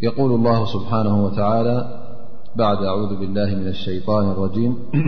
يقول 0.00 0.32
الله 0.34 0.64
سبحانه 0.72 1.24
وتعالى 1.24 2.00
بعد 2.56 2.76
أعوذ 2.84 3.16
بالله 3.20 3.54
من 3.54 3.66
الشيطان 3.68 4.30
الرجيم 4.30 4.76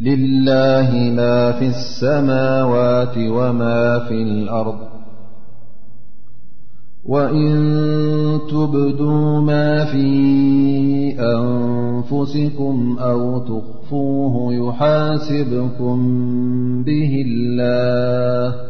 لله 0.00 0.90
ما 1.16 1.52
في 1.52 1.66
السماوات 1.66 3.14
وما 3.18 3.98
في 4.08 4.14
الأرض 4.14 4.78
وإن 7.06 7.52
تبدوا 8.50 9.40
ما 9.40 9.84
في 9.84 10.06
أنفسكم 11.38 12.96
أو 13.00 13.38
تخفوه 13.38 14.54
يحاسبكم 14.54 15.98
به 16.86 17.22
الله 17.26 18.69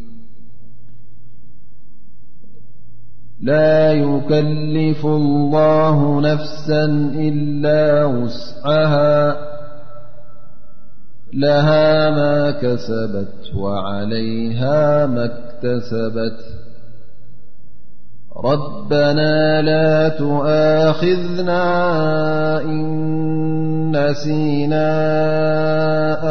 لا 3.41 3.91
يكلف 3.93 5.05
الله 5.05 6.21
نفسا 6.21 6.85
إلا 7.15 8.05
وسعها 8.05 9.35
لها 11.33 12.09
ما 12.09 12.51
كسبت 12.51 13.55
وعليها 13.55 15.05
ما 15.05 15.25
اكتسبت 15.25 16.41
ربنا 18.43 19.61
لا 19.61 20.09
تآخذنا 20.09 22.61
إن 22.61 22.91
نسينا 23.91 24.91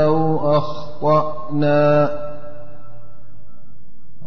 أو 0.05 0.38
أخطأنا 0.58 2.20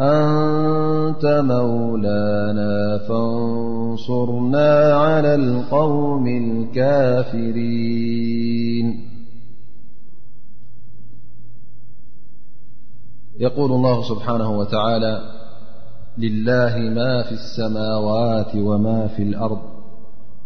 أنت 0.00 1.24
مولانا 1.24 2.98
فانصرنا 3.08 4.94
على 4.96 5.34
القوم 5.34 6.26
الكافرين 6.26 9.00
يقول 13.40 13.72
الله 13.72 14.02
سبحانه 14.08 14.58
وتعالى 14.58 15.22
لله 16.18 16.78
ما 16.78 17.22
في 17.22 17.32
السماوات 17.32 18.56
وما 18.56 19.06
في 19.06 19.22
الأرض 19.22 19.58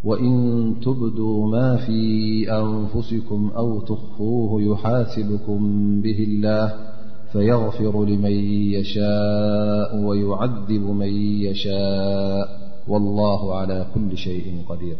وإن 0.04 0.74
تبدوا 0.84 1.46
ما 1.50 1.76
في 1.76 2.46
أنفسكم 2.52 3.50
أو 3.56 3.80
تخفوه 3.80 4.62
يحاسبكم 4.62 5.58
به 6.02 6.18
الله 6.28 6.91
فيغفر 7.32 8.04
لمن 8.04 8.32
يشاء 8.78 9.96
ويعذب 9.96 10.82
من 10.82 11.12
يشاء 11.42 12.62
والله 12.88 13.54
على 13.56 13.86
كل 13.94 14.16
شيء 14.16 14.64
قدير 14.68 14.96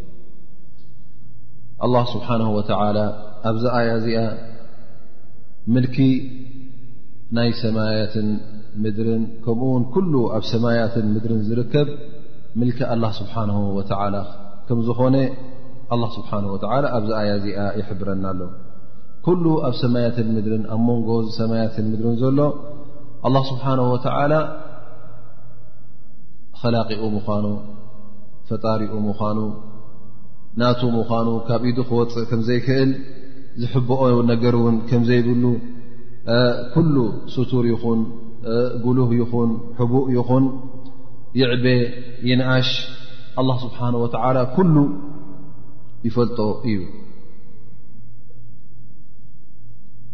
الله 1.85 2.05
سبحانه 2.15 2.51
وتعالى 2.55 3.05
ኣب 3.45 3.59
آي 3.77 4.31
ملك 5.67 5.97
ني 7.37 7.47
سماية 7.63 8.17
مدر 8.77 9.07
كم 9.45 9.59
ون 9.73 9.83
كل 9.95 10.15
سماية 10.53 10.95
مدر 11.15 11.33
زركب 11.49 11.87
ملك 12.61 12.81
الله 12.95 13.11
سبحانه 13.21 13.59
وتعالى 13.77 14.23
كم 14.69 14.79
ዝኾن 14.89 15.15
الله 15.95 16.11
سبحانه 16.19 16.49
وتعالى 16.55 16.87
ኣب 16.97 17.07
آيا 17.23 17.37
يحبرና 17.81 18.27
ل 18.39 18.41
ኩሉ 19.27 19.45
ኣብ 19.67 19.75
ሰማያትን 19.81 20.29
ምድርን 20.37 20.63
ኣብ 20.75 20.81
መንጎዝሰማያትን 20.89 21.85
ምድርን 21.91 22.17
ዘሎ 22.23 22.39
ኣላ 23.27 23.37
ስብሓነه 23.51 23.85
ወተዓላ 23.95 24.33
ኸላቂኡ 26.63 27.03
ምዃኑ 27.17 27.47
ፈጣሪኡ 28.49 28.93
ምዃኑ 29.09 29.39
ናቱ 30.61 30.81
ምዃኑ 30.97 31.29
ካብ 31.49 31.63
ኢዱ 31.73 31.79
ክወፅእ 31.91 32.27
ከም 32.31 32.41
ዘይክእል 32.49 32.91
ዝሕብኦ 33.65 34.01
ነገር 34.33 34.55
እውን 34.61 34.77
ከም 34.91 35.03
ዘይብሉ 35.11 35.45
ኩሉ 36.75 36.97
ስቱር 37.35 37.65
ይኹን 37.73 38.01
ጉሉህ 38.87 39.13
ይኹን 39.21 39.51
ሕቡእ 39.79 40.07
ይኹን 40.17 40.45
ይዕበ 41.43 41.65
ይንኣሽ 42.31 42.71
ኣላ 43.43 43.49
ስብሓነه 43.65 43.99
ወተዓላ 44.07 44.39
ኩሉ 44.57 44.77
ይፈልጦ 46.09 46.39
እዩ 46.73 46.79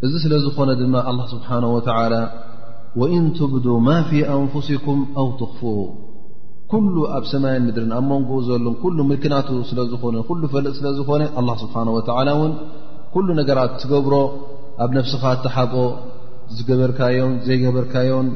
እዚ 0.06 0.12
ስለ 0.22 0.32
ዝኾነ 0.42 0.70
ድማ 0.80 0.94
ኣላ 1.10 1.20
ስብሓነ 1.32 1.64
ወተላ 1.76 2.14
ወእን 3.00 3.24
ትብዱ 3.38 3.66
ማ 3.86 3.94
ፊ 4.08 4.20
ኣንፍስኩም 4.34 4.98
ኣው 5.20 5.28
ትኽፍ 5.40 5.60
ኩሉ 6.72 6.94
ኣብ 7.16 7.24
ሰማይን 7.30 7.64
ምድርን 7.68 7.92
ኣብ 7.96 8.04
መንጎኡ 8.10 8.38
ዘሎ 8.48 8.66
ኩሉ 8.82 8.98
ምልክናት 9.10 9.48
ስለ 9.70 9.78
ዝኾነ 9.92 10.16
ኩሉ 10.28 10.42
ፈለጥ 10.52 10.74
ስለ 10.78 10.86
ዝኾነ 10.98 11.22
ኣ 11.40 11.44
ስብሓን 11.62 11.90
ወተላ 11.96 12.28
እውን 12.36 12.52
ኩሉ 13.16 13.26
ነገራት 13.40 13.72
ትገብሮ 13.82 14.14
ኣብ 14.86 14.90
ነፍስኻ 14.98 15.22
እተሓብኦ 15.38 15.82
ዝገበርካዮም 16.58 17.34
ዘይገበርካዮም 17.48 18.28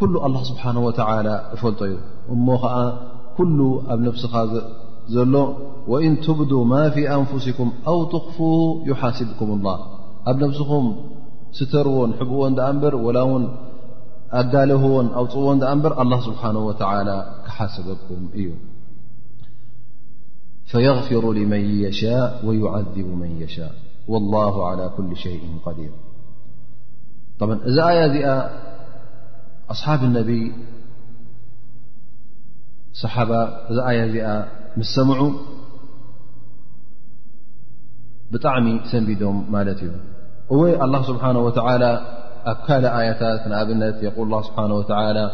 ኩሉ 0.00 0.14
ኣላ 0.28 0.36
ስብሓነ 0.50 0.76
ወተላ 0.88 1.26
እፈልጦ 1.54 1.80
እዩ 1.88 1.96
እሞ 2.36 2.46
ኸዓ 2.66 2.76
ኩሉ 3.40 3.58
ኣብ 3.94 4.00
ነፍስኻዘሎ 4.10 5.32
ወእን 5.92 6.14
ትብዱ 6.28 6.52
ማ 6.74 6.84
ፊ 6.96 7.08
ኣንፍስኩም 7.18 7.72
ኣው 7.92 8.00
ትኽፍ 8.14 8.38
ይሓስብኩም 8.92 9.52
ላ 9.66 9.76
ኣብ 10.30 10.36
نفسኹم 10.44 10.84
ስተرዎን 11.58 12.10
حبዎ 12.18 12.40
ر 12.94 12.96
ول 13.06 13.18
أጋلهዎ 14.40 14.94
أوፅዎ 15.20 15.44
ር 15.90 15.92
الله 16.02 16.20
سبحنه 16.28 16.62
وتعلى 16.68 17.16
كሓسبكم 17.46 18.20
እዩ 18.38 18.48
فيغفر 20.70 21.24
لمن 21.38 21.62
يشاء 21.86 22.28
ويعذب 22.46 23.08
من 23.22 23.30
يشاء 23.44 23.72
والله 24.12 24.54
على 24.70 24.86
كل 24.96 25.10
شيء 25.24 25.42
قدير 25.66 25.92
ط 27.38 27.40
እዚ 27.68 27.78
ي 27.98 28.00
እዚኣ 28.08 28.26
أصحب 29.72 30.00
النبي 30.08 30.44
ص 33.00 33.02
ي 33.98 34.00
ዚ 34.14 34.16
م 34.78 34.80
ሰمع 34.94 35.18
بጣዕሚ 38.32 38.66
ሰنቢዶም 38.90 39.36
ት 39.78 39.80
እዩ 39.86 39.90
والله 40.50 41.02
سبحانه 41.02 41.38
وتعالى 41.38 42.00
كال 42.68 42.86
آيت 42.86 43.22
يقول 44.02 44.26
الله 44.26 44.42
سبحانه 44.42 44.74
وتعالى 44.74 45.30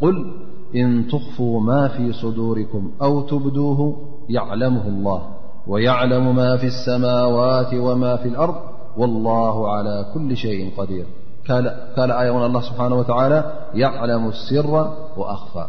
قل 0.00 0.32
إن 0.76 1.06
تخفوا 1.08 1.60
ما 1.60 1.88
في 1.88 2.12
صدوركم 2.12 2.92
أو 3.02 3.20
تبدوه 3.20 3.96
يعلمه 4.28 4.86
الله 4.88 5.22
ويعلم 5.66 6.36
ما 6.36 6.56
في 6.56 6.66
السماوات 6.66 7.74
وما 7.74 8.16
في 8.16 8.28
الأرض 8.28 8.54
والله 8.96 9.72
على 9.76 10.06
كل 10.14 10.36
شيء 10.36 10.70
قدير 10.78 11.04
كال 11.46 11.66
الله 11.98 12.60
سبحانه 12.60 12.94
وتعالى 12.94 13.44
يعلم 13.74 14.28
السر 14.28 14.70
وأخفى 15.16 15.66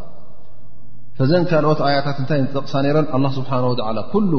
ፈዘን 1.18 1.44
ካልኦት 1.50 1.78
ያታት 1.94 2.16
እታይ 2.22 2.40
ጠቕሳ 2.54 2.72
ነረን 2.86 3.06
ስብሓه 3.36 3.64
ኩሉ 4.12 4.32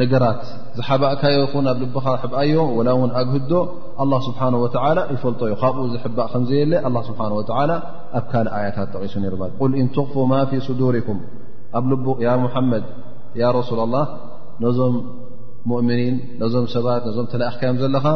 ነገራት 0.00 0.42
ዝሓባእካዮ 0.78 1.38
ን 1.64 1.66
ኣብ 1.72 1.78
ልብኻ 1.82 2.04
ሕብኣዮ 2.22 2.56
ላ 2.86 2.90
ውን 3.00 3.10
ኣግህዶ 3.20 3.52
ስብሓه 4.28 5.02
ይፈልጦ 5.14 5.40
ዮ 5.52 5.56
ካብኡ 5.62 5.82
ዝባእ 5.94 6.26
ከምዘየለ 6.32 6.72
ስሓ 7.08 7.18
ኣብ 8.18 8.24
ካልእ 8.32 8.50
ያታት 8.66 8.88
ጠቂሶ 8.94 9.14
ትኽፍ 9.94 10.14
ማ 10.32 10.40
ዱሪኩም 10.80 11.18
መድ 12.72 12.84
ረሱላ 13.60 13.80
ላ 13.96 13.98
ነዞም 14.62 14.96
ሙؤምኒን 15.70 16.16
ነዞም 16.40 16.64
ሰባት 16.76 17.04
ዞም 17.16 17.26
ተላእካዮም 17.32 17.76
ዘለኻ 17.82 18.06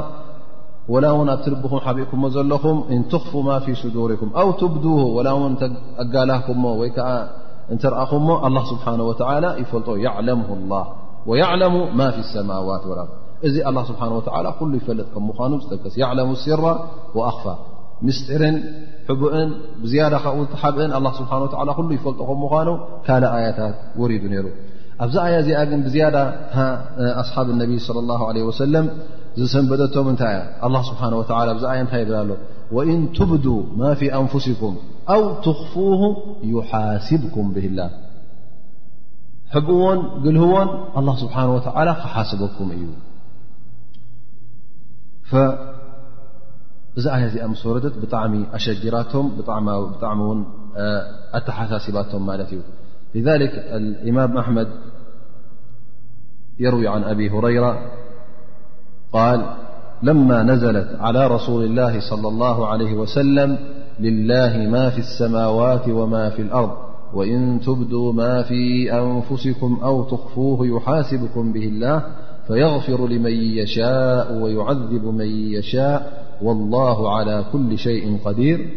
ላ 1.05 1.09
ውን 1.21 1.29
ኣብቲ 1.35 1.47
ልኹም 1.53 1.81
ቢእኩ 1.99 2.13
ዘለኹም 2.37 2.79
ትኽፉ 3.15 3.33
ማ 3.49 3.57
ስዱርኩም 3.83 4.31
ብ 4.75 5.23
ላ 5.27 5.31
ውን 5.43 5.55
ኣጋላህኩሞ 6.03 6.65
ወይዓ 6.81 6.99
እተረአኹ 7.75 8.11
لله 8.51 8.63
ስብሓه 8.73 8.93
و 9.09 9.13
ይፈልጦ 9.63 9.89
عه 10.09 10.17
الላه 10.59 10.85
ويعለሙ 11.31 11.75
ማ 11.99 12.01
ف 12.15 12.19
الሰማዋት 12.25 12.85
ወ 12.91 12.93
እዚ 13.47 13.57
ስብሓه 13.89 14.09
ሉ 14.69 14.73
ይፈለጥ 14.81 15.13
ምኑ 15.29 15.39
ስ 15.65 15.69
ሙ 16.29 16.31
ሲራ 16.45 16.65
وኣኽፋ 17.17 17.45
ምስጢርን 18.07 18.57
ቡእን 19.21 19.51
ብዝያ 19.83 20.03
ሓብእን 20.25 20.91
ስ 21.17 21.21
ይፈልጦ 21.99 22.23
ከ 22.29 22.31
ምኑ 22.43 22.69
ካ 23.07 23.11
ኣያታት 23.39 23.75
وሪዱ 24.01 24.25
ነሩ 24.35 24.47
ኣብዚ 25.05 25.15
ኣያ 25.27 25.35
እዚኣ 25.43 25.59
ግን 25.71 25.81
ብዝ 25.87 25.95
ኣصሓብ 27.23 27.47
اነቢ 27.55 27.71
صى 27.87 27.93
اله 28.03 28.21
عله 28.31 28.41
وሰለም 28.49 28.87
ዝሰንበቶም 29.39 30.07
ታይ 30.21 30.35
ያ 30.39 30.41
ያ 31.49 31.55
ታይ 31.91 32.03
ብ 32.11 32.13
ኣሎ 32.21 32.31
እን 32.93 33.01
ብ 33.31 33.35
ማ 33.81 33.85
ፊ 33.99 34.03
أንፍስኩም 34.21 34.75
أو 35.09 35.35
تخفوه 35.41 36.17
يحاسبكم 36.43 37.53
به 37.53 37.67
الله 37.67 37.91
حبون 39.51 39.99
قل 40.25 40.37
هون 40.37 40.69
الله 40.97 41.17
سبحانه 41.17 41.55
وتعالى 41.55 41.95
فحاسبكم 41.95 42.71
أي 42.71 42.87
فمسرد 46.95 48.01
بطعم 48.01 48.47
أشجراتهم 48.53 49.41
طعم 50.01 50.37
أتحاسباتهم 51.35 52.27
مالت 52.27 52.63
لذلك 53.15 53.51
الإمام 53.55 54.39
أحمد 54.39 54.69
يروي 56.59 56.89
عن 56.89 57.05
أبي 57.05 57.31
هريرة 57.31 57.79
قال 59.13 59.51
لما 60.03 60.43
نزلت 60.43 60.97
على 61.01 61.27
رسول 61.27 61.65
الله 61.65 62.11
صلى 62.11 62.29
الله 62.29 62.67
عليه 62.67 62.93
وسلم 62.95 63.59
لله 64.01 64.57
ما 64.69 64.91
في 64.91 64.99
السماوات 64.99 65.89
وما 65.89 66.31
في 66.31 66.43
الأرض 66.43 66.71
وإن 67.15 67.61
تبدوا 67.67 68.13
ما 68.13 68.43
في 68.43 68.93
أنفسكم 68.93 69.79
أو 69.83 70.05
تخفوه 70.05 70.67
يحاسبكم 70.67 71.53
به 71.53 71.65
الله 71.67 72.03
فيغفر 72.47 73.07
لمن 73.09 73.31
يشاء 73.33 74.39
ويعذب 74.43 75.05
من 75.05 75.27
يشاء 75.51 76.27
والله 76.43 77.17
على 77.17 77.45
كل 77.53 77.79
شيء 77.79 78.19
قدير 78.25 78.69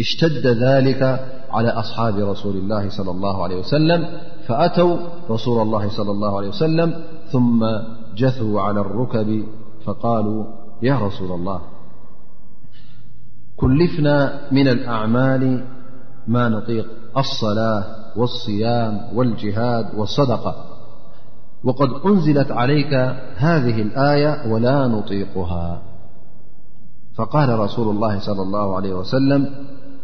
اشتد 0.00 0.46
ذلك 0.46 1.24
على 1.50 1.68
أصحاب 1.68 2.14
رسول 2.16 2.56
الله- 2.56 2.88
صلى 2.96 3.10
الله 3.10 3.42
عليه 3.44 3.56
وسلم 3.56 4.06
فأتوا- 4.46 4.96
رسول 5.34 5.62
الله- 5.62 5.88
صلى 5.96 6.10
الله 6.10 6.36
عليه 6.36 6.48
وسلم- 6.48 6.94
ثم 7.32 7.64
جثوا 8.16 8.60
على 8.60 8.80
الركب 8.80 9.42
فقالوا 9.84 10.44
يا 10.82 10.98
رسول 10.98 11.32
الله 11.32 11.60
كلفنا 13.60 14.40
من 14.52 14.68
الأعمال 14.68 15.64
ما 16.28 16.48
نطيق 16.48 16.86
الصلاة 17.16 17.84
والصيام 18.16 19.00
والجهاد 19.14 19.86
والصدقة 19.96 20.64
وقد 21.64 21.88
أنزلت 22.06 22.50
عليك 22.50 22.94
هذه 23.36 23.82
الآية 23.82 24.52
ولا 24.52 24.86
نطيقها 24.88 25.82
فقال 27.14 27.58
رسول 27.58 27.94
الله- 27.96 28.18
صلى 28.28 28.42
الله 28.42 28.76
عليه 28.76 28.94
وسلم 28.94 29.50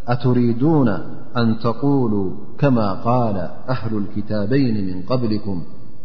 أتريدون 0.09 0.89
أن 1.37 1.59
تقولوا 1.63 2.33
كما 2.59 2.93
قال 2.93 3.37
أهل 3.69 3.97
الكتابين 3.97 4.87
من 4.87 5.03
قبلكم 5.03 5.63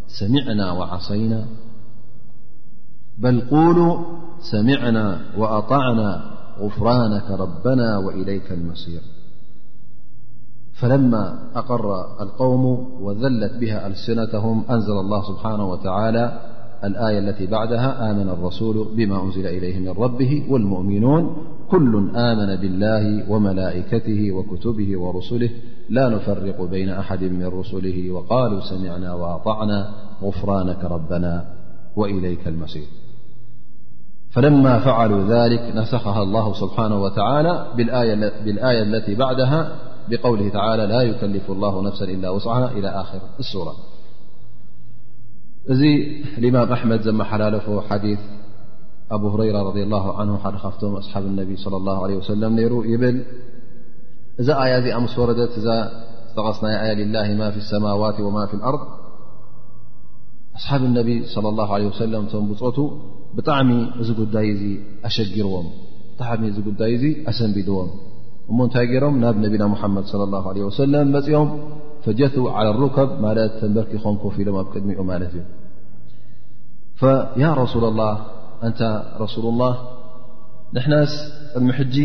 سمعنا 0.07 0.71
وعصينا 0.71 1.45
بل 3.18 3.42
قولوا 3.51 3.98
سمعنا 4.51 5.19
وأطعنا 5.38 6.31
غفرانك 6.62 7.31
ربنا 7.31 7.98
وإليك 7.98 8.52
المسير 8.52 9.02
فلما 10.81 11.40
أقر 11.56 12.06
القوم 12.24 12.66
وذلت 13.04 13.54
بها 13.60 13.88
ألسنتهم 13.88 14.63
أنزل 14.69 14.92
الله 14.94 15.24
سبحانه 15.28 15.69
وتعالى 15.69 16.42
الآية 16.84 17.19
التي 17.19 17.48
بعدها 17.48 18.12
آمن 18.12 18.30
الرسول 18.30 18.88
بما 18.96 19.24
أنزل 19.24 19.48
إليه 19.48 19.80
من 19.80 19.90
ربه 19.90 20.46
والمؤمنون 20.50 21.38
كل 21.69 21.96
آمن 22.16 22.56
بالله 22.56 23.31
وملائكته 23.31 24.31
وكتبه 24.31 24.98
ورسله 25.00 25.50
لا 25.90 26.10
نفرق 26.10 26.62
بين 26.62 26.90
أحد 26.90 27.24
من 27.24 27.46
رسله 27.46 28.12
وقالوا 28.12 28.60
سمعنا 28.62 29.13
وأطعنا 29.13 29.90
غفرانك 30.24 30.84
ربنا 30.84 31.46
وإليك 31.96 32.48
المسير 32.48 32.88
فلما 34.31 34.80
فعلوا 34.80 35.24
ذلك 35.24 35.75
نسخها 35.75 36.24
الله 36.24 36.54
سبحانه 36.54 37.01
وتعالى 37.01 37.68
بالآية 38.45 38.81
التي 38.83 39.16
بعدها 39.16 39.75
بقوله 40.10 40.50
تعالى 40.50 40.86
لا 40.86 41.01
يكلف 41.01 41.51
الله 41.51 41.81
نفسا 41.81 42.06
إلا 42.06 42.30
وصعها 42.30 42.72
إلى 42.72 43.04
خر 43.04 43.19
السورة 43.39 43.75
ذ 45.69 45.83
الإمام 46.38 46.72
أحمد 46.72 47.10
م 47.10 47.24
حلالفه 47.24 47.81
حديث 47.81 48.19
أبو 49.12 49.30
هريرة 49.30 49.63
رضي 49.69 49.83
الله 49.83 50.19
عنه 50.19 50.38
فتهم 50.51 50.95
أصحاب 50.95 51.24
النبي 51.24 51.56
صلى 51.56 51.77
الله 51.77 52.04
عليه 52.04 52.16
وسلم 52.16 52.60
نر 52.60 52.86
يبل 52.86 53.24
إذا 54.39 54.66
يا 54.66 54.80
ذ 54.80 54.88
أمس 54.88 55.19
وردت 55.19 55.57
إذا 55.57 56.04
اتغصنا 56.34 56.86
ياي 56.88 56.96
لله 57.06 57.34
ما 57.36 57.51
في 57.51 57.58
السماوات 57.58 58.20
وما 58.20 58.46
في 58.46 58.53
الأرض 58.53 58.79
أصحاب 60.56 60.84
النبي 60.84 61.24
صلى 61.25 61.50
الله 61.50 61.74
عليه 61.74 61.88
وسلم 61.88 62.27
م 62.34 62.53
بت 62.53 62.79
ብጣዕሚ 63.38 63.72
እዚ 64.02 64.10
ጉዳይ 64.22 64.46
እዚ 64.54 64.64
ኣሸጊርዎም 65.08 65.68
ብጣዕሚ 66.18 66.42
እዚ 66.52 66.58
ጉዳይ 66.70 66.90
እዙ 66.98 67.04
ኣሰንቢድዎም 67.32 67.90
እሞ 68.50 68.58
እንታይ 68.68 68.86
ገይሮም 68.92 69.16
ናብ 69.24 69.36
ነቢና 69.44 69.64
ሓመድ 69.82 70.06
صى 70.12 70.16
الله 70.28 70.44
عله 70.52 70.62
وሰለም 70.70 71.06
መፅኦም 71.16 71.50
ፈጀቱ 72.06 72.36
عل 72.58 72.68
لرከብ 72.78 73.10
ማለት 73.26 73.52
ተንበልክ 73.62 73.92
ም 74.04 74.06
ክፍ 74.24 74.36
ኢሎም 74.42 74.56
ኣብ 74.62 74.68
ቅድሚኡ 74.74 75.00
ማለት 75.12 75.32
እዩ 75.40 75.44
رሱل 77.64 77.84
الላه 77.92 78.16
አንታ 78.66 78.82
ረሱل 79.24 79.46
الላه 79.54 79.74
ንሕናስ 80.76 81.12
ሚሕጂ 81.68 81.96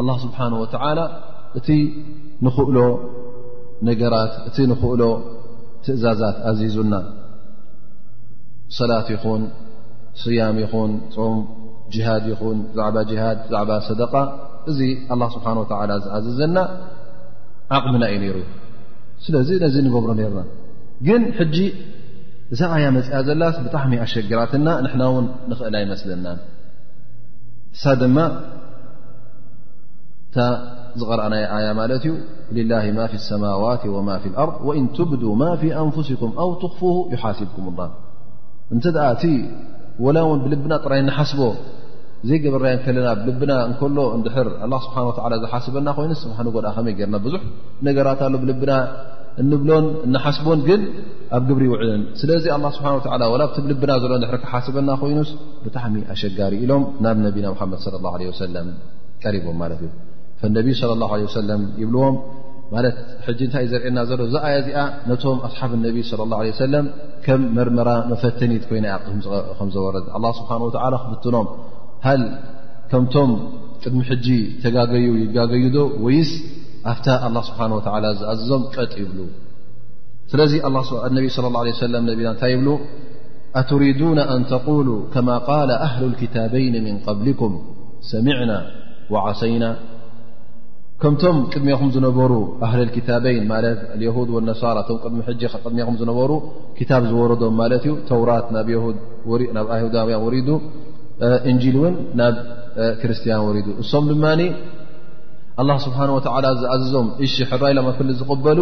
الله 0.00 0.16
ስብሓنه 0.24 0.56
و 0.62 0.64
እቲ 1.58 1.68
ንክእሎ 2.44 2.78
ነገራት 3.88 4.32
እቲ 4.48 4.56
ንኽእሎ 4.72 5.02
ትእዛዛት 5.84 6.36
ኣዚዙና 6.50 6.94
ሰላት 8.78 9.06
ይኹን 9.14 9.42
ያም 10.38 10.56
ይኹን 10.62 10.92
ፅም 11.14 11.36
ጅሃድ 11.94 12.24
ይኹን 12.32 12.58
ዛዕባ 12.76 12.96
ድ 13.08 13.20
ዛዕባ 13.52 13.70
صደቃ 13.88 14.12
እዚ 14.70 14.78
ه 15.10 15.26
ስብሓه 15.34 15.58
ዝኣዘዘና 16.04 16.58
ዓቕቢና 17.76 18.04
እዩ 18.12 18.16
ነይሩ 18.22 18.36
ስለዚ 19.24 19.48
ነዚ 19.64 19.74
ንገብሮ 19.86 20.10
ነርና 20.20 20.40
ግን 21.06 21.22
ሕጂ 21.38 21.56
እዛ 22.54 22.60
ኣያ 22.76 22.86
መፅያ 22.96 23.18
ዘላስ 23.28 23.56
ብጣሕሚ 23.64 23.92
ኣሸግራትና 24.04 24.68
ንና 24.84 25.02
ውን 25.14 25.26
ንኽእል 25.50 25.74
ኣይመስለና 25.80 26.26
እሳ 27.76 27.84
ድማ 28.00 28.18
እታ 30.26 30.36
ዝቀረአ 31.00 31.26
ናይ 31.34 31.44
ኣያ 31.56 31.68
ማለት 31.80 32.04
እዩ 32.08 32.12
ልላه 32.56 32.84
ማ 32.98 33.06
ፊ 33.12 33.22
ሰማዋት 33.28 33.82
ወማ 33.96 34.10
ኣርض 34.42 34.54
ወእን 34.68 34.86
ትብድ 34.98 35.22
ማ 35.42 35.50
ፊ 35.62 35.72
ኣንፍስኩም 35.84 36.32
ኣው 36.42 36.50
ትኽፉ 36.62 36.80
يሓስብኩም 37.14 37.66
اላه 37.72 37.88
እ 38.74 38.76
እቲ 39.14 39.24
ወላ 40.04 40.16
እውን 40.26 40.40
ብልብና 40.44 40.72
ጥራይ 40.84 41.00
እናሓስቦ 41.04 41.40
ዘይ 42.28 42.38
ገበርናይ 42.44 42.76
ከለና 42.84 43.08
ብልብና 43.24 43.52
እንከሎ 43.68 43.98
እንድር 44.16 44.48
ኣላ 44.64 44.74
ስብሓን 44.86 45.06
ዓላ 45.26 45.34
ዝሓስበና 45.42 45.88
ኮይኑስ 45.98 46.20
ኑ 46.30 46.48
ጎ 46.56 46.60
ከመይ 46.76 46.94
ገርና 46.98 47.16
ብዙሕ 47.26 47.42
ነገራትሎ 47.88 48.34
ብልብና 48.42 48.72
እንብሎን 49.42 49.86
እናሓስቦን 50.06 50.60
ግን 50.68 50.82
ኣብ 51.36 51.42
ግብሪ 51.48 51.62
ይውዕልን 51.68 52.02
ስለዚ 52.20 52.44
ኣላ 52.56 52.66
ስብሓንላ 52.76 53.24
ወላ 53.34 53.42
ብቲ 53.50 53.58
ብልብና 53.66 53.92
ዘሎ 54.02 54.12
ድር 54.22 54.36
ክሓስበና 54.44 54.90
ኮይኑስ 55.02 55.30
ብጣዕሚ 55.64 55.96
ኣሸጋሪ 56.14 56.54
ኢሎም 56.66 56.84
ናብ 57.06 57.16
ነቢና 57.26 57.46
ሓመድ 57.62 57.80
ለ 57.94 58.02
ላه 58.06 58.14
ለ 58.22 58.30
ወሰለም 58.32 58.68
ቀሪቦም 59.24 59.56
ማለት 59.62 59.80
እዩ 59.86 59.90
ፈነቢይ 60.42 60.74
ለ 60.88 60.92
ላه 61.02 61.12
ሰለም 61.38 61.62
ይብልዎም 61.82 62.14
ማለት 62.74 62.96
ሕጂ 63.26 63.40
እንታእ 63.46 63.66
ዘርእየና 63.72 63.98
ዘሎ 64.10 64.20
እዛኣያ 64.28 64.54
ዚኣ 64.68 64.78
ነቶም 65.10 65.38
ኣصሓፍ 65.48 65.70
ነቢ 65.86 65.96
ص 66.08 66.12
اه 66.18 66.30
عه 66.40 66.52
ሰለም 66.64 66.86
ከም 67.24 67.40
መርመራ 67.56 67.88
መፈተኒት 68.10 68.64
ኮይና 68.70 68.86
ከ 69.58 69.60
ዘወረ 69.74 69.94
لله 70.14 70.30
ስብሓንه 70.40 70.64
ክፍትኖም 71.04 71.46
ሃል 72.06 72.22
ከምቶም 72.90 73.30
ቅድሚ 73.82 74.00
ሕጂ 74.10 74.26
ተጋገዩ 74.64 75.06
ይጋገዩ 75.22 75.64
ዶ 75.76 75.78
ወይስ 76.06 76.30
ኣፍታ 76.92 77.06
ه 77.24 77.34
ስብሓه 77.48 77.68
ዝኣዝዞም 78.20 78.62
ቀጥ 78.74 78.92
ይብሉ 79.02 79.18
ስለዚ 80.30 80.52
ነ 80.76 80.76
ه 80.86 80.90
عه 81.72 81.92
ና 81.94 82.06
እታይ 82.34 82.52
ይብ 82.56 82.66
ኣትሪዱن 83.60 84.18
أን 84.34 84.40
ተقሉ 84.52 84.88
ከማ 85.12 85.28
ቃለ 85.48 85.70
ኣህل 85.86 86.04
الكታበይን 86.12 86.74
ምን 86.86 86.96
قብሊኩም 87.06 87.52
ሰሚዕና 88.12 88.52
وዓሰይና 89.12 89.64
ከምቶም 91.02 91.36
ቅድሚኹም 91.52 91.88
ዝነበሩ 91.94 92.32
ኣህልክታበይን 92.66 93.44
ማለት 93.50 93.78
ድ 94.28 94.42
ነሳራ 94.48 94.76
ቶም 94.88 94.98
ቅድሚ 95.04 95.18
ሕ 95.26 95.50
ቅድሚኹም 95.64 95.96
ዝነበሩ 96.00 96.30
ክታብ 96.78 97.02
ዝወረዶም 97.10 97.54
ማለት 97.62 97.82
እዩ 97.88 97.92
ተውራት 98.10 98.46
ናብ 98.56 98.68
ኣይሁዳውያን 99.74 100.22
ወሪዱ 100.26 100.48
እንል 101.50 101.70
እውን 101.80 101.94
ናብ 102.20 102.36
ክርስትያን 103.00 103.42
ወሪዱ 103.48 103.68
እሶም 103.84 104.06
ድማ 104.12 104.24
ኣላ 105.62 105.70
ስብሓን 105.86 106.10
ወ 106.16 106.18
ዝኣዘዞም 106.62 107.06
እሽ 107.26 107.34
ሕራይ 107.50 107.72
ኢሎም 107.74 107.86
ኣብ 107.90 107.94
ክዲ 107.98 108.10
ዝቕበሉ 108.20 108.58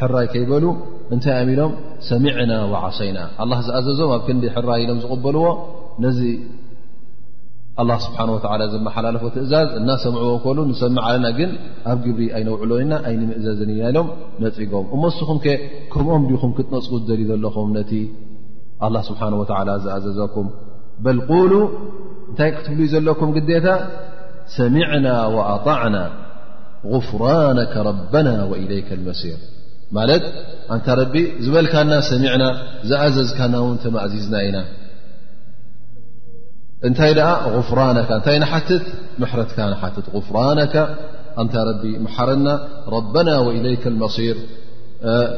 ሕራይ 0.00 0.26
ከይበሉ 0.32 0.64
እንታይ 1.14 1.34
ኣሚሎም 1.44 1.72
ሰሚዕና 2.10 2.52
ዓሰይና 2.88 3.18
ኣ 3.44 3.46
ዝኣዘዞም 3.68 4.10
ኣብ 4.16 4.22
ክዲ 4.28 4.44
ሕራይ 4.56 4.82
ኢሎም 4.84 4.98
ዝቕበልዎ 5.04 5.44
ነዚ 6.04 6.20
ኣላ 7.82 7.90
ስብሓን 8.04 8.30
ወዓላ 8.34 8.62
ዘመሓላለፎ 8.74 9.24
ትእዛዝ 9.34 9.68
እናሰምዕዎ 9.80 10.30
ከሉ 10.44 10.58
ንሰምዕ 10.70 11.02
ዓለና 11.08 11.26
ግን 11.38 11.50
ኣብ 11.90 11.98
ግብሪ 12.06 12.24
ኣይነውዕሎና 12.36 12.92
ኣይንምእዘዘን 13.08 13.70
ኢናኢሎም 13.74 14.08
ነፂጎም 14.44 14.86
እሞስኹም 14.96 15.38
ከ 15.44 15.54
ከምኦም 15.92 16.24
ዲኹም 16.30 16.52
ክትነጽጉ 16.56 16.92
ደል 17.10 17.22
ዘለኹም 17.30 17.68
ነቲ 17.78 17.92
ኣላ 18.86 18.96
ስብሓን 19.08 19.34
ወዓላ 19.42 19.68
ዝኣዘዘኩም 19.84 20.48
በል 21.06 21.18
ቁሉ 21.30 21.52
እንታይ 22.30 22.50
ክትብሉዩ 22.56 22.88
ዘለኩም 22.94 23.30
ግዴታ 23.36 23.66
ሰሚዕና 24.58 25.06
ወኣጣዕና 25.36 25.96
غፍራነከ 26.92 27.74
ረበና 27.90 28.28
ወኢለይከ 28.50 28.88
ልመሲር 28.98 29.38
ማለት 29.96 30.24
ኣንታ 30.74 30.86
ረቢ 31.00 31.14
ዝበልካና 31.44 31.92
ሰሚዕና 32.10 32.44
ዝኣዘዝካና 32.90 33.52
እውን 33.62 33.78
ተማእዚዝና 33.84 34.34
ኢና 34.48 34.56
እንታይ 36.86 37.12
ኣ 37.28 37.30
غፍራካ 37.54 38.08
እታይ 38.18 38.36
ትት 38.68 38.84
ሕረትካ 39.32 39.58
ትት 39.94 40.06
غፍራنካ 40.16 40.74
እታ 41.42 41.54
ረ 41.68 41.72
ሓረና 42.14 42.48
ربና 42.96 43.28
وإለይከ 43.46 43.84
الመصيር 43.94 44.36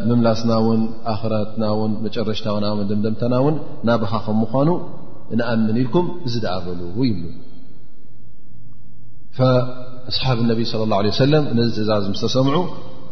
ምምላስና 0.09 0.51
ን 0.79 0.83
ኣራትና 1.15 1.65
ን 1.91 1.93
መጨረሽታና 2.05 2.65
ን 2.79 2.85
ደደምታና 2.91 3.35
ን 3.53 3.55
ናባኻከ 3.89 4.27
ምኳኑ 4.43 4.69
ንኣምን 5.39 5.77
ኢልኩም 5.83 6.07
ዚ 6.33 6.35
ዳበሉ 6.45 6.81
ይብ 7.09 7.21
فأصሓብ 9.37 10.37
اነብ 10.45 10.59
صى 10.71 10.75
الله 10.87 10.97
عيه 11.03 11.13
ሰ 11.21 11.23
ነዚ 11.59 11.69
ትእዛ 11.77 11.91
ም 12.13 12.15
ሰምዑ 12.37 12.57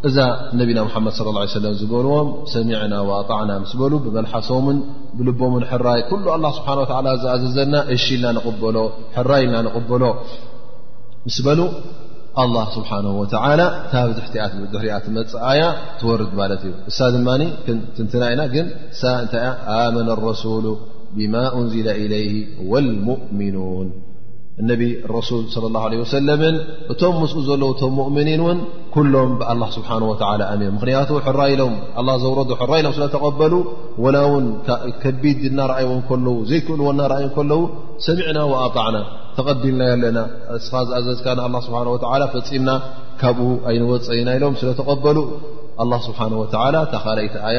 እዛ 0.06 0.16
ነቢና 0.58 0.80
ሓመድ 0.94 1.12
صى 1.18 1.22
ه 1.36 1.52
ሰለ 1.54 1.64
ዝበልዎም 1.80 2.28
ሰሚዕና 2.54 2.92
وኣጣዕና 3.08 3.50
ምስ 3.62 3.72
በሉ 3.80 3.92
ብመልሓሶምን 4.04 4.78
ብልቦምን 5.18 5.64
ሕራይ 5.70 6.00
ኩሉ 6.10 6.24
ስብሓه 6.58 6.78
ዝኣዘዘና 7.22 7.74
እሽ 7.94 8.06
ልና 8.22 8.42
ሕራይ 9.16 9.42
ልና 9.48 9.56
ንቕበሎ 9.68 10.02
ምስ 11.28 11.38
በሉ 11.46 11.60
ኣه 12.42 12.64
ስብሓ 12.76 12.90
ታብዝሕ 13.92 14.24
ሕሪኣት 14.78 15.04
መፅኣያ 15.16 15.62
ትወርድ 16.00 16.32
ማለት 16.40 16.62
እዩ 16.68 16.74
እሳ 16.92 16.98
ድማ 17.14 17.28
ትንትና 17.96 18.22
ኢና 18.34 18.42
ግን 18.56 18.68
ሳ 19.00 19.14
እንታይ 19.22 19.42
ያ 19.48 19.54
ኣመነ 19.78 20.08
ረሱሉ 20.28 20.64
ብማ 21.16 21.34
እንዝለ 21.60 21.88
إለይه 22.02 22.34
ወلሙእሚኑን 22.70 23.88
እነቢ 24.62 24.82
ረሱል 25.16 25.42
صለ 25.54 25.64
ه 25.82 25.98
ወሰለም 26.02 26.40
እቶም 26.92 27.12
ምስኡ 27.22 27.38
ዘለዉ 27.48 27.68
እቶም 27.74 27.92
ሙእምኒን 27.98 28.40
እውን 28.42 28.58
ኩሎም 28.94 29.30
ብላ 29.40 29.62
ስብሓ 29.76 29.90
ኣሚ 30.52 30.60
ምክንያቱ 30.76 31.10
ሕራ 31.26 31.38
ኢሎም 31.52 31.74
ዘውረዶ 32.22 32.50
ሕራ 32.60 32.72
ኢሎም 32.80 32.94
ስለተቐበሉ 32.96 33.54
ወላ 34.04 34.16
ውን 34.32 34.46
ከቢድ 35.02 35.38
እናርኣይዎ 35.50 35.90
ከለዉ 36.08 36.34
ዘይክእልዎ 36.52 36.88
እናአዩ 36.94 37.26
ከለዉ 37.36 37.60
ሰሚዕና 38.06 38.38
ኣጣዕና 38.64 38.96
ተቐዲልና 39.36 39.86
ኣለና 39.94 40.18
እስኻ 40.58 40.72
ዝኣዘዝካ 40.88 41.26
ስብሓ 41.66 41.80
ፈፂምና 42.32 42.70
ካብኡ 43.22 43.48
ኣይንወፀይና 43.70 44.28
ኢሎም 44.40 44.56
ስለተቐበሉ 44.62 45.18
ስብሓ 46.08 46.20
ታኻላይቲ 46.96 47.36
ኣያ 47.50 47.58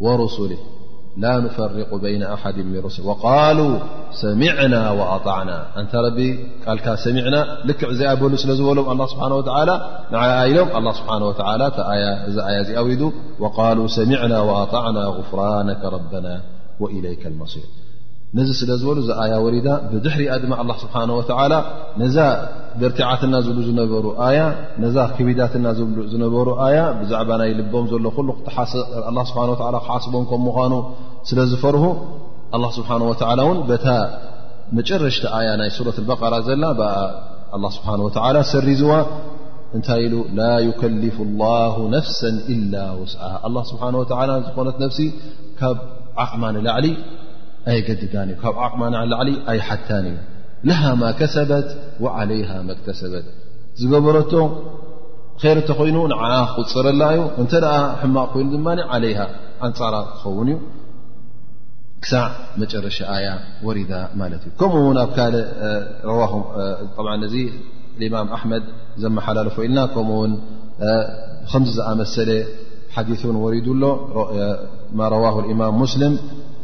ورسله 0.00 0.58
لا 1.16 1.38
نفرق 1.40 1.94
بين 1.94 2.22
أحد 2.22 2.56
من 2.58 2.80
رسل 2.84 3.02
وقالوا 3.06 3.78
سمعنا 4.10 4.90
وأطعنا 4.90 5.80
أنت 5.80 5.94
رب 5.94 6.18
الك 6.68 6.94
سمعنا 6.94 7.58
لكع 7.64 8.14
بلس 8.14 8.46
لزولم 8.46 8.90
الله 8.90 9.06
سبحانه 9.06 9.34
وتعالى 9.34 9.98
علم 10.12 10.76
الله 10.76 10.92
سبحانه 10.92 11.26
وتعالى 11.26 11.72
آيا 11.92 12.64
ز 12.66 12.78
ويد 12.78 13.12
وقالوا 13.40 13.86
سمعنا 13.86 14.40
وأطعنا 14.40 15.00
غفرانك 15.00 15.84
ربنا 15.84 16.42
وإليك 16.80 17.26
المصير 17.26 17.64
ነዚ 18.38 18.48
ስለ 18.60 18.70
ዝበሉ 18.80 18.96
እዚ 19.02 19.10
ኣያ 19.22 19.34
ወሪዳ 19.44 19.68
ብድሕሪኣ 19.90 20.32
ድማ 20.42 20.52
ስه 20.80 20.88
ዛ 22.14 22.24
በርቲዓትና 22.80 23.34
ዝብሉ 23.46 24.08
ክቢዳትና 25.16 25.66
ዝነበሩ 26.12 26.48
ያ 26.76 26.80
ብዛዕባ 27.00 27.30
ናይ 27.42 27.52
ልቦም 27.60 27.86
ዘሎ 27.92 28.06
ክሓስቦም 29.80 30.24
ም 30.44 30.48
ምኑ 30.48 30.74
ስለዝፈርሁ 31.30 31.84
ስብሓه 32.78 33.00
ታ 33.20 33.32
መጨረሽቲ 34.76 35.24
ኣያ 35.38 35.48
ናይ 35.60 35.68
ሱረት 35.78 35.98
በራ 36.08 36.34
ዘና 36.48 36.64
ስ 37.74 37.78
ሰሪዝዋ 38.52 38.92
እንታይ 39.76 40.00
ኢሉ 40.06 40.14
ላ 40.38 40.44
ከልፍ 40.80 41.16
لላه 41.28 41.74
ነፍሰ 41.94 42.20
إላ 42.54 42.74
ውስዓ 43.02 43.20
ስ 43.68 43.70
ዝኾነት 44.48 44.76
ነፍሲ 44.84 45.00
ካብ 45.60 45.76
ዓቕማ 46.24 46.42
ንላዕሊ 46.54 46.86
ኣይ 47.70 47.80
ገድዳ 47.86 48.14
እ 48.32 48.34
ካብ 48.42 48.56
ዓቕ 48.64 48.74
ሊ 49.28 49.30
ኣይ 49.50 49.58
ሓታ 49.68 49.88
እዩ 50.60 50.70
ሃ 50.82 50.92
ማ 51.02 51.06
ሰበት 51.36 51.68
وዓለይه 52.04 52.50
ተሰበት 52.86 53.26
ዝገበረቶ 53.80 54.32
ረተ 55.58 55.68
ኮይኑ 55.78 55.96
ቁፅረላዩ 56.58 57.18
እተ 57.42 57.54
ሕማቕ 58.00 58.28
ኮይኑ 58.34 58.48
ድ 58.54 58.84
ኣንፃራ 59.66 59.94
ክኸውን 60.10 60.48
እዩ 60.52 60.56
ክሳዕ 62.04 62.24
መጨረሸ 62.60 62.98
ኣያ 63.14 63.28
ሪዳ 63.78 63.92
ማ 64.20 64.24
እ 64.36 64.50
ከምኡ 64.60 64.84
ኣ 66.18 66.22
እ 67.98 68.08
ማም 68.14 68.28
ኣመድ 68.36 68.64
ዘመሓላለፎ 69.02 69.56
ኢልና 69.66 69.78
ከ 69.92 69.96
ከዚ 71.50 71.66
ዝኣመሰለ 71.76 72.30
ሓثን 72.94 73.36
ሪዱ 73.54 73.66
ሎ 73.82 73.86
رዋه 75.14 75.36
إ 75.52 75.86
ስም 75.92 76.14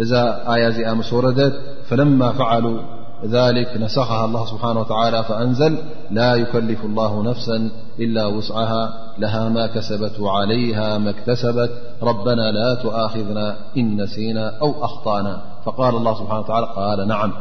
ذا 0.03 0.53
آياذي 0.55 0.87
آمس 0.91 1.13
وردت 1.13 1.61
فلما 1.89 2.33
فعلوا 2.33 2.81
ذلك 3.27 3.77
نسخها 3.77 4.25
الله 4.25 4.47
سبحانه 4.47 4.81
وتعالى 4.81 5.23
فأنزل 5.25 5.79
لا 6.11 6.35
يكلف 6.35 6.85
الله 6.85 7.23
نفسا 7.23 7.71
إلا 8.01 8.27
وسعها 8.27 8.95
لها 9.19 9.49
ما 9.49 9.67
كسبت 9.67 10.21
وعليها 10.21 10.99
ما 10.99 11.11
اكتسبت 11.11 11.71
ربنا 12.03 12.51
لا 12.53 12.75
تأخذنا 12.83 13.57
إن 13.77 14.03
نسينا 14.03 14.59
أو 14.63 14.85
أخطأنا 14.85 15.43
فقال 15.65 15.95
الله 15.97 16.15
سبحانه 16.19 16.41
وتعالى 16.41 16.67
قال 16.77 17.09
نعم 17.09 17.33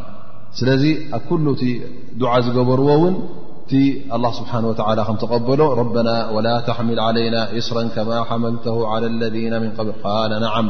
سلذي 0.51 0.97
كلت 1.29 1.59
دعىزجبروون 2.17 3.29
ت 3.69 3.73
الله 4.15 4.31
سبحانه 4.31 4.67
وتعالى 4.67 5.01
م 5.09 5.15
تقبله 5.23 5.67
ربنا 5.81 6.29
ولا 6.29 6.55
تحمل 6.67 6.99
علينا 7.07 7.57
إصرا 7.57 7.83
كما 7.95 8.17
حملته 8.29 8.87
على 8.87 9.07
الذين 9.07 9.61
من 9.61 9.71
قبل 9.77 9.93
قال 10.03 10.41
نعم 10.41 10.65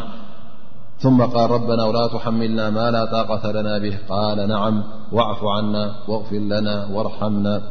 ثم 1.01 1.22
قال 1.22 1.51
ربنا 1.51 1.84
ولا 1.86 2.08
تحملنا 2.13 2.70
ما 2.70 2.91
لا 2.91 3.05
طاقة 3.05 3.51
لنا 3.51 3.77
به 3.79 3.98
قال 4.10 4.48
نعم 4.48 4.84
واعف 5.12 5.38
عنا 5.58 5.96
واغفر 6.08 6.36
لنا 6.39 6.88
وارحمنا 6.93 7.62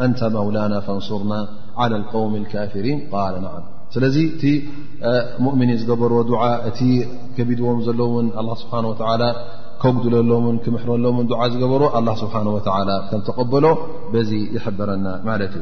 أنت 0.00 0.24
مولانا 0.24 0.80
فانصرنا 0.80 1.48
على 1.76 1.96
القوم 1.96 2.36
الكافرين 2.36 3.08
قال 3.12 3.42
نعم 3.42 3.62
لذي 3.96 4.32
مؤمن 5.44 5.68
ر 5.90 6.24
كبدوم 7.36 7.78
ل 7.80 7.90
الله 8.40 8.54
سبحانه 8.62 8.88
وتعالى 8.92 9.28
كدل 9.82 10.14
لم 10.30 10.44
مردعا 11.18 11.46
ر 11.70 11.98
الله 11.98 12.14
سبحانه 12.22 12.50
وتعالى 12.56 12.96
ن 13.12 13.20
تقبله 13.28 13.72
ي 14.14 14.32
يحبرنا 14.56 15.12
علت 15.34 15.54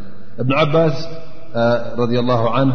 بن 0.47 0.53
عباس 0.61 0.97
رضي 2.03 2.17
الله 2.23 2.43
عنه 2.57 2.75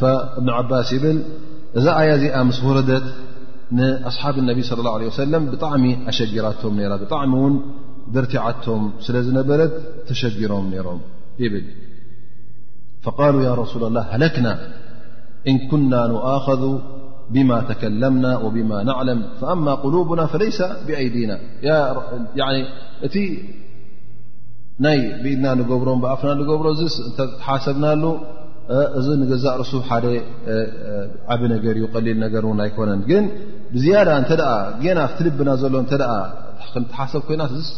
فابن 0.00 0.48
عباس 0.50 0.90
ل 0.94 1.04
ذا 1.84 1.92
آيا 2.00 2.42
مس 2.48 2.58
وردت 2.68 3.06
نأصحاب 3.78 4.34
النبي 4.42 4.62
صلى 4.68 4.78
الله 4.82 4.94
عليه 4.96 5.08
وسلم 5.12 5.42
بطعم 5.52 5.84
أشجرتهم 6.10 6.74
ا 6.86 6.96
بطعم 7.02 7.32
ن 7.52 7.54
رتعتهم 8.24 8.82
سلنبرت 9.06 9.74
تشجرهم 10.08 10.66
نرم 10.74 11.00
بل 11.52 11.64
فقالوا 13.04 13.42
يا 13.48 13.52
رسول 13.62 13.82
الله 13.88 14.02
هلكنا 14.14 14.52
إن 15.50 15.56
كنا 15.70 16.00
نؤخذ 16.14 16.62
بما 17.34 17.58
تكلمنا 17.72 18.32
وبما 18.44 18.78
نعلم 18.90 19.18
فأما 19.40 19.72
قلوبنا 19.84 20.24
فليس 20.32 20.58
بأيدينا 20.86 21.36
ت 23.14 23.16
ن 24.86 24.86
بدنا 25.24 25.50
بر 25.70 25.88
فنا 26.20 26.34
ر 26.48 26.58
حاسبنا 27.46 27.90
له 28.02 28.12
እዚ 28.98 29.06
ንገዛእ 29.20 29.54
ርሱ 29.60 29.72
ሓደ 29.88 30.04
ዓብ 31.34 31.40
ነገር 31.52 31.74
እዩ 31.78 31.84
ቀሊል 31.94 32.18
ነገር 32.24 32.42
ውን 32.48 32.60
ኣይኮነን 32.64 33.00
ግን 33.10 33.24
ብዝያዳ 33.74 34.08
እተ 34.24 34.32
ና 34.98 35.06
ትልብና 35.18 35.50
ዘሎ 35.62 35.74
ተ 35.92 35.96
ክንትሓሰብ 36.72 37.22
ኮይናትስ 37.28 37.68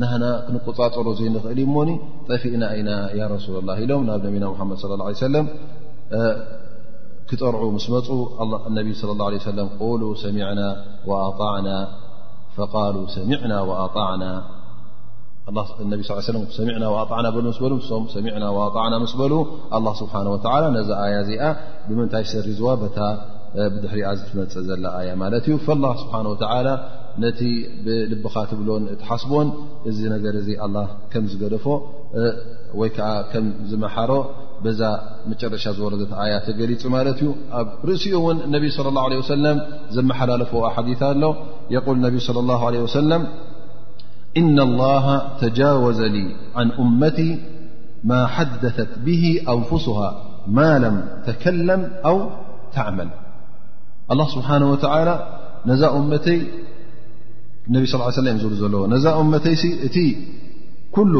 ናህና 0.00 0.24
ክንቆፃጠሮ 0.46 1.06
ዘይ 1.18 1.28
ንኽእል 1.34 1.58
እ 1.64 1.66
ሞኒ 1.74 1.90
ጠፊእና 2.28 2.64
ኢና 2.78 2.90
ያ 3.18 3.22
ረሱላ 3.34 3.56
ላ 3.68 3.72
ኢሎም 3.84 4.02
ናብ 4.08 4.20
ነቢና 4.26 4.44
ሓመድ 4.60 4.78
ص 4.82 4.84
ه 5.08 5.20
ሰለም 5.26 5.46
ክጠርዑ 7.30 7.64
ምስ 7.76 7.86
መፁ 7.94 8.08
ነቢ 8.78 8.88
ለ 9.20 9.20
ه 9.22 9.68
ه 9.88 9.90
ሉ 10.00 10.04
ሰና 10.24 10.38
ኣጣዕና 11.30 11.68
ቃሉ 12.74 12.96
ሰሚዕና 13.16 13.52
ኣጣዕና 13.84 14.22
ነቢ 15.92 16.00
ስ 16.08 16.24
ሰለም 16.30 16.42
ሰሚዕና 16.56 16.84
ዋኣጣዕና 16.94 17.26
በሉ 17.36 17.46
ስ 17.54 17.60
በሉ 17.62 17.72
ሶም 17.88 18.02
ሰሚዕና 18.14 18.44
ዋኣጣዕና 18.56 18.92
ምስ 19.04 19.12
በሉ 19.20 19.32
ኣላ 19.76 19.86
ስብሓን 20.00 20.26
ወላ 20.32 20.64
ነዚ 20.76 20.88
ኣያ 21.04 21.14
እዚኣ 21.24 21.44
ብምንታይ 21.86 22.24
ሰሪዝዋ 22.32 22.68
ታ 22.96 23.08
ብድሕሪኣ 23.72 24.10
ዝትመፅእ 24.18 24.62
ዘላ 24.68 24.84
ኣያ 25.00 25.10
ማለት 25.22 25.46
እዩ 25.50 25.56
ላ 25.84 25.90
ስብሓን 26.02 26.26
ወላ 26.32 26.68
ነቲ 27.24 27.40
ብልብኻ 27.86 28.34
ትብሎን 28.50 28.84
እትሓስቦን 28.94 29.48
እዚ 29.90 29.98
ነገር 30.14 30.36
እዚ 30.42 30.48
ኣላ 30.66 30.76
ከም 31.14 31.24
ዝገለፎ 31.32 31.66
ወይ 32.82 32.90
ከዓ 32.98 33.10
ከም 33.32 33.46
ዝመሓሮ 33.70 34.12
በዛ 34.64 34.80
መጨረሻ 35.30 35.64
ዝወረደት 35.78 36.10
ኣያ 36.22 36.32
ተገሊፁ 36.46 36.82
ማለት 36.96 37.18
እዩ 37.24 37.30
ኣብ 37.60 37.68
ርእሲኡ 37.88 38.14
እውን 38.22 38.38
ነቢ 38.56 38.64
ስለ 38.78 38.86
ላ 38.98 39.02
ለ 39.12 39.16
ወሰለም 39.22 39.58
ዘመሓላለፎዎ 39.98 40.64
ሓዲት 40.76 41.02
ኣሎ 41.10 41.22
የል 41.76 41.98
ነቢ 42.06 42.16
ለ 42.38 42.44
ላ 42.50 42.58
ለ 42.76 42.82
ወሰለም 42.86 43.24
إن 44.36 44.60
الله 44.60 45.36
تجاوز 45.38 46.00
لي 46.00 46.32
عن 46.56 46.70
أمتي 46.70 47.38
ما 48.04 48.26
حدثت 48.26 48.98
به 48.98 49.40
أنفسها 49.48 50.22
ما 50.46 50.78
لم 50.78 51.04
تكلم 51.26 51.90
أو 52.04 52.30
تعمل 52.72 53.08
الله 54.10 54.28
سبحانه 54.34 54.70
وتعالى 54.70 55.26
نا 55.66 55.96
أمتي 55.96 56.46
انبي 57.70 57.86
صلى 57.86 57.94
اله 57.94 58.04
علي 58.04 58.12
سلم 58.38 58.38
زل 58.38 58.70
ل 58.72 58.88
نا 58.90 59.20
أمتي 59.20 59.54
ت 59.94 59.98
كل 60.96 61.14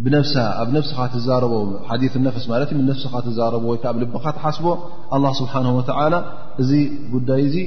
بنفسها 0.00 0.64
نفس 0.76 0.90
تزرب 1.14 1.52
حديث 1.90 2.12
النفس 2.16 2.42
ن 2.76 2.84
نفس 2.90 3.02
تزرب 3.28 3.64
بلب 3.94 4.12
تحسب 4.36 4.66
الله 5.16 5.32
سبحانه 5.40 5.70
وتعالى 5.78 6.18
قدي 6.58 6.82
ي 7.64 7.66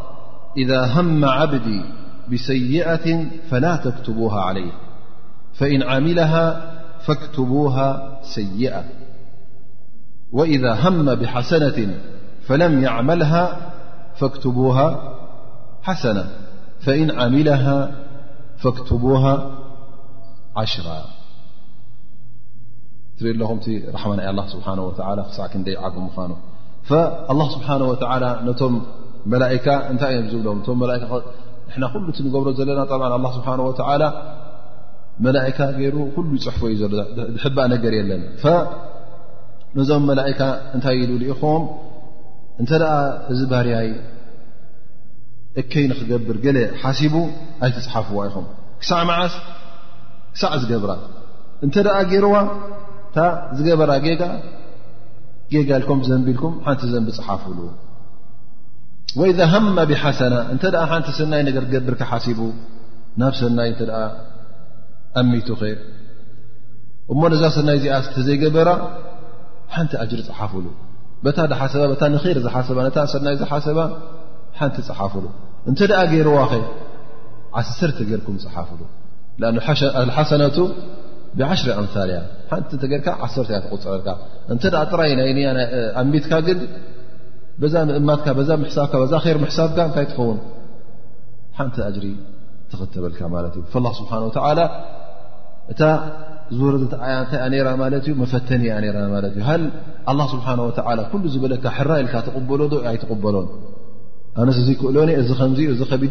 إذا 0.57 0.85
هم 0.85 1.25
عبدي 1.25 1.81
بسيئة 2.31 3.25
فلا 3.49 3.75
تكتبوها 3.75 4.41
عليه 4.41 4.71
فن 5.53 5.83
عملها 5.83 6.71
فبوهاسئة 7.05 8.83
وإذا 10.31 10.73
هم 10.73 11.15
بحسنة 11.15 11.97
فلم 12.47 12.83
يعملها 12.83 13.71
فاكتبوها 14.15 15.13
سنةفإن 16.03 17.19
عملها 17.19 17.91
فاكتبوها 18.57 19.51
عشرا 20.55 21.03
لهمت 23.21 23.69
رحم 23.93 24.11
الله 24.19 24.47
سبحانه 24.47 24.81
وتعالى 24.83 25.25
صعكنيمان 25.37 26.35
فالله 26.83 27.49
سبحانه 27.49 27.85
وتعالى 27.85 28.39
نم 28.61 28.81
መላካ 29.33 29.65
እንታይ 29.93 30.13
እዮም 30.17 30.27
ዝብሎም 30.33 30.59
ቶም 30.67 30.79
ካንና 31.71 31.83
ኩሉ 31.93 32.05
እ 32.19 32.23
ንገብሮ 32.25 32.47
ዘለና 32.59 32.79
ጠ 32.91 32.93
ኣ 33.07 33.17
ስብሓንወላ 33.35 34.03
መላእካ 35.25 35.57
ገይሩ 35.79 35.95
ኩሉይ 36.15 36.39
ፅሕፎ 36.45 36.61
እዩ 36.73 36.79
ዝሕባእ 37.35 37.67
ነገር 37.73 37.93
የለና 37.99 38.23
ነዞም 39.77 40.03
መላእካ 40.11 40.41
እንታይ 40.75 40.95
ኢልብሉ 41.03 41.23
ኢኹም 41.33 41.63
እንተ 42.61 42.71
ደኣ 42.83 42.93
እዚ 43.33 43.41
ባህርያይ 43.51 43.89
እከይ 45.61 45.85
ንክገብር 45.91 46.37
ገለ 46.45 46.57
ሓሲቡ 46.81 47.15
ኣይተፅሓፍዋ 47.65 48.17
ኢኹም 48.29 48.47
ክሳዕ 48.81 49.01
መዓስ 49.11 49.33
ክሳዕ 50.33 50.51
ዝገብራ 50.63 50.91
እንተ 51.67 51.75
ደኣ 51.87 51.95
ገይርዋ 52.11 52.35
ታ 53.15 53.27
ዝገበራ 53.59 53.91
ጌጋ 54.07 54.21
ጌጋ 55.53 55.69
ኢልኮም 55.79 56.01
ዘንቢ 56.09 56.27
ኢልኩም 56.33 56.53
ሓንቲ 56.67 56.83
ዘንቢ 56.95 57.09
ፅሓፍብሉ 57.19 57.59
ወኢዛ 59.19 59.39
ሃማ 59.53 59.77
ብሓሰና 59.89 60.35
እንተ 60.53 60.63
ሓንቲ 60.89 61.07
ሰናይ 61.19 61.41
ነገር 61.47 61.63
ገብርካ 61.73 62.01
ሓሲቡ 62.11 62.39
ናብ 63.21 63.33
ሰናይ 63.39 63.69
እተ 63.73 63.81
ኣሚቱ 65.21 65.47
ኸ 65.61 65.71
እሞ 67.13 67.21
ነዛ 67.33 67.41
ሰናይ 67.57 67.77
እዚኣ 67.79 67.97
ተዘይገበራ 68.17 68.69
ሓንቲ 69.75 69.91
ኣጅሪ 70.03 70.21
ፀሓፍሉ 70.29 70.65
በታ 71.25 71.39
ዳሓሰባ 71.53 71.81
ታ 72.01 72.07
ንር 72.13 72.37
ዝሓሰባ 72.45 72.77
ነታ 72.87 72.97
ሰናይ 73.13 73.35
ዝሓሰባ 73.41 73.79
ሓንቲ 74.59 74.77
ፀሓፍሉ 74.89 75.25
እንተ 75.69 75.79
ደኣ 75.91 75.99
ገይርዋ 76.13 76.37
ኸ 76.51 76.61
ዓሰርተ 77.59 77.99
ገይርኩም 78.09 78.37
ፀሓፍሉ 78.45 78.81
ኣ 79.49 80.05
ሓሰነቱ 80.17 80.57
ብዓሽሪ 81.39 81.67
ኣምል 81.79 82.09
እያ 82.13 82.19
ሓንቲ 82.51 82.69
ተገይርካ 82.83 83.07
ዓሰተ 83.25 83.47
እያ 83.51 83.59
ትቁፅረልካ 83.65 84.07
እንተ 84.53 84.63
ጥራይ 84.91 85.11
ናይ 85.19 85.29
ያ 85.45 85.49
ኣሚትካ 86.01 86.31
ግ 86.47 86.57
ዛ 87.73 87.77
ምእማትካ 87.89 88.27
ዛ 88.49 88.51
ሳብ 88.75 88.93
ዛ 89.11 89.17
ሳብካ 89.57 89.77
እታይ 89.91 90.05
ትኸውን 90.11 90.39
ሓንቲ 91.57 91.77
ሪ 92.03 92.07
ትኽተበልካ 92.71 93.19
እ 93.55 94.67
እ 95.71 95.85
ዝወረታይ 96.57 97.59
ዩ 98.09 98.25
ፈተኒ 98.31 98.63
ስ 100.27 101.31
ዝበለካ 101.33 101.65
ሕራ 101.77 101.91
ይልካ 101.99 102.15
ተበሎ 102.27 102.61
ዶ 102.71 102.75
ኣይበሎን 102.91 103.47
ኣነ 104.41 104.47
ዚ 104.67 104.69
ክእሎኒ 104.81 105.11
እዚ 105.21 105.29
ኡ 105.91 106.01
ቢ 106.01 106.09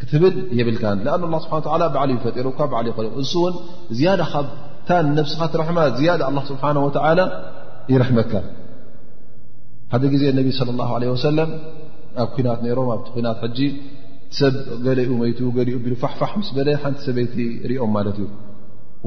ክትብል 0.00 0.34
የብልካ 0.58 0.84
በዓ 1.04 2.04
ዩፈጢሩካ 2.16 2.60
እውን 2.92 3.54
ዝያ 3.98 4.14
ብታ 4.46 4.90
ብስኻ 5.26 5.40
ትረሕ 5.52 5.68
ያ 6.08 6.12
ስብሓ 6.50 6.64
ይረሕመካ 7.92 8.32
ሓደ 9.92 10.04
ግዜ 10.12 10.24
ነቢ 10.38 10.48
ለ 10.68 10.70
ላه 10.78 10.90
ለ 11.02 11.10
ወሰለም 11.14 11.50
ኣብ 12.22 12.28
ኩናት 12.36 12.60
ነሮም 12.66 12.88
ኣብቲ 12.94 13.08
ናት 13.26 13.42
ጂ 13.56 13.68
ሰብ 14.38 14.54
ገለኡ 14.86 15.10
ቱ 15.38 15.50
ገሊኡ 15.58 15.76
ሉ 15.92 15.94
ፋፋሕ 16.04 16.32
ምስ 16.38 16.48
በለ 16.56 16.68
ሓንቲ 16.82 16.98
ሰበይቲ 17.08 17.36
ርኦም 17.70 17.92
ማለት 17.98 18.16
እዩ 18.22 18.26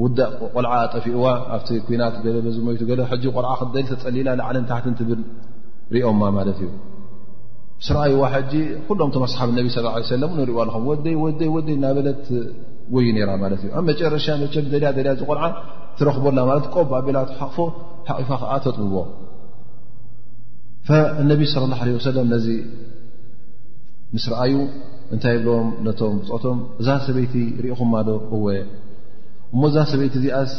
ውዳእ 0.02 0.30
ቆልዓ 0.54 0.72
ጠፊኡዋ 0.94 1.26
ኣብቲ 1.56 1.68
ኩናት 1.88 2.14
ገ 2.24 2.26
በዝ 2.46 2.56
ቱ 3.20 3.26
ቆልዓ 3.36 3.52
ክደል 3.60 3.84
ተፀሊላ 3.92 4.28
ላዕልን 4.40 4.64
ታሕትን 4.70 4.94
ትብል 5.00 5.20
ርኦማ 5.96 6.22
ማለት 6.38 6.58
እዩ 6.62 6.70
ስርኣይዋ 7.86 8.22
ሕጂ 8.34 8.52
ኩሎም 8.88 9.10
ቲመሰሓብ 9.16 9.50
ነቢ 9.58 9.66
ለ 10.22 10.24
ንሪእዋ 10.38 10.58
ኣለኹም 10.64 10.84
ወደይ 10.92 11.14
ወደይ 11.24 11.48
ወደይ 11.56 11.74
እናበለት 11.78 12.24
ወይ 12.94 13.06
ነራ 13.16 13.30
ማለት 13.44 13.60
እዩ 13.64 13.70
ኣብ 13.78 13.84
መጨረሻ 13.90 14.26
መቸ 14.44 14.54
ብደያደያ 14.74 15.12
ዚ 15.20 15.28
ቆልዓ 15.32 15.44
ትረኽቦላ 16.00 16.38
ማለት 16.50 16.66
ቆብ 16.74 16.90
ኣቤላት 17.00 17.32
ሓቕፎ 17.40 17.58
ሓቂፋ 18.10 18.28
ከዓ 18.42 18.52
ተጥብዎ 18.66 18.98
እነቢ 21.22 21.40
ስለ 21.52 21.62
ላ 21.72 21.76
ለ 21.88 21.90
ሰለም 22.06 22.26
ነዚ 22.34 22.46
ምስ 24.14 24.24
ረኣዩ 24.32 24.54
እንታይ 25.14 25.32
ይብሎም 25.36 25.66
ነቶም 25.86 26.14
ብፅቶም 26.22 26.58
እዛ 26.80 26.88
ሰበይቲ 27.06 27.34
ርኢኹማዶ 27.64 28.08
እወየ 28.36 28.58
እሞ 29.54 29.60
እዛ 29.70 29.76
ሰበይቲ 29.92 30.14
እዚኣስ 30.20 30.52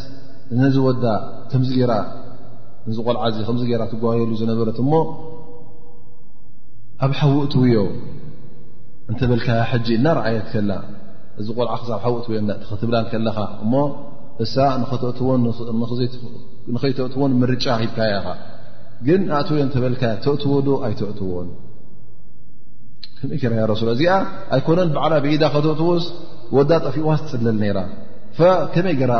ነዝወዳእ 0.61 1.21
ከምዚ 1.51 1.69
ገራ 1.79 1.91
እዚ 2.91 2.97
ቆልዓእ 3.07 3.41
ከምዚ 3.47 3.61
ገራ 3.71 3.81
ትጓየሉ 3.93 4.31
ዝነበረት 4.41 4.77
እሞ 4.83 4.93
ኣብ 7.05 7.11
ሓዉእት 7.19 7.53
ውዮ 7.61 7.75
እንተበልካ 9.11 9.47
ሕጂ 9.71 9.87
እናርዓየት 9.99 10.47
ከላ 10.53 10.71
እዚ 11.41 11.47
ቆልዓ 11.57 11.73
ክሳብ 11.81 11.99
ሓውትውዮእቲክትብላን 12.05 13.05
ከለኻ 13.11 13.37
እሞ 13.63 13.73
እሳ 14.45 14.55
ንኸይተእትዎን 14.81 17.31
መርጫ 17.43 17.65
ሂብካ 17.81 17.97
ኢኻ 18.15 18.27
ግን 19.07 19.21
ኣእቶውዮ 19.37 19.61
እተበልካ 19.67 20.03
ተእትዎ 20.23 20.55
ዶ 20.67 20.69
ኣይተእትዎን 20.87 21.49
ከመይ 23.19 23.39
ገራ 23.61 23.71
ሱላ 23.81 23.89
እዚኣ 23.97 24.13
ኣይኮነን 24.55 24.89
ብዓላ 24.95 25.13
ብኢዳ 25.23 25.43
ከተእትዎስ 25.55 26.05
ወዳጠ 26.57 26.85
ፊእዋስ 26.95 27.21
ፅለል 27.31 27.57
ነራ 27.63 27.77
ከመይ 28.73 28.95
ገራ 29.01 29.13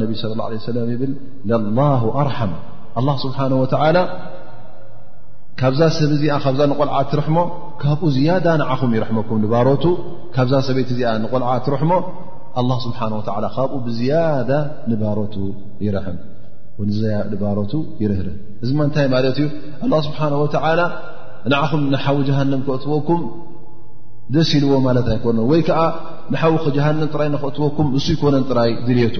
ነቢ 0.00 0.10
ለ 0.30 0.64
ሰለ 0.68 0.76
ይብል 0.94 1.12
ላ 1.50 1.86
ኣርሓም 2.22 2.52
ስብሓ 3.24 3.38
ካብዛ 5.60 5.80
ሰብ 5.96 6.10
እዚኣ 6.14 6.32
ካብዛ 6.44 6.60
ንቆልዓ 6.70 6.96
ትርሕሞ 7.12 7.36
ካብኡ 7.82 8.08
ዝያዳ 8.16 8.46
ንዓኹም 8.62 8.90
ይረሕመኩም 8.96 9.38
ንባሮቱ 9.44 9.84
ካብዛ 10.36 10.54
ሰበይቲ 10.68 10.90
እዚኣ 10.96 11.12
ንቆልዓ 11.24 11.52
ትርሕሞ 11.66 11.92
ስብሓ 12.86 13.00
ካብኡ 13.56 13.72
ብዝያዳ 13.88 14.50
ንባሮቱ 14.92 15.34
ይረሕም 15.86 16.18
ዘያ 16.98 17.16
ልባሮቱ 17.32 17.72
ይርህር 18.02 18.26
እዚ 18.62 18.70
ማ 18.78 18.84
ንታይ 18.88 19.06
ማለት 19.14 19.36
እዩ 19.42 19.46
ኣላ 19.84 19.92
ስብሓን 20.06 20.32
ወላ 20.42 20.80
ንዓኹም 21.52 21.82
ንሓዊ 21.94 22.18
ጃሃንም 22.28 22.62
ክእትወኩም 22.66 23.20
ደስ 24.34 24.50
ኢልዎ 24.58 24.72
ማለት 24.86 25.06
ኣይኮነን 25.14 25.46
ወይ 25.50 25.60
ከዓ 25.68 25.80
ንሓዊ 26.32 26.54
ክጃሃንም 26.64 27.10
ጥራይ 27.14 27.28
ንክእትወኩም 27.34 27.86
ንሱ 27.96 28.06
ይኮነን 28.14 28.44
ጥራይ 28.50 28.70
ድልቱ 28.88 29.16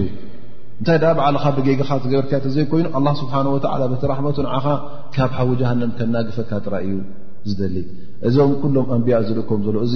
እንታይ 0.78 0.96
ድ 1.02 1.12
በዓልኻ 1.18 1.44
ብገጊኻ 1.58 1.90
ትገበርካ 2.06 2.32
ተዘይኮይኑ 2.46 2.86
ኣላ 2.98 3.06
ስብሓን 3.20 3.46
ወ 3.54 3.58
በቲ 3.92 4.02
ራሕመቱ 4.12 4.36
ንዓኻ 4.48 4.66
ካብ 5.16 5.30
ሓዊ 5.38 5.48
ጀሃንም 5.62 5.90
ከናግፈካ 6.00 6.50
ጥራይ 6.66 6.84
እዩ 6.88 6.98
እዞም 8.28 8.52
ኩሎም 8.60 8.86
ኣንቢያ 8.94 9.16
ዝልእከም 9.26 9.60
ዘሎ 9.66 9.76
እዚ 9.86 9.94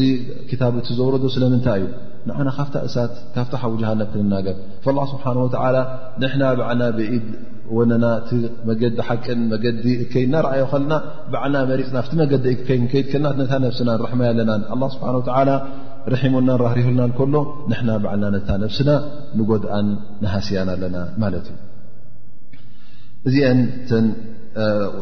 ክታብ 0.48 0.74
እቲ 0.80 0.88
ዘብረዶ 0.98 1.24
ስለምንታይ 1.34 1.78
እዩ 1.80 1.86
ንዓና 2.28 2.48
ካፍ 2.56 2.72
እሳት 2.88 3.14
ካፍ 3.34 3.50
ሓውጃሃብ 3.62 4.00
ክንናገብ 4.12 4.58
ስብሓ 5.12 5.24
ንሕና 6.22 6.42
በዓና 6.58 6.82
ብኢድ 6.96 7.26
ወነናቲ 7.76 8.28
መገዲ 8.68 8.96
ሓቅን 9.08 9.40
መገዲ 9.52 9.84
እከይ 10.04 10.24
እናርኣዮ 10.28 10.62
ከለና 10.72 10.94
በዓና 11.32 11.54
መሪፅና 11.70 11.98
ብቲ 12.04 12.12
መገዲከከይድ 12.22 13.06
ከናት 13.12 13.36
ነታ 13.40 13.52
ነብስና 13.64 13.90
ረሕማይ 14.04 14.30
ኣለና 14.32 14.52
ኣ 14.76 14.90
ስብሓ 14.96 15.40
ረሒሙና 16.12 16.50
ራህሪህልና 16.64 17.06
ከሎ 17.18 17.34
ንና 17.70 17.88
ባዓልና 18.04 18.36
ታ 18.50 18.58
ነብስና 18.64 18.90
ንጎድኣን 19.38 19.88
ንሃስያን 20.24 20.68
ኣለና 20.74 20.96
ማለት 21.24 21.48
እዩ 21.52 21.56
እዚአን 23.40 23.58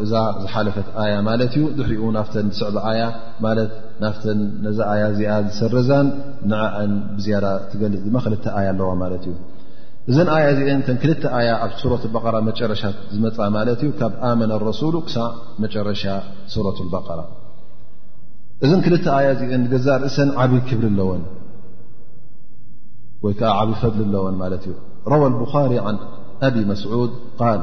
እዛ 0.04 0.12
ዝሓለፈት 0.42 0.88
ኣያ 1.02 1.12
ማለት 1.28 1.52
እዩ 1.58 1.64
ድሕሪኡ 1.76 2.06
ናፍተን 2.16 2.48
ስዕባ 2.58 2.76
ኣያ 2.90 3.02
ማለት 3.44 3.70
ናፍተ 4.02 4.24
ነዛ 4.64 4.78
ኣያ 4.94 5.04
እዚኣ 5.12 5.36
ዝሰረዛን 5.46 6.08
ንዓአ 6.50 6.74
ብዝያዳ 7.18 7.46
ትገልፅ 7.70 8.00
ድማ 8.06 8.16
ክል 8.24 8.34
ኣያ 8.60 8.66
ኣለዋ 8.74 8.90
ማለት 9.02 9.24
እዩ 9.30 9.34
እዘ 10.10 10.18
ኣያ 10.36 10.44
ዚአን 10.58 10.82
ተ 10.88 10.96
ክልተ 11.04 11.22
ኣያ 11.38 11.48
ኣብ 11.64 11.72
ሱረ 11.80 11.92
በራ 12.14 12.36
መጨረሻ 12.50 12.82
ዝመፃ 13.14 13.38
ማለት 13.56 13.80
ዩ 13.86 13.88
ካብ 14.00 14.12
ኣመና 14.28 14.52
ረሱሉ 14.68 14.94
ክሳ 15.06 15.16
መጨረሻ 15.64 16.04
ሱረة 16.54 16.78
በራ 16.92 17.18
እዘን 18.64 18.80
ክልተ 18.86 19.06
ኣያ 19.18 19.26
እዚአን 19.36 19.64
ገዛ 19.72 19.86
ርእሰን 20.04 20.30
ዓብይ 20.42 20.62
ክብሪ 20.68 20.84
ኣለወን 20.92 21.24
ወይ 23.24 23.34
ከዓ 23.40 23.50
ዓብይ 23.62 23.76
ፈብሊ 23.82 24.02
ኣለወን 24.08 24.36
ማት 24.44 24.52
እዩ 24.62 24.76
ረዋ 25.12 25.22
ብኻሪ 25.42 25.72
عን 25.88 25.96
ኣብ 26.46 26.54
መስዑድ 26.70 27.12
ል 27.58 27.62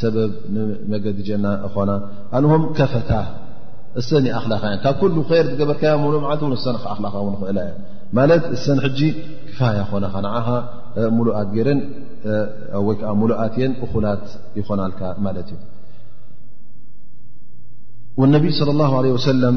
ሰበብ 0.00 0.30
ንመገዲ 0.54 1.18
ጀና 1.28 1.46
እኮና 1.66 1.90
ኣሆም 2.36 2.62
ከፈታ 2.78 3.10
እሰኒ 4.00 4.26
ኣላ 4.38 4.52
ካብ 4.84 5.00
ሉ 5.16 5.20
ር 5.40 5.44
ዝገበርካ 5.50 5.82
ሰ 6.64 6.74
ኣላ 6.94 7.06
ክእላ 7.42 7.60
ማለት 8.18 8.44
እሰን 8.56 8.78
ክፋያ 9.50 9.80
ኮና 9.90 10.06
ሙሉት 11.18 11.48
ገይረን 11.54 11.80
ወይከዓ 12.86 13.10
ሙሉኣት 13.20 13.54
የን 13.62 13.72
ላት 14.04 14.26
ይኮናልካ 14.58 15.00
ማለት 15.26 15.48
እዩ 15.54 15.62
اነቢይ 18.26 18.52
صለى 18.58 18.72
اله 18.76 18.90
عለ 18.98 19.06
ሰለም 19.30 19.56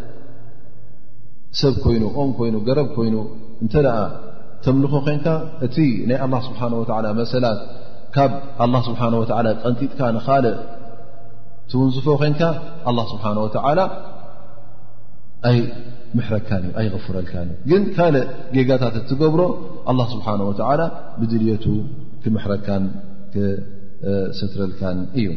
ሰብ 1.59 1.73
ኮይኑ 1.83 2.03
ኦም 2.21 2.29
ኮይኑ 2.39 2.55
ገረብ 2.67 2.89
ኮይኑ 2.97 3.15
እንተ 3.63 3.73
ደኣ 3.85 3.97
ተምልኾ 4.63 4.93
ኮይንካ 5.05 5.27
እቲ 5.65 5.75
ናይ 6.09 6.17
ኣላ 6.25 6.35
ስብሓ 6.47 6.59
ወላ 6.81 7.05
መሰላት 7.21 7.59
ካብ 8.15 8.31
ኣላ 8.63 8.75
ስብሓ 8.87 9.01
ወተዓላ 9.21 9.47
ቀንጢጥካ 9.63 9.99
ንካልእ 10.17 10.55
ትውንዝፎ 11.71 12.07
ኮይንካ 12.21 12.41
ኣላ 12.89 12.99
ስብሓን 13.11 13.37
ወተዓላ 13.45 13.79
ኣይምሕረካን 15.49 16.63
እዩ 16.67 16.73
ኣይغፍረልካን 16.81 17.47
እ 17.53 17.57
ግን 17.69 17.83
ካልእ 17.95 18.25
ጌጋታት 18.55 18.95
እትገብሮ 19.01 19.41
ኣላ 19.91 19.99
ስብሓን 20.13 20.41
ወተዓላ 20.49 20.81
ብድልየቱ 21.19 21.65
ክምሕረካን 22.23 22.83
ክሰትረልካን 23.35 24.99
እዩ 25.21 25.27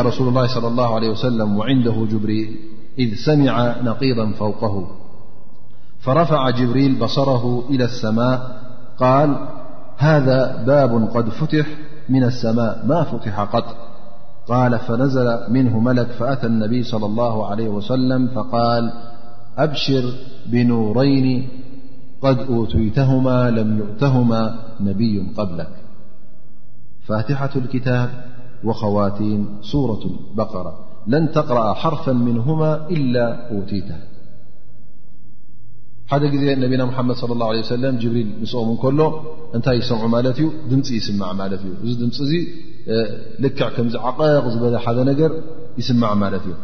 رسول 0.03 0.29
الله 0.29 0.47
-صلى 0.47 0.65
الله 0.65 0.95
عليه 0.95 1.09
وسلم 1.11 1.57
وعنده 1.57 2.07
جبريل 2.11 2.57
إذ 2.99 3.15
سمع 3.27 3.77
نقيضا 3.83 4.31
فوقه 4.33 4.91
فرفع 6.01 6.51
جبريل 6.51 6.95
بصره 6.99 7.65
إلى 7.71 7.85
السماء 7.85 8.61
قال 8.99 9.39
هذا 9.99 10.63
باب 10.67 11.07
قد 11.15 11.29
فتح 11.29 11.67
من 12.09 12.25
السماء 12.25 12.87
ما 12.87 13.03
فتح 13.05 13.41
قط 13.41 13.86
قال 14.49 14.79
فنزل 14.79 15.27
منه 15.53 15.79
ملك 15.79 16.07
فأتى 16.07 16.47
النبي 16.47 16.83
صلى 16.83 17.07
الله 17.07 17.47
عليه 17.47 17.69
وسلم 17.69 18.29
فقال 18.35 18.93
أبشر 19.59 20.13
بنورين 20.47 21.49
قد 22.23 22.39
أوتيتهما 22.39 23.51
لم 23.51 23.79
يؤتهما 23.79 24.59
نبي 24.81 25.33
قبلك 25.37 25.69
فاتحة 27.07 27.51
الكتاب 27.57 28.09
وخواتين 28.65 29.49
سورة 29.73 30.01
البقرة 30.31 30.79
لن 31.07 31.31
تقرأ 31.33 31.75
حرفا 31.75 32.13
منهما 32.13 32.89
إلا 32.91 33.51
أوتيتها 33.55 34.01
ሓደ 36.11 36.25
ጊዜ 36.35 36.45
ነቢና 36.63 36.83
ሓመድ 36.97 37.19
ላه 37.41 37.49
ሰለም 37.73 37.95
ጅብሪል 38.03 38.29
ንስኦም 38.43 38.69
እንከሎ 38.73 39.01
እንታይ 39.57 39.77
ይሰምዑ 39.81 40.05
ማለት 40.15 40.37
እዩ 40.43 40.47
ድምፂ 40.73 40.87
ይስማዕ 40.99 41.31
ማለት 41.41 41.63
እዩ 41.67 41.71
እዚ 41.87 41.93
ድምፂ 42.03 42.17
እዙ 42.27 42.33
ልክዕ 43.45 43.69
ከምዚ 43.77 43.95
ዓቐቕ 44.11 44.45
ዝበለ 44.55 44.75
ሓደ 44.85 44.99
ነገር 45.11 45.31
ይስማዕ 45.81 46.13
ማለት 46.25 46.45
እዩ 46.51 46.55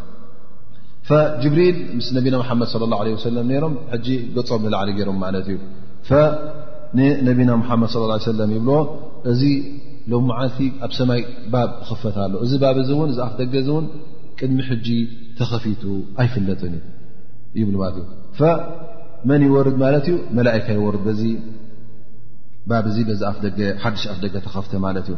ጅብሪል 1.42 1.76
ምስ 1.98 2.08
ነቢና 2.18 2.36
ሓመድ 2.50 2.70
ለ 2.82 2.90
ላه 2.92 3.00
ሰለም 3.26 3.48
ሮም 3.64 3.74
ሕጂ 3.94 4.06
ገጾም 4.36 4.62
ዝላዓሊ 4.66 4.88
ገይሮም 5.00 5.18
ማለት 5.26 5.48
እዩ 5.54 5.58
ንነቢና 6.98 7.50
ሓመድ 7.68 7.90
ص 7.94 8.30
ه 8.36 8.38
ለ 8.38 8.42
ይብልዎ 8.56 8.76
እዚ 9.32 9.42
ሎም 10.12 10.26
ዓለቲ 10.38 10.58
ኣብ 10.84 10.92
ሰማይ 11.00 11.20
ባብ 11.52 11.70
ኽፈት 11.88 12.16
ኣሎ 12.24 12.34
እዚ 12.44 12.52
ባብ 12.64 12.76
እ 12.82 12.84
ውን 12.98 13.10
እዚ 13.14 13.18
ኣፍ 13.26 13.34
ደገ 13.40 13.54
እውን 13.68 13.84
ቅድሚ 14.38 14.58
ሕጂ 14.70 14.86
ተኸፊቱ 15.40 15.82
ኣይፍለጥን 16.22 16.74
እዩ 16.78 16.82
ይብሉለትእ 17.60 18.08
መን 19.30 19.42
ይወርድ 19.48 19.76
ማለት 19.82 20.06
እዩ 20.10 20.16
መላእካ 20.38 20.66
ይወርድ 20.78 21.02
ባብዚ 22.70 22.96
ዚ 23.08 23.18
ሓዱሽ 23.82 24.02
ኣፍ 24.10 24.18
ደገ 24.24 24.34
ተኸፍተ 24.46 24.72
ማለት 24.86 25.06
እዩ 25.12 25.16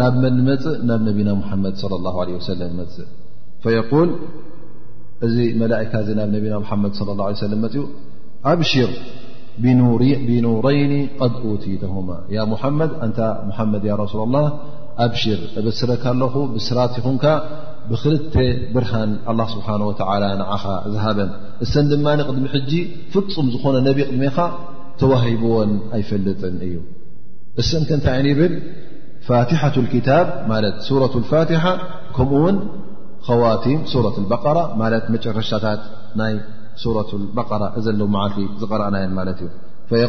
ናብ 0.00 0.14
መን 0.22 0.36
መፅእ 0.48 0.76
ናብ 0.88 1.00
ነቢና 1.08 1.30
ሙሓመድ 1.40 1.74
ه 1.80 2.40
ሰለም 2.48 2.72
መፅእ 2.80 3.08
የል 3.76 4.10
እዚ 5.26 5.36
መላእካ 5.62 5.92
ዚ 6.06 6.10
ናብ 6.20 6.28
ነቢና 6.36 6.54
መድ 6.84 6.94
ለ 7.52 7.54
መፅኡ 7.64 7.84
አብሽር 8.52 8.90
ብኑረይኒ 9.62 10.92
ቀድ 11.20 11.34
ወቲተሁማ 11.52 12.10
ያ 12.36 12.46
ሙሓመድ 12.52 12.92
አንታ 13.04 13.20
ሙሓመድ 13.48 13.84
ረሱላ 14.02 14.24
ላ 14.36 14.44
ኣብሽር 15.06 15.40
እብስረካ 15.62 16.04
ኣለኹ 16.14 16.34
ብስራት 16.54 16.94
ይኹንካ 17.00 17.24
ብክል 17.92 18.16
ብርሃን 18.74 19.10
لله 19.30 19.46
ስብሓه 19.54 19.80
و 19.88 19.90
ዓኻ 20.54 20.64
ዝሃበ 20.94 21.18
እሰ 21.64 21.72
ድማ 21.90 22.06
ቅድሚ 22.28 22.44
ሕጂ 22.54 22.72
ፍፁም 23.12 23.46
ዝኾነ 23.54 23.76
ነብ 23.86 23.98
ቅድሜኻ 24.08 24.36
ተዋሂብዎን 25.00 25.70
ኣይፈልጥን 25.96 26.54
እዩ 26.66 26.74
እሰ 27.60 27.70
ከ 27.88 27.90
ንታይ 27.98 28.30
ብል 28.38 28.54
ፋትحة 29.26 29.76
ك 29.92 29.94
ة 30.06 30.08
ፋትሓة 31.30 31.64
ከምኡ 32.16 32.32
ውን 32.44 32.56
ዋቲም 33.42 33.80
ة 33.92 33.94
በራ 34.30 34.58
ማ 34.80 34.82
መጨረሻታት 35.14 35.80
ናይ 36.20 36.34
ة 36.82 37.10
اበራ 37.44 37.62
እዘ 37.78 37.86
ለ 38.00 38.02
ዓቲ 38.26 38.36
ዝقረأናየ 38.60 39.04
ማት 39.18 39.28
እዩ 39.44 39.48
فል 39.90 40.08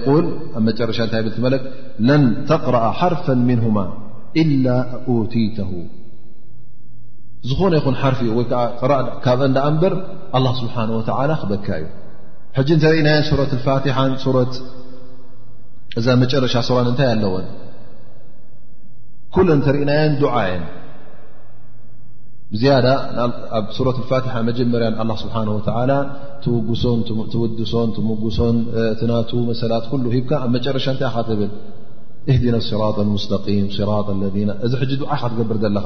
ኣብ 0.57 0.61
መጨረሻ 0.67 0.97
እታይ 1.07 1.21
ብ 1.43 1.47
ለ 1.53 1.55
ለن 2.09 2.21
ተقረأ 2.49 2.83
ሓርፍ 2.99 3.25
ምنهማ 3.49 3.77
إل 4.41 4.65
تተه 5.31 5.71
ዝኾነ 7.49 7.73
ይኹን 7.79 7.95
ሓርፍ 8.01 8.19
ካብ 9.25 9.41
ንበር 9.55 9.93
لله 10.39 10.53
ስብሓنه 10.61 10.93
و 10.99 11.01
ክበካ 11.41 11.67
እዩ 12.59 12.69
ተርእና 12.83 13.09
ፋ 13.65 14.45
እዛ 15.99 16.05
መጨረሻ 16.23 16.53
ታይ 16.97 17.07
ኣለዎን 17.13 17.47
ኩل 19.35 19.47
ተርእናየን 19.65 20.13
የ 22.63 22.69
ኣብ 23.59 23.65
ፋ 24.11 24.39
መጀመርያ 24.49 24.87
لله 25.01 25.17
ስሓه 25.23 25.89
ድሶን 27.59 27.89
مጉሶን 28.09 28.57
ትናቱ 29.01 29.31
መሰላት 29.51 29.85
ሂብ 30.15 30.29
ኣ 30.41 30.45
መጨረሻ 30.57 30.85
ታይ 31.01 31.35
ብል 31.41 31.51
እهና 32.31 32.55
ራ 32.81 32.83
اስ 33.17 33.25
ራ 33.89 33.93
ذ 34.07 34.09
እዚ 34.83 35.01
ዓ 35.13 35.15
ትገብር 35.31 35.57
ዘለኻ 35.65 35.85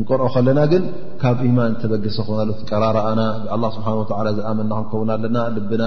እንቆርኦ 0.00 0.26
ከለና 0.34 0.60
ግን 0.72 0.82
ካብ 1.22 1.38
ኢማን 1.46 1.72
ተበገሰ 1.80 2.18
ኾናሎ 2.28 2.50
ቲ 2.58 2.62
ቀራርኣና 2.70 3.20
ኣላ 3.54 3.64
ስብሓን 3.76 3.98
ዓላ 4.18 4.28
ዝኣመና 4.38 4.72
ክንከውና 4.78 5.10
ኣለና 5.16 5.38
ልብና 5.56 5.82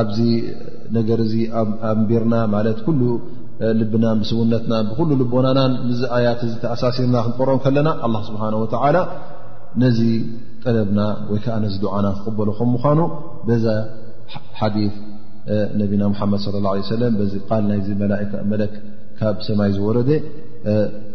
ኣብዚ 0.00 0.18
ነገር 0.98 1.18
እዚ 1.26 1.34
ኣእንቢርና 1.60 2.34
ማለት 2.54 2.78
ኩሉ 2.86 3.00
ልብናን 3.80 4.18
ምስውነትናን 4.22 4.84
ብኩሉ 4.90 5.10
ልቦናናን 5.22 5.72
ምዝ 5.88 6.00
ኣያት 6.18 6.40
እዚ 6.48 6.54
ተኣሳሲርና 6.64 7.16
ክንቆርኦ 7.26 7.56
ከለና 7.64 7.88
ኣላ 8.06 8.14
ስብሓን 8.28 8.54
ወተዓላ 8.62 8.96
ነዚ 9.82 10.00
ጠለብና 10.62 11.00
ወይ 11.30 11.40
ከዓ 11.44 11.56
ነዚ 11.64 11.74
ድዓና 11.84 12.06
ክቕበሉ 12.18 12.48
ከም 12.58 12.70
ምኳኑ 12.76 13.00
በዛ 13.48 13.66
ሓዲ 14.60 14.78
ነቢና 15.80 16.02
ሙሓመድ 16.12 16.42
ለ 16.54 16.64
ላ 16.66 16.72
ሰለም 16.94 17.14
ዚ 17.32 17.36
ቃል 17.50 17.62
ናይዚ 17.70 17.88
መለክ 18.52 18.74
ካብ 19.20 19.36
ሰማይ 19.48 19.70
ዝወረደ 19.78 20.10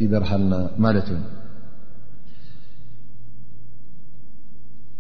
ይበርሃልና 0.04 0.54
ማለት 0.86 1.08
እዩ 1.16 1.20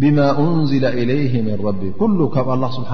ብማ 0.00 0.18
أንዝل 0.42 0.84
إلይه 1.00 1.32
ቢ 1.80 1.82
ኩሉ 2.00 2.18
ካብ 2.34 2.48
له 2.62 2.70
ስሓه 2.78 2.92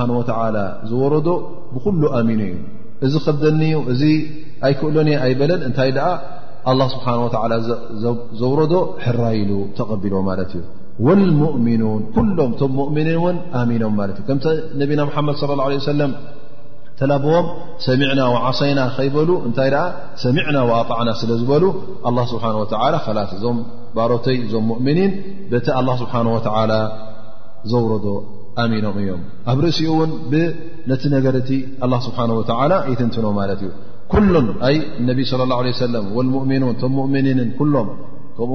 ዝወረዶ 0.90 1.28
ብኩሉ 1.74 2.02
ኣሚኑ 2.18 2.40
እዩ 2.50 2.54
እዚ 3.04 3.14
ከደኒ 3.24 3.62
እዚ 3.92 4.02
ኣይክእሎን 4.66 5.08
ኣይበለን 5.24 5.60
እንታይ 5.68 5.90
ኣ 6.68 6.72
لله 6.76 6.86
ስብሓه 6.94 7.20
ዘወረዶ 8.40 8.74
ሕራይሉ 9.04 9.50
ተቐቢሎ 9.78 10.14
ማት 10.28 10.40
እዩ 10.46 10.62
ؤምኑን 11.04 12.28
ሎም 12.38 12.50
ቶ 12.60 12.62
ؤምኒን 12.88 13.10
እውን 13.18 13.36
ኣሚኖም 13.60 13.94
ለት 14.08 14.18
እ 14.22 14.24
ከምቲ 14.28 14.44
ነቢና 14.80 15.00
ሓመድ 15.14 15.36
ص 15.40 15.42
ه 15.50 15.60
عه 15.64 15.70
ሰለ 15.90 16.00
ሰና 17.02 18.24
صይና 18.58 18.80
ከይበሉ 18.96 19.30
እታይ 19.48 19.70
ሰሚና 20.24 20.56
ኣطዕና 20.80 21.08
ስለዝበሉ 21.20 21.64
ስ 22.32 22.34
ላ 23.18 23.24
ዞም 23.44 23.56
ባሮተይ 23.96 24.36
እዞም 24.44 24.68
ؤኒን 24.76 25.10
ቲ 25.52 25.64
ስሓه 26.02 26.78
ዘውረዶ 27.70 28.06
ኣሚኖም 28.62 28.94
እዮም 29.02 29.20
ኣብ 29.50 29.58
ርእሲኡ 29.64 29.90
ን 30.10 30.38
ነቲ 30.90 31.02
ነገርቲ 31.16 31.50
ه 31.82 32.78
ይትንትኖ 32.92 33.26
ማት 33.38 33.50
እዩ 33.56 33.70
ኩሎ 34.12 34.32
ነቢ 35.10 35.18
ى 35.32 35.34
اه 35.42 36.06
ه 36.14 36.14
ؤን 36.16 36.28
ቶ 36.82 36.90
ؤኒን 37.02 37.72
ሎም 37.74 37.90
ከምኡ 38.38 38.54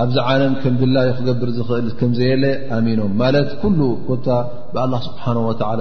ኣብዚ 0.03 0.15
ዓለም 0.31 0.53
ከም 0.63 0.73
ድላዮ 0.81 1.09
ክገብር 1.19 1.49
ዝኽእል 1.57 1.87
ከምዘየለ 1.99 2.43
ኣሚኖም 2.77 3.13
ማለት 3.21 3.49
ኩሉ 3.61 3.79
ኮታ 4.09 4.27
ብላ 4.75 4.93
ስብሓ 5.07 5.23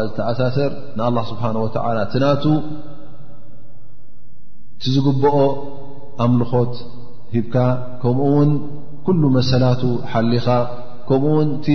ዝተኣሳሰር 0.09 0.73
ን 1.01 1.17
ስብሓ 1.33 1.43
ወላ 1.89 1.99
ትናቱ 2.15 2.45
ቲ 4.85 4.91
ዝግብኦ 4.95 5.39
ኣምልኾት 6.25 6.75
ሂብካ 7.33 7.55
ከምኡ 8.03 8.27
ውን 8.37 8.51
ኩሉ 9.07 9.23
መሰላቱ 9.37 9.83
ሓሊኻ 10.13 10.47
ከምኡውን 11.09 11.49
እቲ 11.57 11.67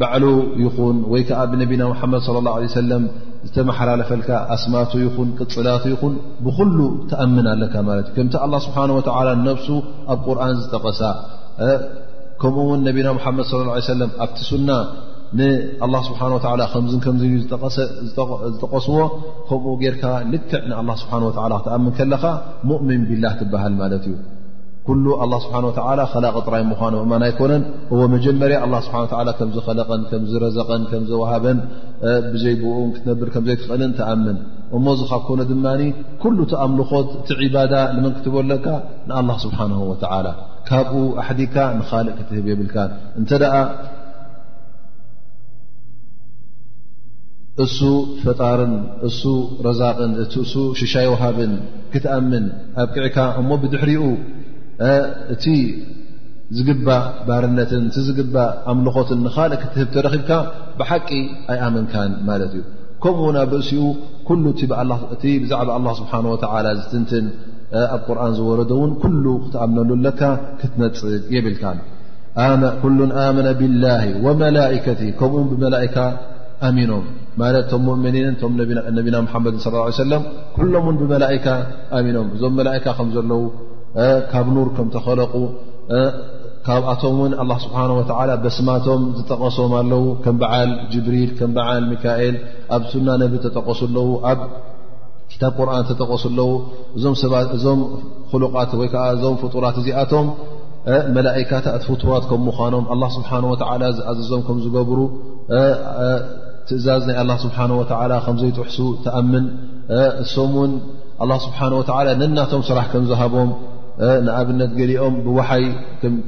በዕሉ 0.00 0.24
ይኹን 0.62 0.96
ወይ 1.12 1.22
ከዓ 1.28 1.40
ብነብና 1.52 1.82
ሓመድ 2.00 2.20
صለ 2.26 2.36
ه 2.52 2.70
ሰለም 2.80 3.04
ዝተመሓላለፈልካ 3.46 4.30
ኣስማቱ 4.54 4.92
ይኹን 5.04 5.28
ቅፅላቱ 5.40 5.84
ይኹን 5.94 6.14
ብኩሉ 6.46 6.78
ተኣምን 7.10 7.46
ኣለካ 7.52 7.74
ማለት 7.88 8.06
እዩ 8.10 8.14
ከምቲ 8.16 8.34
ኣላه 8.46 8.60
ስብሓን 8.66 8.90
ወላ 8.96 9.28
ነፍሱ 9.48 9.68
ኣብ 10.14 10.18
ቁርን 10.26 10.56
ዝተቐሳ 10.62 11.00
ከምኡ 12.42 12.64
ውን 12.70 12.82
ነብና 12.88 13.08
ሓመድ 13.26 13.46
صለ 13.52 13.68
ሰለም 13.92 14.10
ኣብቲ 14.26 14.38
ሱና 14.50 14.68
ን 15.38 15.48
ስብሓ 16.06 16.20
ከም 16.72 16.84
ከም 17.04 17.16
ዝጠቀስዎ 17.22 18.96
ከምኡ 19.48 19.74
ጌርካ 19.82 20.02
ልክዕ 20.32 20.60
ን 20.72 20.94
ስብሓ 21.02 21.12
ላ 21.52 21.56
ክትኣምን 21.62 21.92
ከለኻ 21.98 22.22
ሙእምን 22.70 23.02
ብላህ 23.10 23.32
ትበሃል 23.40 23.74
ማለት 23.82 24.04
እዩ 24.10 24.16
ኩሉ 24.86 25.04
ስብሓ 25.44 25.56
ከላቀ 25.76 26.12
ጥራይ 26.46 26.62
ምኳኑ 26.70 26.94
እናይኮነን 27.04 27.62
ዎ 27.98 28.08
መጀመርያ 28.14 28.58
ከዝለቀን 29.38 30.24
ረዘቐን 30.44 30.84
ሃበን 31.32 31.58
ብዘይብኡን 32.32 32.90
ክትነብር 32.96 33.30
ዘይትኽእልን 33.48 33.92
ተኣምን 34.00 34.38
እሞዚ 34.78 35.00
ኻብ 35.12 35.22
ኮነ 35.28 35.40
ድማ 35.52 35.66
ኩሉ 36.22 36.38
ተኣምልኾት 36.54 37.08
እቲ 37.20 37.28
ዒባዳ 37.44 37.74
ንመን 37.96 38.12
ክትበለካ 38.18 38.66
ንኣላ 39.08 39.30
ስብሓ 39.46 39.58
ላ 40.26 40.28
ካብኡ 40.70 40.98
ኣሕዲግካ 41.22 41.56
ንልእ 41.78 42.12
ክትህብ 42.18 42.46
የብልካእተ 42.52 42.90
እሱ 47.64 47.80
ፈጣርን 48.22 48.74
እሱ 49.08 49.22
ረዛቅን 49.66 50.12
እቲ 50.24 50.34
እሱ 50.46 50.54
ሽሻይ 50.80 51.06
ውሃብን 51.12 51.52
ክትኣምን 51.92 52.44
ኣብቅዕካ 52.82 53.18
እሞ 53.40 53.48
ብድሕሪኡ 53.62 54.04
እቲ 55.34 55.44
ዝግባእ 56.58 57.04
ባርነትን 57.28 57.82
እቲ 57.88 57.96
ዝግባእ 58.08 58.50
ኣምልኾትን 58.72 59.18
ንኻልእ 59.26 59.60
ክትህብ 59.62 59.90
ረኺብካ 60.06 60.30
ብሓቂ 60.78 61.08
ኣይኣመንካን 61.52 62.12
ማለት 62.28 62.52
እዩ 62.58 62.64
ከምኡ 63.04 63.28
ኣብ 63.44 63.52
ርእሲኡ 63.58 63.84
ሉ 64.44 64.48
እቲ 65.14 65.22
ብዛዕባ 65.44 65.86
ስብሓ 66.00 66.12
ወ 66.32 66.36
ዝትንትን 66.80 67.26
ኣብ 67.94 68.00
ቁርን 68.08 68.32
ዝወረዶውን 68.38 68.92
ኩሉ 69.04 69.24
ክትኣምነሉ 69.44 69.90
ለካ 70.06 70.20
ክትነፅ 70.60 70.98
የብልካ 71.36 71.64
ኩሉ 72.82 72.98
ኣመነ 73.26 73.48
ብላ 73.60 73.84
ወመላከት 74.24 75.00
ከምኡ 75.20 75.48
ብካ 75.62 75.96
ማት 77.40 77.56
ቶም 77.70 77.86
እኒን 78.08 78.34
ነቢና 78.98 79.16
መድ 79.44 79.54
ص 79.66 79.94
ሰለም 80.02 80.22
ኩሎም 80.56 80.86
ብመላካ 81.00 81.46
ኣሚኖም 81.98 82.26
እዞም 82.36 82.54
መላካ 82.60 82.86
ከም 82.98 83.08
ዘለው 83.16 83.42
ካብ 84.32 84.46
ኑር 84.56 84.68
ከም 84.76 84.88
ተኸለቁ 84.96 85.34
ካብኣቶምን 86.66 87.32
ስብ 87.64 87.70
በስማቶም 88.44 89.02
ዝጠቀሶም 89.18 89.72
ኣለው 89.80 90.02
ከም 90.24 90.36
በዓል 90.42 90.70
ጅብሪል 90.92 91.30
ከም 91.38 91.50
በዓል 91.56 91.82
ሚካኤል 91.92 92.36
ኣብ 92.76 92.82
ሱና 92.92 93.08
ነቢ 93.22 93.32
ተጠቀሱ 93.46 93.80
ኣለው 93.88 94.08
ኣብ 94.30 94.40
ታ 95.40 95.44
ቁርን 95.56 95.84
ተጠቀሱ 95.90 96.24
ኣለው 96.32 96.50
እዞም 97.58 97.80
ሉት 98.42 98.72
ወይዓ 98.80 98.96
እዞም 99.16 99.36
ፍጡራት 99.44 99.76
እዚኣቶም 99.82 100.28
መላካታ 101.16 101.64
እ 101.78 101.80
ፍራት 102.04 102.24
ከም 102.32 102.42
ምኳኖም 102.48 102.84
ስሓ 103.16 103.32
ዝኣዘዞም 103.64 104.44
ከም 104.48 104.58
ዝገብሩ 104.66 104.98
ትእዛዝ 106.70 107.02
ናይ 107.08 107.16
ስሓ 107.44 107.58
ከዘይትሕሱ 108.26 108.78
ተኣምን 109.04 109.44
እሶም 110.24 110.52
ን 110.72 111.32
ስሓ 111.46 111.58
ነናቶም 112.20 112.62
ስራሕ 112.68 112.84
ከምዝሃቦም 112.92 113.50
ንኣብነት 114.26 114.70
ገሊኦም 114.80 115.14
ብይ 115.24 115.64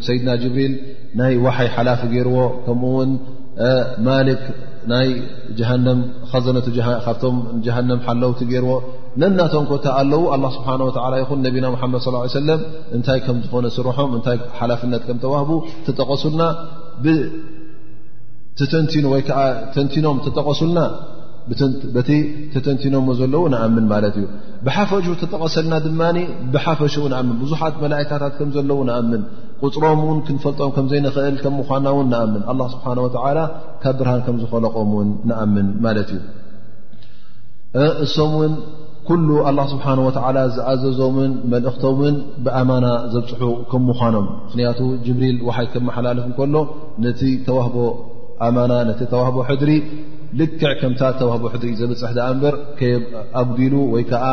ሰድና 0.07 0.31
ብሪል 0.57 0.75
ናይ 1.21 1.33
ይ 1.63 1.69
ሓላፊ 1.77 2.01
ገይርዎ 2.15 2.37
ከምኡው 2.65 3.07
ማክ 4.09 4.43
ዘ 7.67 7.71
ሓለውቲ 8.09 8.41
ገይርዎ 8.53 8.75
ነናቶም 9.23 9.65
ኮታ 9.71 9.87
ኣለዉ 10.01 10.23
ስ 10.57 11.39
ይን 11.57 11.63
ነና 11.65 11.75
መድ 11.95 12.03
ص 12.07 12.37
ሰለ 12.41 12.49
እንታይ 12.97 13.19
ከም 13.25 13.39
ዝኾነ 13.47 13.67
ስርሖም 13.79 14.13
እታይ 14.19 14.39
ሓላፍነ 14.61 14.93
ም 15.17 15.19
ተዋህቡ 15.25 15.51
ጠቀሱና 15.99 16.41
ተተንቲን 18.61 19.05
ወይ 19.13 19.23
ከዓ 19.29 19.43
ተንቲኖም 19.75 20.17
ተጠቐሱልና 20.25 20.81
በቲ 21.95 22.11
ተተንቲኖምዎ 22.55 23.13
ዘለዉ 23.21 23.43
ንኣምን 23.53 23.87
ማለት 23.93 24.15
እዩ 24.19 24.27
ብሓፈሹ 24.67 25.05
ተጠቐሰልና 25.23 25.75
ድማ 25.87 26.01
ብሓፈሽ 26.55 26.95
ንኣምን 27.13 27.37
ብዙሓት 27.43 27.75
መላእካታት 27.85 28.33
ከም 28.41 28.51
ዘለዉ 28.57 28.79
ንኣምን 28.89 29.23
ቁፅሮም 29.65 30.03
ውን 30.09 30.19
ክንፈልጦም 30.27 30.71
ከም 30.77 30.85
ዘይንኽእል 30.93 31.37
ከም 31.45 31.55
ምኳና 31.61 31.87
ውን 31.97 32.07
ንኣምን 32.13 32.43
ስብሓን 32.75 32.99
ወላ 33.07 33.39
ካብ 33.85 33.95
ብርሃን 34.03 34.21
ከም 34.29 34.37
ዝፈለቆም 34.43 34.93
ውን 34.99 35.09
ንኣምን 35.31 35.67
ማለት 35.87 36.11
እዩእሶም 37.83 38.33
እውን 38.39 38.55
ኩሉ 39.09 39.29
ኣላ 39.49 39.59
ስብሓ 39.73 39.85
ወዓላ 40.07 40.37
ዝኣዘዞምን 40.57 41.33
መልእኽቶምን 41.53 42.17
ብኣማና 42.45 42.87
ዘብፅሑ 43.15 43.43
ከም 43.71 43.83
ምኳኖም 43.91 44.27
ምክንያቱ 44.47 44.81
ጅብሪል 45.07 45.37
ውሓይ 45.49 45.67
ከመሓላለፍ 45.75 46.27
እከሎ 46.33 46.55
ነቲ 47.05 47.21
ተዋህቦ 47.49 47.77
ኣማና 48.47 48.73
ነቲ 48.89 49.01
ተዋህቦ 49.13 49.39
ሕድሪ 49.51 49.73
ልክዕ 50.41 50.71
ከምታ 50.81 51.03
ተዋህቦ 51.21 51.45
ሕድሪ 51.55 51.71
ዘበፅሕ 51.81 52.13
ኣ 52.27 52.29
እንበር 52.35 52.55
ኣጉዲሉ 53.41 53.75
ወይ 53.95 54.05
ከዓ 54.11 54.25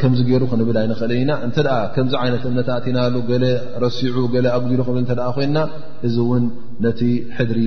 ከምዚ 0.00 0.20
ገይሩ 0.28 0.44
ክንብል 0.52 0.76
ኣይንኽእል 0.80 1.12
ኢና 1.18 1.32
እንተ 1.46 1.58
ከምዚ 1.94 2.14
ዓይነት 2.22 2.44
እምነት 2.48 2.68
ኣቲናሉ 2.76 3.14
ገለ 3.28 3.44
ረሲዑ 3.84 4.16
ገ 4.32 4.40
ኣጉዲሉ 4.56 4.80
ክ 4.86 4.94
እተ 5.02 5.14
ኮይንና 5.36 5.58
እዚ 6.06 6.16
እውን 6.24 6.44
ነቲ 6.86 7.00
ሕድሪ 7.36 7.60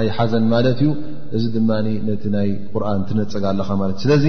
ኣይሓዘን 0.00 0.46
ማለት 0.54 0.80
እዩ 0.86 0.90
እዚ 1.36 1.44
ድማ 1.56 1.70
ነቲ 2.08 2.24
ናይ 2.36 2.50
ቁርን 2.72 3.02
ትነፀግ 3.10 3.44
ኣለካ 3.52 3.70
ማለት 3.82 3.96
እ 4.00 4.04
ስለዚ 4.06 4.26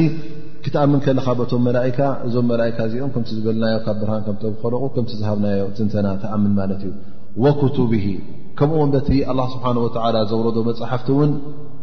ክትኣምን 0.65 0.99
ከለካ 1.06 1.27
በቶም 1.41 1.63
መላእካ 1.70 1.97
እዞም 2.28 2.45
መላእካ 2.51 2.78
እዚኦም 2.89 3.09
ከም 3.15 3.24
ዝበልናዮ 3.38 3.76
ካብ 3.88 3.97
ብርሃን 4.01 4.22
ከምተብከለቑ 4.28 4.84
ከምቲ 4.97 5.11
ዝሃብናዮ 5.22 5.63
ትንተና 5.80 6.07
ተኣምን 6.24 6.53
ማለት 6.59 6.82
እዩ 6.89 6.93
ወክቱብሂ 7.45 8.03
ከምኡዎን 8.60 8.89
በቲ 8.95 9.08
ኣ 9.32 9.43
ስብሓ 9.54 9.64
ወ 9.84 10.26
ዘውረዶ 10.32 10.58
መፅሓፍቲ 10.70 11.08
እውን 11.14 11.32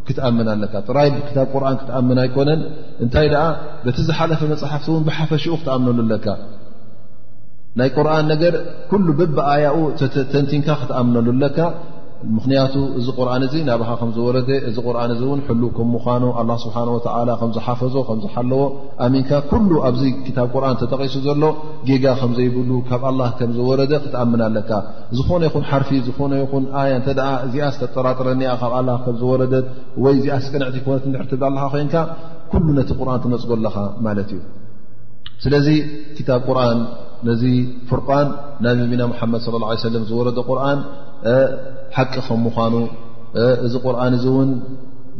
ክትኣምን 0.07 0.47
ኣለካ 0.53 0.73
ጥራይ 0.89 1.09
ብክታብ 1.15 1.47
ቁርን 1.53 1.75
ክትኣምን 1.81 2.19
ኣይኮነን 2.23 2.61
እንታይ 3.03 3.27
ደኣ 3.33 3.43
በቲ 3.85 3.97
ዝሓለፈ 4.09 4.41
መፅሓፍቲ 4.53 4.87
እውን 4.93 5.03
ብሓፈሽኡ 5.09 5.53
ክትኣምነሉ 5.61 6.05
ለካ 6.13 6.27
ናይ 7.79 7.89
ቁርን 7.97 8.25
ነገር 8.33 8.53
ኩሉ 8.91 9.05
ብብኣያኡ 9.19 9.77
ተንቲንካ 10.33 10.69
ክትኣምነሉ 10.83 11.27
ለካ 11.43 11.57
ምኽንያቱ 12.35 12.73
እዚ 12.99 13.07
ቁርን 13.19 13.43
እዚ 13.47 13.53
ናባኻ 13.69 13.91
ከምዝወረደ 14.01 14.49
እዚ 14.69 14.75
ቁርን 14.87 15.11
እ 15.13 15.17
እውን 15.25 15.39
ሕሉ 15.47 15.61
ከም 15.77 15.87
ምዃኑ 15.95 16.23
ኣላ 16.41 16.51
ስብሓ 16.63 16.75
ወ 16.95 16.97
ከም 17.41 17.49
ዝሓፈዞ 17.55 17.95
ከምዝሓለዎ 18.07 18.61
ኣሚንካ 19.05 19.31
ኩሉ 19.51 19.71
ኣብዚ 19.87 20.03
ክታብ 20.27 20.47
ቁርን 20.55 20.77
ተጠቒሱ 20.81 21.15
ዘሎ 21.27 21.41
ጌጋ 21.89 22.05
ከምዘይብሉ 22.21 22.71
ካብ 22.89 23.03
ኣላ 23.11 23.21
ከም 23.41 23.51
ዝወረደ 23.57 23.91
ክትኣምና 24.05 24.41
ኣለካ 24.49 24.71
ዝኾነ 25.19 25.41
ይኹን 25.49 25.65
ሓርፊ 25.71 25.89
ዝኾነ 26.07 26.31
ይኹን 26.43 26.63
ኣያ 26.81 26.91
እንተ 27.01 27.07
እዚኣ 27.45 27.67
ዝተጠራጥረኒኣ 27.75 28.53
ካብ 28.63 28.73
ኣላ 28.79 28.89
ከም 29.05 29.15
ዝወረደት 29.21 29.65
ወይ 30.05 30.13
እዚኣ 30.21 30.37
ስቀንዕ 30.47 30.69
ትኮነት 30.77 31.03
ድርትብላ 31.15 31.45
ኣለካ 31.51 31.71
ኮይንካ 31.75 31.95
ኩሉ 32.53 32.67
ነቲ 32.79 32.89
ቁርን 32.99 33.21
ትነፅጎ 33.25 33.51
ኣለኻ 33.59 33.75
ማለት 34.07 34.29
እዩ 34.35 34.41
ስለዚ 35.43 35.67
ክታብ 36.17 36.41
ቁርን 36.49 36.79
ነዚ 37.27 37.41
ፍርቃን 37.89 38.27
ናብ 38.65 38.79
ቢና 38.91 39.01
ሓመድ 39.17 39.41
ه 39.49 39.73
ሰለም 39.85 40.03
ዝወረደ 40.09 40.37
ቁርን 40.49 40.79
ሓቂ 41.97 42.13
ከም 42.27 42.39
ምኳኑ 42.47 42.75
እዚ 43.65 43.73
ቁርኣን 43.85 44.13
እዚ 44.17 44.25
እውን 44.33 44.49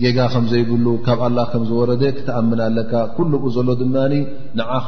ጌጋ 0.04 0.18
ከም 0.34 0.46
ዘይብሉ 0.52 0.86
ካብ 1.06 1.20
ኣላ 1.28 1.40
ከም 1.52 1.64
ዝወረደ 1.70 2.04
ክትኣምን 2.18 2.60
ኣለካ 2.68 2.94
ኩሉ 3.18 3.32
ኡ 3.44 3.48
ዘሎ 3.56 3.68
ድማ 3.82 3.96
ንዓኻ 4.60 4.88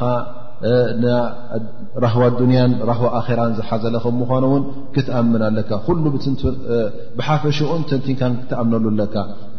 ራህዋ 2.04 2.24
ዱንያን 2.38 2.72
ራህዋ 2.90 3.06
ኣራን 3.18 3.52
ዝሓዘለ 3.58 3.94
ከም 4.04 4.14
ምኳኑ 4.22 4.44
ውን 4.52 4.64
ክትኣምን 4.94 5.42
ኣለካ 5.48 5.70
ኩሉ 5.88 6.04
ብሓፈሽኡን 7.18 7.82
ተንቲንካን 7.90 8.34
ክትኣምነሉ 8.42 8.84
ኣለካ 8.94 9.14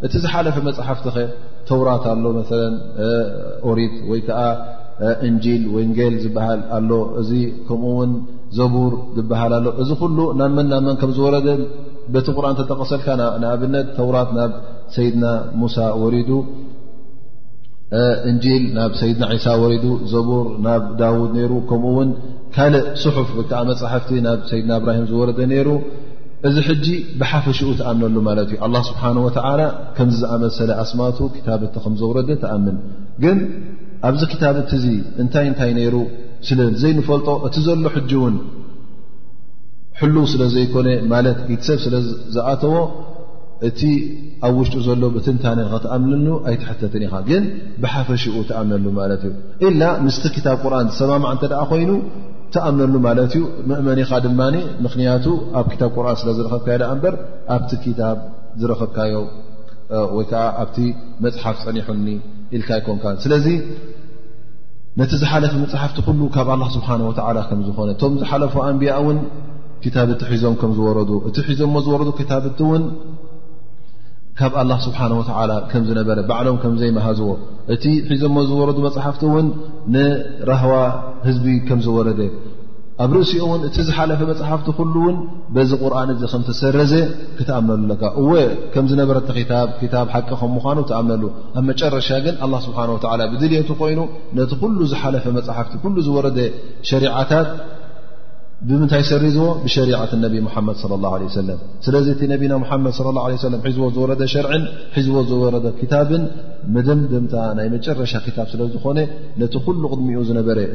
እቲ 0.08 0.14
ዝሓለፈ 0.24 0.56
መፅሓፍት 0.70 1.08
ኸ 1.16 1.26
ተውራት 1.70 2.06
ኣሎ 2.14 2.24
መ 2.38 2.42
ኦሪት 3.70 3.96
ወይከዓ 4.12 4.42
እንል 5.28 5.64
ወንል 5.76 6.14
ዝሃል 6.24 6.60
ኣሎ 6.76 6.90
እዚ 7.22 7.32
ከምኡ 7.70 7.98
ዘቡር 8.58 8.94
ዝሃል 9.18 9.52
ሎ 9.64 9.68
እዚ 9.84 9.90
ናመን 10.42 10.68
ናመን 10.74 10.96
ከ 11.02 11.10
ዝወረ 11.18 11.36
ቲ 12.28 12.28
ቁርን 12.38 12.56
ተተቀሰልካ 12.60 13.08
ኣብነት 13.52 13.88
ተውራት 13.98 14.30
ናብ 14.38 14.52
ድና 14.96 15.24
ሙሳ 15.62 15.76
እን 18.32 18.66
ናብ 18.78 18.92
ድና 19.12 19.32
ሳ 19.46 19.58
ቡር 20.30 20.46
ናብ 20.68 20.84
ዳድ 21.02 21.34
ከኡ 21.70 21.86
ካልእ 22.56 22.86
ስሑፍ 23.04 23.30
ወዓ 23.40 23.52
ሕፍቲ 23.94 24.14
ናብ 24.28 24.42
ድና 24.52 24.72
ብራሂ 24.86 25.02
ዝረ 25.12 25.30
ሩ 25.68 25.78
እዚ 26.48 26.56
ብሓፈሽኡ 27.20 27.70
ተኣምነሉ 27.82 28.18
እዩ 28.50 28.54
ስሓ 28.90 29.02
ከምዝኣመሰለ 29.98 30.72
ኣስማቱ 30.84 31.18
ታቲ 31.48 31.64
ዘረ 32.02 32.18
ተኣም 32.44 32.66
ኣብዚ 34.10 34.22
ክታብ 34.34 34.56
እቲ 34.62 34.72
እዚ 34.80 34.86
እንታይ 35.22 35.46
እንታይ 35.52 35.72
ነይሩ 35.80 35.96
ስለ 36.48 36.60
ዘይንፈልጦ 36.82 37.28
እቲ 37.48 37.56
ዘሎ 37.68 37.86
ሕጂ 37.96 38.12
እውን 38.20 38.36
ሕሉው 40.00 40.26
ስለ 40.32 40.42
ዘይኮነ 40.56 40.88
ማለት 41.14 41.38
ኢትሰብ 41.56 41.78
ስለ 41.86 41.96
ዝኣተዎ 42.36 42.76
እቲ 43.68 43.82
ኣብ 44.48 44.54
ውሽጡ 44.62 44.76
ዘሎ 44.88 45.02
ብትንታነከተኣምንሉ 45.16 46.28
ኣይትሕተትን 46.50 47.04
ኢኻ 47.08 47.14
ግን 47.30 47.44
ብሓፈሽኡ 47.84 48.36
ተኣምነሉ 48.50 48.86
ማለት 49.00 49.22
እዩ 49.30 49.34
ኢላ 49.72 49.82
ምስቲ 50.06 50.26
ክታብ 50.36 50.58
ቁርን 50.64 50.88
ዝሰማማዕ 50.94 51.32
እተ 51.38 51.44
ደ 51.54 51.62
ኮይኑ 51.72 51.92
ተኣምነሉ 52.56 52.96
ማለት 53.08 53.32
እዩ 53.38 53.44
ምእመኒ 53.70 54.00
ኢኻ 54.06 54.12
ድማ 54.26 54.42
ምክንያቱ 54.86 55.26
ኣብ 55.62 55.70
ታብ 55.82 55.92
ቁርን 56.00 56.18
ስለ 56.22 56.30
ዝረከብካዮ 56.38 56.76
ዳ 56.84 56.92
እበር 56.96 57.14
ኣብቲ 57.56 57.72
ክታብ 57.86 58.18
ዝረከብካዮ 58.62 59.16
ወይከዓ 60.18 60.44
ኣብቲ 60.64 60.78
መፅሓፍ 61.24 61.58
ፀኒሑኒ 61.68 62.08
ስለዚ 63.24 63.46
ነቲ 65.00 65.12
ዝሓለፈ 65.22 65.54
መፅሓፍቲ 65.64 65.98
ሉ 66.20 66.22
ካብ 66.36 66.50
ስሓ 66.76 66.88
ከ 67.50 67.52
ዝኮነ 67.68 67.90
ቶም 68.02 68.14
ዝሓለፈ 68.22 68.54
ኣንብያ 68.68 68.92
ውን 69.06 69.18
ታብቲ 69.96 70.22
ሒዞም 70.34 70.54
ከም 70.62 70.72
ዝረዱ 70.78 71.12
እቲ 71.30 71.38
ሒዞም 71.50 71.76
ዝረዱ 71.88 72.10
ታቲ 72.32 72.60
ን 72.82 72.86
ካብ 74.40 74.54
ስብሓ 74.86 75.02
ከዝነበረ 75.72 76.18
ባዕሎም 76.30 76.58
ከምዘይመሃዝዎ 76.64 77.30
እቲ 77.76 77.84
ሒዞ 78.12 78.24
ዝረዱ 78.52 78.78
መፅሓፍቲ 78.88 79.22
ውን 79.36 79.48
ንራህዋ 79.96 80.74
ህዝቢ 81.28 81.46
ከም 81.68 81.80
ዝወረደ 81.86 82.20
ኣብ 83.04 83.12
ርእሲኡ 83.18 83.46
ን 83.60 83.68
እቲ 83.68 83.78
ዝሓለፈ 83.88 84.20
መፅሓፍቲ 84.30 84.68
ሉውን 84.94 85.16
ዚ 85.70 85.80
ቁርን 85.84 86.10
እ 86.14 86.28
ከም 86.32 86.44
ሰረዘ 86.60 86.94
ክተኣምነሉ 87.38 87.92
ካ 88.02 88.12
እ 88.22 88.54
ከም 88.74 88.86
ዝነበረ 88.92 89.18
ታ 89.94 90.04
ሓቂ 90.14 90.30
ምኑ 90.54 90.66
ኣምነሉ 91.00 91.24
ኣብ 91.58 91.64
መጨረሻ 91.70 92.08
ግን 92.26 92.36
ስብሓ 92.68 92.80
ብድልቱ 93.34 93.70
ኮይኑ 93.82 94.00
ነቲ 94.40 94.52
ሉ 94.78 94.88
ዝሓለፈ 94.94 95.26
መፅሓፍቲ 95.40 95.74
ሉ 95.98 96.06
ዝወረ 96.08 96.28
ሸሪታት 96.92 97.50
ብምንታይ 98.68 99.02
ሰሪዝዎ 99.12 99.46
ብሸሪት 99.64 100.12
ነቢ 100.26 100.36
መድ 100.46 100.78
ص 100.82 100.86
ه 100.92 101.30
ሰ 101.36 101.42
ስለዚ 101.86 102.08
እ 102.26 102.38
ነና 102.52 103.16
ድ 103.54 103.58
ሒዝዎ 103.66 103.84
ዝወረ 103.96 104.12
ሸርዕን 104.34 104.64
ሒዝዎ 104.96 105.16
ዝወረ 105.32 105.56
ታብ 105.92 106.12
መደምደምታ 106.76 107.34
ናይ 107.58 107.68
መጨረሻ 107.76 108.14
ታ 108.38 108.48
ስለዝኾነ 108.54 109.00
ነቲ 109.42 109.54
ኩሉ 109.66 109.84
ቅድሚኡ 109.94 110.22
ዝነበረእ 110.30 110.68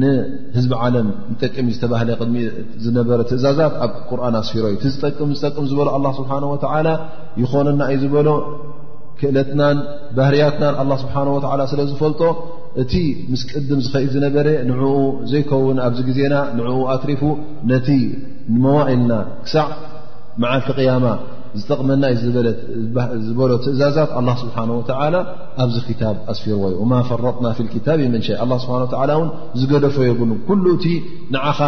ንህዝቢ 0.00 0.72
ዓለም 0.84 1.08
ዝጠቅም 1.30 1.66
እዩ 1.70 1.74
ዝተባህለ 1.78 2.08
ቅድሚ 2.20 2.36
ዝነበረ 2.84 3.18
ትእዛዛት 3.30 3.74
ኣብ 3.84 3.92
ቁርኣን 4.10 4.34
ኣስፊሮ 4.40 4.64
እዩ 4.70 4.76
እቲ 4.78 4.84
ዝጠም 4.94 5.30
ዝጠቅም 5.38 5.64
ዝበሎ 5.70 5.88
ኣላ 5.96 6.06
ስብሓን 6.18 6.44
ወተዓላ 6.52 6.88
ይኮነና 7.42 7.80
እዩ 7.94 8.00
ዝበሎ 8.04 8.28
ክእለትናን 9.20 9.78
ባህርያትናን 10.18 10.76
ኣላ 10.82 10.92
ስብሓን 11.02 11.28
ወዓላ 11.34 11.60
ስለ 11.72 11.80
ዝፈልጦ 11.90 12.22
እቲ 12.82 12.94
ምስ 13.32 13.42
ቅድም 13.50 13.80
ዝኸእ 13.84 14.06
ዝነበረ 14.14 14.48
ንዕኡ 14.68 14.84
ዘይከውን 15.32 15.78
ኣብዚ 15.86 16.00
ግዜና 16.08 16.34
ንዕኡ 16.58 16.78
ኣትሪፉ 16.94 17.22
ነቲ 17.72 17.88
ንመዋኢልና 18.54 19.12
ክሳዕ 19.44 19.68
መዓልቲ 20.42 20.68
ቅያማ 20.78 21.04
ዝጠቕመናዩ 21.60 22.14
ዝበሎ 23.24 23.50
ትእዛዛት 23.64 24.10
ስብሓ 24.42 24.56
ኣብዚ 25.62 25.76
ታ 26.00 26.12
ኣስፊርዎ 26.32 26.66
ዩ 26.76 26.84
ማ 26.90 27.00
ፈረጥና 27.08 27.46
ታብ 27.86 28.00
መን 28.14 28.22
ስብሓ 28.64 29.28
ዝገደፈ 29.60 29.96
የብሉ 30.06 30.64
እቲ 30.76 30.84
ንኻ 31.36 31.58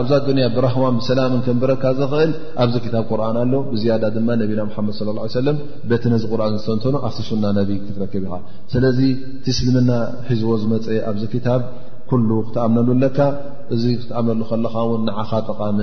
ኣብዛ 0.00 0.12
ያ 0.44 0.48
ብረን 0.56 0.96
ብሰላም 1.00 1.34
ክንብረካ 1.46 1.82
ዝኽእል 2.00 2.32
ኣብዚ 2.64 2.74
ቁርን 3.10 3.36
ኣሎ 3.44 3.52
ብያ 3.72 3.96
ማ 4.28 4.38
ነና 4.42 5.26
ድ 5.34 5.44
ለ 5.46 5.56
ቤትዚ 5.92 6.22
ቁርን 6.32 6.54
ዝተንተኑ 6.62 6.94
ኣብቲ 7.08 7.18
ሱና 7.30 7.44
ነ 7.56 7.66
ክትረክብ 7.86 8.22
ኢኻ 8.26 8.34
ስለዚ 8.74 9.00
ትስልምና 9.46 9.90
ሒዝዎ 10.28 10.52
ዝመፀ 10.64 10.86
ኣብዚ 11.12 11.22
ታ 11.46 11.56
ክትኣምነሉ 12.10 13.02
ካ 13.16 13.20
እዚ 13.74 13.84
ክምሉ 14.02 14.40
ለካ 15.14 15.30
ጠም 15.46 15.78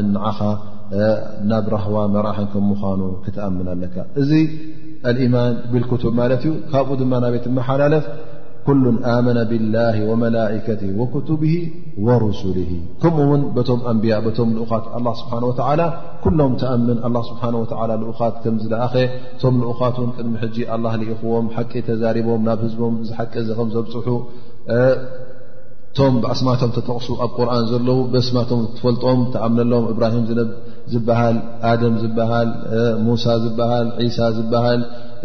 ናብ 1.51 1.65
ረህዋ 1.75 1.95
መርሕን 2.15 2.47
ከም 2.53 2.65
ምኳኑ 2.71 3.01
ክትኣምን 3.23 3.67
ኣለካ 3.73 3.95
እዚ 4.21 4.31
ልኢማን 5.15 5.53
ብልክቱብ 5.71 6.13
ማለት 6.21 6.43
እዩ 6.47 6.53
ካብኡ 6.73 6.93
ድማ 7.01 7.13
ናቤት 7.23 7.45
መሓላለፍ 7.57 8.05
ኩሉ 8.67 8.83
ኣመነ 9.13 9.39
ብላ 9.49 9.75
ወመላከት 10.09 10.81
ወክቱብ 10.99 11.41
ወርስሊ 12.07 12.57
ከምኡ 13.01 13.25
ውን 13.31 13.41
በቶም 13.55 13.79
ኣንብያ 13.91 14.17
ቶም 14.37 14.51
ልኡት 14.59 14.85
ስብሓ 15.21 15.33
ወላ 15.49 15.81
ኩሎም 16.23 16.53
ተኣምን 16.61 16.99
ስብሓ 17.31 17.41
ወ 17.63 17.87
ልኡካት 18.03 18.35
ከም 18.45 18.55
ዝለኣኸ 18.63 18.95
ቶም 19.41 19.55
ልኡካት 19.63 19.95
ን 20.05 20.09
ቅድሚ 20.17 20.33
ሕጂ 20.43 20.57
ላ 20.85 20.95
ልኢኽዎም 21.01 21.49
ሓቂ 21.57 21.71
ተዛሪቦም 21.89 22.43
ናብ 22.49 22.61
ህዝቦም 22.67 22.95
ዝሓቂ 23.09 23.33
እዚ 23.43 23.49
ከም 23.59 23.69
ዘብፅሑ 23.75 24.07
ቶም 25.97 26.13
ብኣስማቶም 26.21 26.69
ተጠቕሱ 26.75 27.07
ኣብ 27.23 27.31
ቁርን 27.39 27.65
ዘለው 27.71 27.97
በስማቶም 28.13 28.61
ትፈልጦም 28.75 29.19
ተኣምነሎዎም 29.33 29.85
እብራሂም 29.91 30.23
ዝበሃል 30.93 31.35
ኣደም 31.71 31.95
ዝበሃል 32.03 32.49
ሙሳ 33.07 33.25
ዝበሃል 33.43 33.87
ሳ 34.15 34.19
ዝበሃል 34.37 34.81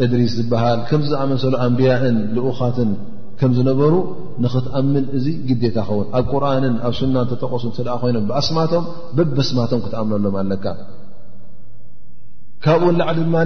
እድሪስ 0.06 0.34
ዝበሃል 0.40 0.80
ከምዝኣመንሰሉ 0.90 1.54
ኣንብያእን 1.66 2.18
ልኡካትን 2.36 2.90
ከም 3.40 3.50
ዝነበሩ 3.56 3.94
ንኽትኣምን 4.44 5.04
እዚ 5.16 5.26
ግታ 5.62 5.76
ኸውን 5.88 6.06
ኣብ 6.18 6.24
ቁርንን 6.34 6.76
ኣብ 6.86 6.92
ስናን 7.00 7.26
ተጠቐሱ 7.32 7.64
እተኣ 7.72 7.94
ኮይኖም 8.04 8.24
ብኣስማቶም 8.30 8.84
በበስማቶም 9.16 9.82
ክተኣምነሎም 9.84 10.36
ኣለካ 10.42 10.64
ካብኡኡን 12.64 12.96
ላዓሊ 13.00 13.18
ድማ 13.26 13.36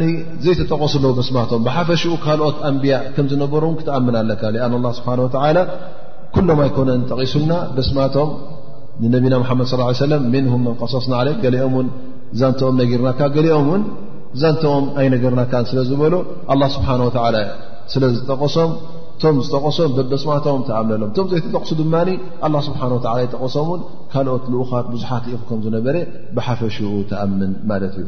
ዘይተጠቀሱ 0.44 0.94
ኣለዉ 1.00 1.10
በስማቶም 1.18 1.62
ብሓፈሽኡ 1.66 2.12
ካልኦት 2.26 2.58
ኣንብያ 2.68 2.94
ከም 3.16 3.26
ዝነበሩ 3.32 3.64
ክትኣምን 3.80 4.14
ኣለካ 4.22 4.42
ኣን 4.68 4.74
ላ 4.86 4.92
ስብሓን 5.00 5.20
ወላ 5.24 5.56
ኩሎም 6.36 6.58
ኣይኮነን 6.64 7.00
ጠቂሱልና 7.10 7.52
በስማቶም 7.76 8.30
ንነቢና 9.02 9.34
ምሓመድ 9.42 9.66
ሰለም 10.04 10.22
ምንም 10.34 10.54
መንቀሰስና 10.68 11.14
ለይ 11.26 11.34
ገሊኦም 11.44 11.74
ውን 11.78 11.88
ዛንተኦም 12.40 12.74
ነጊርናካ 12.80 13.20
ገሊኦም 13.36 13.66
ውን 13.72 13.82
ዛንተኦም 14.40 14.84
ኣይነገርናካን 15.02 15.64
ስለዝበሎ 15.70 16.14
ኣላ 16.54 16.62
ስብሓ 16.78 16.88
ወላ 17.28 17.38
ስለዝጠቀሶም 17.92 18.70
እቶም 19.16 19.36
ዝጠቀሶም 19.46 19.90
በበስማቶም 19.96 20.62
ተኣምነሎም 20.68 21.10
እቶም 21.12 21.26
ዘይተጠቕሱ 21.32 21.72
ድማ 21.80 21.94
ኣላ 22.46 22.54
ስብሓን 22.68 22.92
ላ 23.06 23.12
ይጠቀሶምን 23.24 23.80
ካልኦት 24.12 24.44
ልኡኻት 24.52 24.86
ብዙሓት 24.94 25.24
ኢኹ 25.32 25.42
ከም 25.48 25.60
ዝነበረ 25.66 25.96
ብሓፈሽኡ 26.38 26.88
ተኣምን 27.10 27.52
ማለት 27.72 27.94
እዩ 28.02 28.06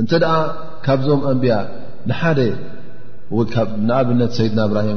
እንተ 0.00 0.10
ደኣ 0.24 0.32
ካብዞም 0.86 1.20
ኣንብያ 1.32 1.54
ንሓደ 2.10 2.38
ንኣብነት 3.88 4.30
ሰይድና 4.38 4.60
እብራሂ 4.68 4.88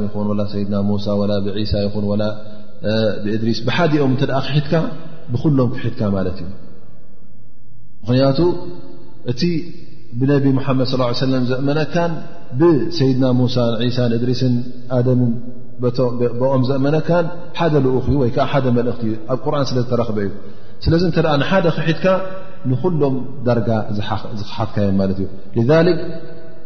ይ 0.61 0.63
ድና 0.69 0.79
ሳ 1.05 1.17
ሳ 1.71 1.83
ይ 3.31 3.35
ድሪስ 3.41 3.59
ብሓደ 3.67 3.91
ኦም 4.05 4.13
ክትካ 4.23 4.73
ብሎም 5.33 5.69
ክትካ 5.83 6.01
ማት 6.15 6.27
እዩ 6.43 6.49
ምክንያቱ 8.03 8.39
እቲ 9.31 9.41
ብነብ 10.19 10.43
መድ 10.57 10.81
صى 10.91 11.39
ዘመነካ 11.51 11.95
ብሰይድና 12.59 13.25
ሙሳ 13.39 13.55
ሳእድሪስ 13.97 14.41
ም 15.19 15.31
ኦም 16.51 16.61
ዘእመነካ 16.69 17.09
ሓደ 17.59 17.73
ልኡ 17.85 18.05
ዩ 18.13 18.17
ወይዓ 18.23 18.53
ደ 18.65 18.69
እኽቲ 18.93 19.09
ኣብ 19.33 19.43
ር 19.53 19.63
ስለተረክበ 19.71 20.19
እዩ 20.27 20.31
ስለዚ 20.85 21.03
ሓደ 21.51 21.65
ክትካ 21.79 22.05
ንሎም 22.69 23.15
ዳርጋ 23.47 23.69
ዝሓትካዮ 24.41 24.87
እዩ 25.13 25.27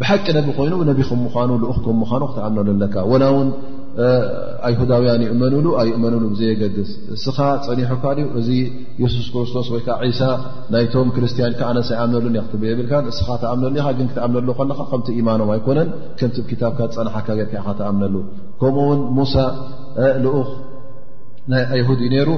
ብሓቂ 0.00 0.26
ነብ 0.36 0.46
ኮይኑ 0.58 0.72
ነቢ 0.90 1.00
ከም 1.08 1.18
ምዃኑ 1.26 1.50
ልኡ 1.62 1.72
ከምምዃኑ 1.84 2.22
ክትኣምነሉ 2.30 2.68
ኣለካ 2.76 2.96
ወላ 3.10 3.24
እውን 3.32 3.48
ኣይሁዳውያን 4.68 5.20
ይእመንሉ 5.26 5.66
ኣይእመንሉ 5.82 6.22
ብዘየገድስ 6.32 6.90
እስኻ 7.16 7.36
ፀኒሑካ 7.66 8.04
ዩ 8.20 8.24
እዚ 8.40 8.48
የሱስ 9.02 9.26
ክርስቶስ 9.34 9.68
ወይከዓ 9.74 9.96
ዒሳ 10.10 10.22
ናይቶም 10.74 11.08
ክርስቲያን 11.16 11.54
ካኣነስ 11.60 11.90
ኣይኣምነሉ 11.96 12.34
ክትየብልካ 12.50 12.92
እስኻ 13.12 13.28
ተኣምነሉ 13.44 13.74
ኢ 13.82 13.86
ግን 13.98 14.08
ክትኣምነሉ 14.12 14.48
ከለካ 14.60 14.80
ከምቲ 14.92 15.08
ኢማኖም 15.20 15.52
ኣይኮነን 15.56 15.88
ከምቲ 16.20 16.36
ብክታብካ 16.46 16.80
ፀናሓካ 16.98 17.28
ጌርካ 17.40 17.54
ኢ 17.62 17.64
ካ 17.68 17.78
ተኣምነሉ 17.80 18.14
ከምኡውን 18.62 19.02
ሙሳ 19.18 19.34
ልኡኽ 20.26 20.48
ናይ 21.52 21.62
ኣይሁድ 21.76 21.98
እዩ 22.04 22.08
ነይሩ 22.12 22.30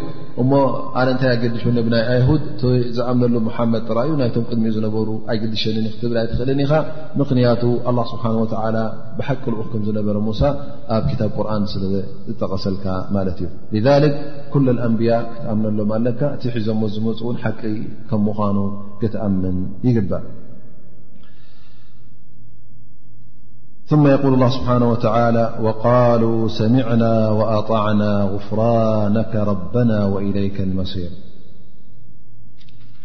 እሞ 0.42 0.50
ኣነ 1.00 1.04
እንታይ 1.14 1.28
ኣገዲሽኒ 1.34 1.76
ብናይ 1.86 2.02
ኣይሁድ 2.14 2.62
ዝኣምነሉ 2.96 3.34
ሙሓመድ 3.48 3.82
ጥራ 3.88 3.98
እዩ 4.06 4.12
ናይቶም 4.20 4.44
ቅድሚኡ 4.48 4.72
ዝነበሩ 4.76 5.08
ኣይገዲሸኒኒ 5.32 5.86
ክትብል 5.92 6.16
ኣይትኽእልኒኻ 6.22 6.72
ምኽንያቱ 7.18 7.62
ኣላ 7.88 7.98
ስብሓን 8.12 8.38
ወተዓላ 8.44 8.76
ብሓቂ 9.18 9.44
ልኡክ 9.52 9.68
ከም 9.74 9.84
ዝነበረ 9.88 10.16
ሙሳ 10.28 10.42
ኣብ 10.96 11.04
ክታብ 11.10 11.30
ቁርን 11.38 11.66
ስለዝጠቐሰልካ 11.74 12.86
ማለት 13.18 13.40
እዩ 13.78 13.84
ልክ 14.04 14.16
ኩል 14.54 14.66
ልኣንብያ 14.78 15.12
ክትኣምነሎም 15.30 15.92
ኣለካ 15.98 16.20
እቲ 16.38 16.44
ሒዞሞ 16.56 16.82
ዝመፁ 16.96 17.18
እውን 17.26 17.38
ሓቂ 17.44 17.62
ከም 18.10 18.22
ምዃኑ 18.30 18.58
ክትኣምን 19.02 19.56
ይግባእ 19.88 20.24
ثم 23.88 24.06
يقول 24.06 24.34
الله 24.34 24.48
سبحانه 24.48 24.90
وتعالى 24.90 25.58
وقالوا 25.62 26.48
سمعنا 26.48 27.28
وأطعنا 27.28 28.22
غفرانك 28.22 29.34
ربنا 29.48 29.98
وإليك 30.12 30.56
المسير 30.66 31.10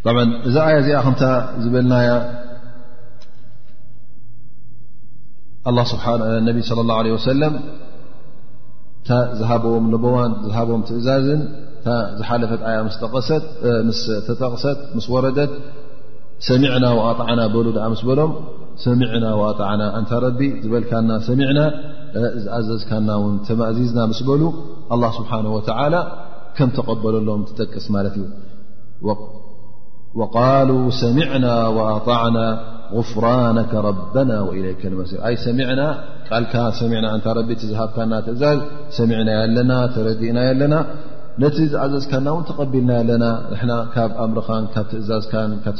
طبع 0.08 0.20
እዚ 0.50 0.56
ي 0.76 0.78
ዚ 0.86 1.24
ዝبلናي 1.64 2.08
ن 6.48 6.62
صلى 6.70 6.82
الله 6.84 6.98
عله 7.02 7.14
وسلم 7.18 7.54
ዝهبم 9.40 9.84
لبون 9.94 10.32
ዝهبم 10.50 10.80
ትእዝን 10.88 11.42
ዝሓلفت 12.20 12.62
ي 12.82 13.38
ተጠقሰ 14.28 14.64
مس 14.98 15.06
وردت 15.14 15.52
سمعن 16.50 16.84
وأطعن 17.00 17.40
ل 17.78 17.80
مس 17.94 18.02
በሎم 18.10 18.32
ሰሚና 18.86 19.26
ኣጣዕና 19.48 19.82
እንታ 20.00 20.14
ዝበልካና 20.64 21.10
ሰሚና 21.28 21.60
ዝኣዘዝካናውን 22.44 23.36
ተማእዚዝና 23.48 24.00
ምስ 24.12 24.20
በሉ 24.30 24.44
ስብሓ 25.20 25.32
ከም 26.58 26.70
ተቀበለሎም 26.78 27.42
ትጠቅስ 27.50 27.86
ማለት 27.96 28.16
እዩ 28.22 29.14
ቃሉ 30.36 30.72
ሰሚና 31.04 31.46
ኣጣዕና 31.98 32.38
غፍራና 32.96 33.60
ረና 34.16 34.32
ይከ 34.60 34.82
መሲር 35.02 35.20
ሰ 36.80 36.90
ቃል 36.90 36.98
ና 37.06 37.56
ዝሃና 37.70 38.20
ትእዛዝ 38.28 38.60
ሰሚና 38.98 39.30
ለና 39.56 39.72
ተረዲእና 39.96 40.38
ኣለና 40.54 40.76
ነቲ 41.44 41.58
ዝኣዘዝካና 41.74 42.28
ን 42.40 42.44
ተቀቢልና 42.50 43.16
ለና 43.62 43.72
ካብ 43.96 44.12
ኣምርኻን 44.26 44.66
ካ 44.76 44.86
ትእዝካ 44.92 45.34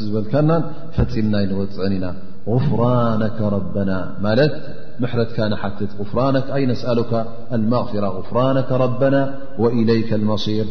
ዝበልካና 0.06 0.50
ፈፂልና 0.98 1.36
ንወፅአን 1.50 1.94
ኢና 1.98 2.06
غفرانك 2.50 3.42
ربنا 3.42 4.14
ملت 4.22 4.64
محرتكنتت 5.00 6.00
غفرانك 6.02 6.44
أي 6.56 6.66
نسألك 6.66 7.26
المغفرة 7.54 8.08
غفرانك 8.08 8.72
ربنا 8.72 9.36
وإليك 9.60 10.14
المصير 10.14 10.66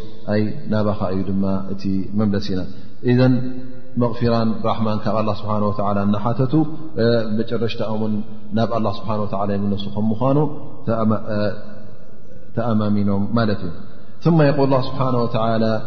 نب 0.71 0.95
ت 1.81 1.83
مملسن 2.15 2.65
إذن 3.05 3.53
مغفرا 3.97 4.55
رحمن 4.65 4.93
الله 5.07 5.35
سبحانه 5.35 5.67
وتعالى 5.69 6.05
نت 7.39 7.55
مرشتؤم 7.55 8.23
نب 8.55 8.73
الله 8.73 8.93
سبحانه 8.93 9.23
وتعالى 9.23 9.53
يلنس 9.55 9.89
مانو 10.23 10.45
أمامنم 12.59 13.23
ملت 13.37 13.59
ثم 14.25 14.43
يقول 14.43 14.65
الله 14.65 14.83
سبحانه 14.91 15.19
وتعالى 15.23 15.83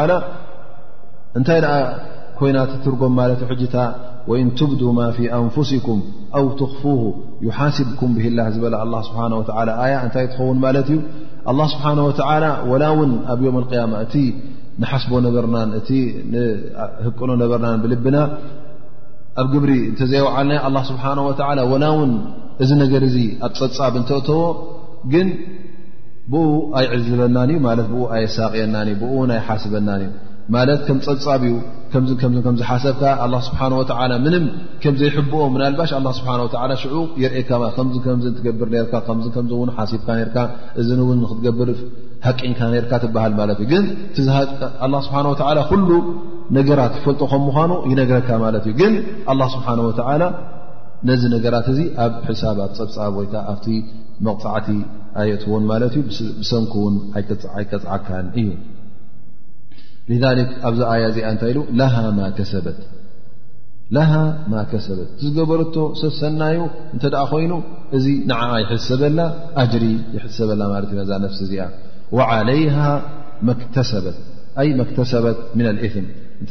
ኣ 0.00 0.02
ዩ 0.12 0.14
እንታይ 1.38 1.58
ደኣ 1.64 1.74
ኮይና 2.38 2.58
ትርጎም 2.84 3.12
ማለት 3.20 3.40
ሕጅታ 3.50 3.76
ወእን 4.30 4.48
ትብዱ 4.58 4.82
ማ 4.98 5.02
ፊ 5.16 5.28
አንፍስኩም 5.38 6.00
ው 6.44 6.46
ትኽፉ 6.60 6.80
ሓስብኩም 7.58 8.10
ብህላ 8.16 8.40
ዝበለ 8.54 8.74
ስሓ 9.08 9.18
ያ 9.92 9.96
እንታይ 10.06 10.26
ትኸውን 10.32 10.58
ማለት 10.66 10.88
እዩ 10.94 10.98
ስብሓه 11.72 12.38
ላ 12.82 12.86
ውን 13.00 13.12
ኣብ 13.34 13.40
ዮም 13.46 13.56
اያማ 13.60 13.92
እቲ 14.06 14.14
ንሓስቦ 14.82 15.12
ነበርና 15.26 15.56
እቲ 15.80 15.88
ህቅኖ 17.06 17.30
ነበርናን 17.42 17.80
ብልብና 17.84 18.16
ኣብ 19.40 19.46
ግብሪ 19.54 19.72
እተዘይወዓልና 19.92 20.56
ኣ 20.68 20.84
ስብሓه 20.90 21.12
ላ 21.60 21.84
ውን 22.00 22.12
እዚ 22.64 22.70
ነገር 22.82 23.02
እዚ 23.10 23.16
ኣፀፃብ 23.46 23.94
እንተእተዎ 24.00 24.40
ግን 25.12 25.28
ብኡ 26.32 26.46
ኣይዕዝበናን 26.78 27.50
እዩ 27.52 27.58
ማ 27.68 27.76
ብ 27.92 28.00
ኣየሳቅየና 28.16 28.74
እዩ 28.86 28.94
ብውን 29.02 29.30
ኣይሓስበናን 29.36 30.02
እዩ 30.06 30.10
ማለት 30.54 30.80
ከም 30.86 30.98
ፀብፃብ 31.06 31.42
እዩ 31.48 31.56
ከም 31.92 32.02
ከ 32.08 32.28
ከምዝሓሰብካ 32.44 33.02
ኣ 33.24 33.26
ስብሓ 33.48 33.60
ወ 33.80 33.84
ምንም 34.26 34.44
ከምዘይሕብኦ 34.82 35.40
ምናልባሽ 35.54 35.90
ኣ 35.98 36.12
ስሓ 36.18 36.28
ሽዑ 36.82 36.96
የርእካ 37.22 37.50
ከ 37.76 37.82
ከም 38.06 38.18
ትገብር 38.38 38.68
ከከምው 38.92 39.62
ሓሲብካ 39.76 40.08
ርካ 40.28 40.38
እ 40.82 40.86
ውን 41.08 41.20
ክትገብር 41.32 41.70
ሃቂንካ 42.26 42.60
ርካ 42.84 42.92
ትበሃል 43.04 43.34
ማትእግን 43.40 43.84
ስብሓ 45.08 45.16
ኩሉ 45.70 45.90
ነገራት 46.58 46.94
ይፈልጦ 46.98 47.20
ከም 47.32 47.42
ምኳኑ 47.48 47.72
ይነግረካ 47.90 48.28
ማለት 48.44 48.64
እዩ 48.70 48.74
ግን 48.80 48.94
ስብሓ 49.54 49.68
ነዚ 51.08 51.22
ነገራት 51.36 51.66
እዚ 51.72 51.78
ኣብ 52.04 52.14
ሒሳባት 52.28 52.72
ፀብፃብ 52.78 53.14
ወይታ 53.20 53.34
ኣብቲ 53.52 53.66
መቕፃዕቲ 54.26 54.68
ኣየትዎን 55.20 55.64
ማለት 55.70 55.94
እ 56.00 56.02
ብሰንኩውን 56.40 56.96
ኣይቀፅዓካን 57.58 58.26
እዩ 58.40 58.48
ذ 60.20 60.24
ኣብዚ 60.68 60.80
ኣያ 60.92 61.02
እዚኣ 61.10 61.26
እንታይ 61.34 61.50
ኢሉ 61.52 61.58
ሃ 64.08 64.22
ማ 64.50 64.56
ከሰበት 64.72 64.90
ቲዝገበረቶ 65.20 65.76
ሰሰናዩ 66.00 66.58
እንተኣ 66.94 67.16
ኮይኑ 67.30 67.52
እዚ 67.96 68.04
ንዓዓ 68.30 68.50
ይሕሰበላ 68.64 69.18
ኣጅሪ 69.62 69.84
ይሕሰበላ 70.16 70.60
ማለ 70.72 70.82
እዩ 70.92 70.98
ዛ 71.08 71.12
ነፍሲ 71.24 71.40
እዚኣ 71.46 71.66
ዓለይሃ 72.36 72.76
መሰበት 73.48 74.18
መክተሰበት 74.80 75.38
ምና 75.58 75.66
እፍም 75.86 76.06
እተ 76.44 76.50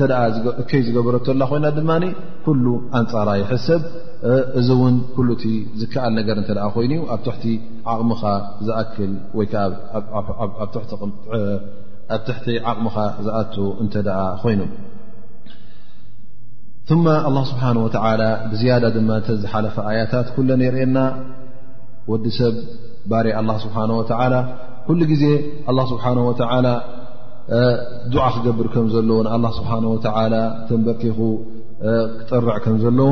እከይ 0.62 0.82
ዝገበረቶ 0.88 1.26
ላ 1.42 1.46
ኮይና 1.52 1.66
ድማ 1.78 1.92
ኩሉ 2.46 2.66
ኣንፃራ 3.00 3.30
ይሕሰብ 3.44 3.82
እዚ 4.60 4.70
እውን 4.78 4.96
ኩሉ 5.16 5.28
እቲ 5.38 5.46
ዝከኣል 5.82 6.14
ነገር 6.20 6.38
እተ 6.44 6.52
ኮይኑ 6.76 6.92
ዩ 7.02 7.08
ኣብ 7.16 7.22
ትሕቲ 7.28 7.46
ዓቕምኻ 7.94 8.22
ዝኣክል 8.68 9.14
ወይዓ 9.40 9.54
ኣብ 10.60 10.70
ትሕቲ 10.76 10.92
ኣብ 12.16 12.22
ትሕቲ 12.28 12.46
ዓቕሙኻ 12.70 12.96
ዝኣቱ 13.26 13.56
እንተ 13.84 13.94
ደኣ 14.08 14.20
ኮይኑ 14.44 14.62
ማ 17.06 17.10
ኣላ 17.30 17.38
ስብሓነه 17.50 17.82
ወላ 17.86 18.22
ብዝያዳ 18.52 18.84
ድማ 18.96 19.10
ተዝሓለፈ 19.28 19.76
ኣያታት 19.90 20.28
ኩለን 20.36 20.62
የርኤየና 20.66 20.98
ወዲ 22.12 22.26
ሰብ 22.38 22.56
ባሬ 23.12 23.28
ኣ 23.40 23.44
ስብሓን 23.66 23.92
ወላ 24.00 24.36
ኩሉ 24.88 25.00
ግዜ 25.12 25.24
ኣላ 25.72 25.80
ስብሓه 25.92 26.12
ወላ 26.56 26.68
ዱዓ 28.14 28.24
ክገብር 28.34 28.68
ከም 28.74 28.88
ዘለዎ 28.96 29.20
ንኣ 29.28 29.46
ስብሓ 29.60 29.72
ወ 29.94 29.96
ተንበቲኹ 30.70 31.18
ክጠርዕ 32.18 32.58
ከም 32.66 32.76
ዘለዎ 32.84 33.12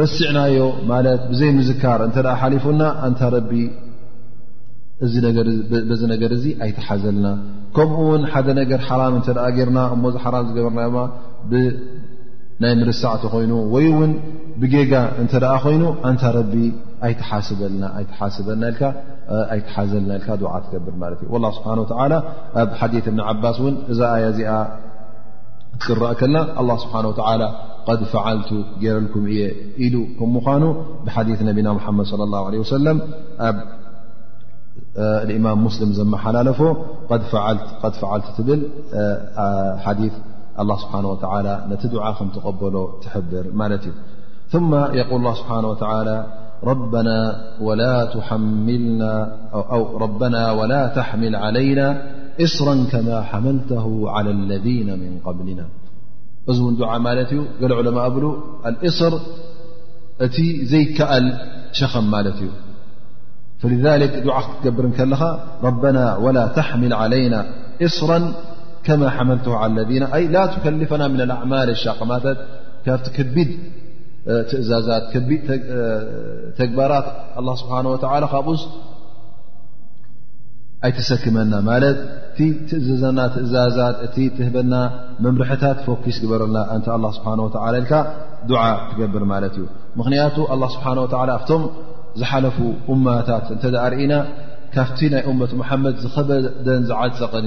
ርሲዕናዮ 0.00 0.58
ማለት 0.90 1.22
ብዘይ 1.30 1.50
ምዝካር 1.56 2.00
እተ 2.08 2.16
ሓሊፉና 2.40 2.82
ንታ 3.12 3.20
ረቢ 3.34 3.52
ዚ 6.00 6.02
ነገር 6.12 6.32
ኣይትሓዘልና 6.64 7.26
ከምኡ 7.76 7.98
ውን 8.08 8.22
ሓደ 8.32 8.48
ነገር 8.60 8.80
ሓ 8.86 8.88
ርና 9.68 9.78
እሞዚ 9.94 10.14
ዝገበርና 10.46 10.80
ናይ 12.62 12.72
ምርሳዕ 12.80 13.12
ተ 13.22 13.24
ኮይኑ 13.34 13.52
ወይ 13.74 13.86
ውን 13.98 14.12
ብጌጋ 14.62 14.92
እተ 15.22 15.34
ኮይኑ 15.64 15.82
ንታ 16.14 16.22
ስበና 17.48 17.82
ይሓዘልና 19.58 20.14
ገብር 20.26 20.48
ስ 21.56 21.58
ኣብ 21.66 21.78
ብ 23.18 23.22
ዓባስ 23.32 23.56
እዛ 23.92 24.00
ዚ 24.38 24.40
الله 25.90 26.76
سبحانه 26.76 27.08
وتعالى 27.08 27.48
قد 27.86 28.04
فعلت 28.04 28.64
جرلكم 28.80 29.22
ي 29.28 29.46
ل 29.94 30.06
كم 30.18 30.32
انو 30.56 30.70
بحديث 31.06 31.38
نبنا 31.48 31.70
محمد 31.78 32.06
صلى 32.12 32.24
الله 32.26 32.42
عليه 32.46 32.58
وسلم 32.64 32.96
ب 33.40 33.60
الامام 35.26 35.58
مسلم 35.66 35.90
زمحللف 35.98 36.60
قد 37.10 37.22
فعلت 38.02 38.36
ل 38.40 38.42
ديث 40.00 40.12
الله 40.62 40.76
سبحانه 40.84 41.08
وتعالى 41.14 41.54
نت 41.70 41.82
دعا 41.94 42.10
م 42.26 42.28
تقبل 42.36 42.74
تحبر 43.04 43.44
ثم 44.52 44.70
يقول 45.00 45.16
الله 45.20 45.34
سبحانه 45.42 45.68
وتعالى 45.72 46.16
ربنا 46.62 47.18
ولا 50.60 50.80
تحمل 50.98 51.32
علينا 51.44 51.88
إصرا 52.40 52.84
كما 52.92 53.22
حملته 53.22 54.10
على 54.10 54.30
الذين 54.30 54.98
من 54.98 55.18
قبلنا 55.18 55.66
ان 56.50 56.76
دعا 56.76 56.98
مالت 56.98 57.34
قل 57.60 57.72
علماء 57.72 58.08
بل 58.08 58.36
القصر 58.66 59.12
ت 60.18 60.36
زي 60.72 60.84
كأل 60.84 61.24
شخم 61.72 62.04
مالتي 62.10 62.48
فلذلك 63.60 64.10
دع 64.26 64.38
تقبر 64.62 64.90
كلا 64.96 65.44
ربنا 65.62 66.16
ولا 66.16 66.46
تحمل 66.46 66.92
علينا 66.92 67.46
قصرا 67.80 68.34
كما 68.84 69.10
حملته 69.10 69.54
على 69.56 69.72
الذين 69.82 70.02
أي 70.02 70.26
لا 70.28 70.46
تكلفنا 70.46 71.08
من 71.08 71.20
الأعمال 71.20 71.70
الشاقمات 71.70 72.24
كفت 72.86 73.06
كبيد 73.16 73.50
ااتتكبارات 74.28 77.04
الله 77.38 77.54
سبحانه 77.62 77.88
وتعالى 77.90 78.26
ا 78.26 78.38
ኣይተሰክመና 80.86 81.52
ማለት 81.70 81.98
እቲ 82.26 82.38
ትእዘዘና 82.68 83.18
ትእዛዛት 83.34 83.96
እቲ 84.06 84.16
ትህበና 84.36 84.74
መምርሕታት 85.24 85.78
ፎኪስ 85.86 86.16
ግበረልና 86.22 86.58
እንተ 86.76 86.86
ኣላ 86.96 87.04
ስብሓን 87.16 87.40
ወተላ 87.46 87.74
ኢልካ 87.80 87.92
ዱዓ 88.50 88.62
ትገብር 88.90 89.24
ማለት 89.32 89.54
እዩ 89.58 89.66
ምኽንያቱ 89.98 90.36
ኣላ 90.54 90.62
ስብሓን 90.74 91.00
ወላ 91.04 91.28
ኣብቶም 91.38 91.62
ዝሓለፉ 92.20 92.58
እማታት 92.94 93.46
እንተ 93.56 93.64
ርእና 93.94 94.14
ካብቲ 94.74 95.00
ናይ 95.14 95.22
እመት 95.32 95.52
መሓመድ 95.60 95.96
ዝኸበደን 96.04 96.82
ዝዓፀቐን 96.90 97.46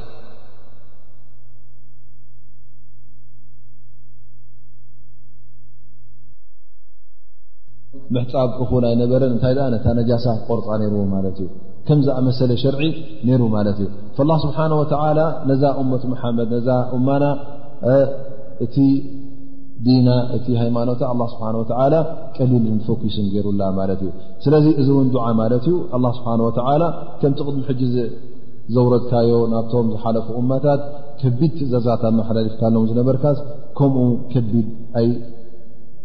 ምሕፃብ 8.15 8.49
እኹን 8.63 8.83
ኣይነበረን 8.91 9.31
እንታይ 9.35 9.55
ኣ 9.67 9.69
ነታ 9.75 9.85
ነጃሳት 9.99 10.39
ቆርፃ 10.49 10.67
ነይርዎ 10.81 11.03
ማለት 11.15 11.37
እዩ 11.43 11.47
ከም 11.87 11.99
ዝኣመሰለ 12.05 12.51
ሸርዒ 12.63 12.81
ነይሩ 13.27 13.41
ማለት 13.55 13.77
እዩ 14.15 14.19
ላ 14.29 14.35
ስብሓ 14.45 14.57
ወላ 14.79 15.19
ነዛ 15.49 15.63
መት 15.91 16.03
መሓመድ 16.13 16.47
ነዛ 16.55 16.69
እማና 16.97 17.23
እቲ 18.65 18.75
ዲና 19.85 20.09
እቲ 20.35 20.47
ሃይማኖታ 20.61 21.03
ስብሓ 21.33 21.47
ላ 21.93 21.97
ቀሊል 22.37 22.65
ፈኪስን 22.87 23.25
ገይሩላ 23.33 23.61
ማለት 23.79 23.99
እዩ 24.05 24.11
ስለዚ 24.45 24.65
እዚ 24.81 24.87
እውን 24.95 25.09
ድዓ 25.15 25.25
ማለት 25.41 25.65
እዩ 25.71 25.75
ስብሓ 26.19 26.37
ወ 26.47 26.51
ከምቲ 27.21 27.37
ቅድሚ 27.47 27.65
ሕ 27.67 28.07
ዘውረድካዮ 28.75 29.31
ናብቶም 29.53 29.87
ዝሓለፉ 29.95 30.27
እማታት 30.41 30.81
ከቢድ 31.21 31.55
ዛዛታ 31.71 32.03
መሓዳልፍካሎም 32.19 32.85
ዝነበርካ 32.91 33.25
ከምኡ 33.79 34.05
ከቢድ 34.31 34.67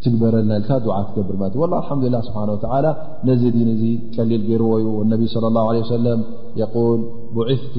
ትግበረልናዓ 0.04 0.78
ትገብር 1.14 1.36
ማለት 1.40 1.54
እዩ 1.56 1.62
ላ 1.72 1.78
ልሓምዱላ 1.82 2.16
ስብሓን 2.28 2.86
ነዚ 3.28 3.42
ድን 3.56 3.68
እዚ 3.74 3.82
ቀሊል 4.14 4.42
ገይርዎ 4.50 4.70
እዩ 4.82 4.90
ነቢ 5.12 5.22
ላه 5.46 5.82
ሰለም 5.94 6.20
የል 6.60 7.00
ብዒፍቱ 7.36 7.76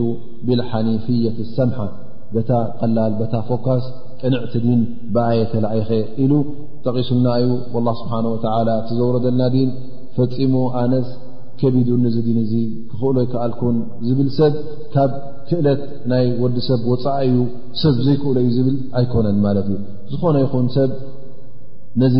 ብልሓኒፍየት 0.47 1.37
ሰምሓ 1.57 1.77
በታ 2.35 2.49
ቀላል 2.81 3.13
በታ 3.21 3.33
ፈኳስ 3.49 3.85
ቅንዕቲ 4.23 4.53
ድን 4.65 4.81
ብኣየ 5.15 5.39
ተላእኸ 5.53 5.89
ኢሉ 6.23 6.33
ጠቂሱና 6.85 7.25
እዩ 7.41 7.79
ላ 7.87 7.93
ስብሓ 8.01 8.13
ወ 8.33 8.37
ቲዘውረዘልና 8.89 9.41
ዲን 9.55 9.71
ፈፂሙ 10.17 10.53
ኣነስ 10.81 11.09
ከቢዱን 11.61 11.99
ንዚ 12.05 12.15
ድን 12.27 12.37
እዚ 12.43 12.53
ክኽእሎ 12.91 13.17
ይከኣልኩን 13.25 13.75
ዝብል 14.07 14.29
ሰብ 14.37 14.53
ካብ 14.93 15.11
ክእለት 15.49 15.81
ናይ 16.11 16.25
ወዲሰብ 16.43 16.79
ወፃዩ 16.91 17.33
ሰብ 17.81 17.97
ዘይክእሎ 18.05 18.37
እዩ 18.43 18.49
ዝብል 18.57 18.77
ኣይኮነን 18.99 19.37
ማለት 19.45 19.67
እዩዝኾነ 19.75 20.35
ይኹንብ 20.45 20.69
ነዚ 22.01 22.17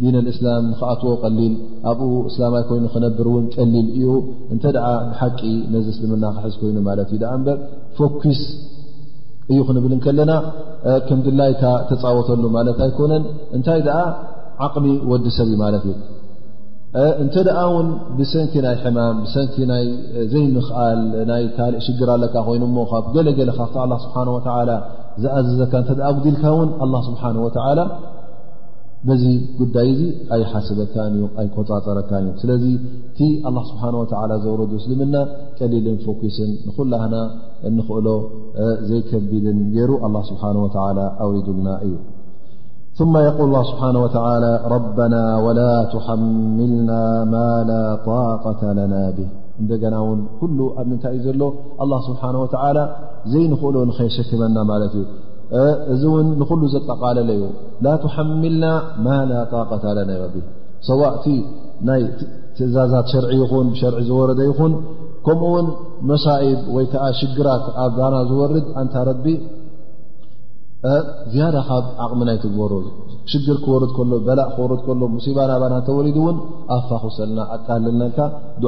ዲን 0.00 0.16
ልእስላም 0.26 0.64
ንክኣትዎ 0.72 1.12
ቀሊል 1.22 1.54
ኣብኡ 1.90 2.10
እስላማይ 2.30 2.62
ኮይኑ 2.70 2.84
ክነብር 2.94 3.26
እውን 3.30 3.46
ቀሊል 3.54 3.86
እዩ 3.98 4.10
እንተ 4.54 4.64
ደ 4.76 4.82
ብሓቂ 5.08 5.40
ነዚ 5.74 5.86
እስልምና 5.94 6.24
ክሕዝ 6.36 6.54
ኮይኑ 6.60 6.76
ማለት 6.88 7.08
እዩ 7.16 7.22
በ 7.46 7.56
ፎኪስ 8.00 8.42
እዩ 9.52 9.58
ክንብል 9.70 9.94
ከለና 10.04 10.32
ከም 11.08 11.18
ግላይካ 11.26 11.62
ተፃወተሉ 11.88 12.44
ማለት 12.58 12.78
ኣይኮነን 12.86 13.24
እንታይ 13.58 13.82
ዓቕሚ 14.66 14.86
ወዲ 15.10 15.26
ሰብ 15.38 15.46
እዩ 15.50 15.56
ማለት 15.64 15.84
እዩ 15.88 15.96
እንተ 17.22 17.34
ደኣ 17.48 17.58
ውን 17.72 17.88
ብሰንኪ 18.18 18.54
ናይ 18.64 18.76
ሕማም 18.84 19.16
ብሰንኪ 19.24 19.56
ናይ 19.72 19.84
ዘይምክል 20.32 21.00
ናይ 21.30 21.42
ካሊእ 21.58 21.82
ሽግራ 21.86 22.08
ኣለካ 22.18 22.34
ኮይኑሞ 22.48 22.78
ካብ 22.92 23.04
ገለገለ 23.16 23.50
ካ 23.58 23.76
ስብሓ 24.06 24.16
ወ 24.36 24.40
ዝኣዘዘካ 25.22 25.72
እተ 25.84 25.98
ዲልካውን 26.24 26.68
ስብሓን 27.10 27.36
ወላ 27.44 27.78
በዚ 29.08 29.22
ጉዳይ 29.58 29.88
ዚ 29.98 30.02
ኣይ 30.34 30.42
ሓሰበታን 30.52 31.12
እ 31.20 31.26
ኣ 31.42 31.44
ቆፃፀረካ 31.56 32.10
እዩ 32.22 32.28
ስለዚ 32.40 32.64
እቲ 33.10 33.18
ስብሓه 33.68 33.92
ዘውረዱ 34.44 34.70
ውስልምና 34.78 35.16
ቀሊልን 35.58 35.96
ፎክስን 36.06 36.50
ንኩላና 36.66 37.14
ንኽእሎ 37.76 38.06
ዘይከቢድን 38.88 39.58
ገይሩ 39.76 39.90
ኣ 40.06 40.10
ስብሓه 40.30 40.56
ኣውሪዱልና 41.24 41.68
እዩ 41.86 41.94
ث 42.98 43.22
የقል 43.28 43.52
ስብሓه 43.70 44.26
ረبና 44.74 45.14
ወላ 45.46 45.60
ትሓምልና 45.94 46.90
ማ 47.34 47.44
ላ 47.70 47.72
طقة 48.44 48.62
ለና 48.80 48.94
ብ 49.16 49.18
እንደገና 49.62 49.94
ውን 50.08 50.20
ኩሉ 50.40 50.58
ኣብ 50.80 50.86
ምንታይ 50.90 51.14
እዩ 51.18 51.24
ዘሎ 51.28 51.40
ل 51.90 51.92
ስብሓه 52.10 52.34
ተ 52.54 52.86
ዘይንክእሎ 53.32 53.76
ንኸየሸክመና 53.88 54.56
ማለት 54.72 54.92
እዩ 55.00 55.04
እዚ 55.92 56.02
እውን 56.10 56.26
ንሉ 56.40 56.62
ዘጠቃለለ 56.74 57.30
ዩ 57.38 57.44
ላ 57.84 57.94
ሓምልና 58.14 58.64
ማ 59.06 59.16
ጣቀታ 59.54 59.84
ለይ 59.98 60.18
ሰዋእቲ 60.88 61.26
ናይ 61.88 62.02
ትእዛዛት 62.56 63.06
ሸር 63.12 63.24
ይን 63.38 63.68
ሸር 63.80 63.94
ዝወረ 64.08 64.30
ይኹን 64.50 64.72
ከምኡውን 65.26 65.66
መሳኢድ 66.10 66.60
ወይ 66.74 66.84
ሽግራት 67.20 67.64
ኣባና 67.84 68.14
ዝወርድ 68.30 68.66
ንታ 68.84 68.94
ረቢ 69.08 69.26
ዝያዳ 71.32 71.56
ካብ 71.68 71.86
ዓቕሚ 72.04 72.20
ናይ 72.28 72.36
ትበሩ 72.42 72.72
ሽግር 73.30 73.56
ክወርድ 73.64 73.90
ሎ 74.10 74.20
በላእ 74.26 74.48
ክር 74.56 74.72
ሎ 75.00 75.08
ሙሲባ 75.16 75.38
ባና 75.62 75.72
እተወሪን 75.82 76.38
ኣፋክሰልና 76.76 77.40
ኣቃልል 77.56 78.00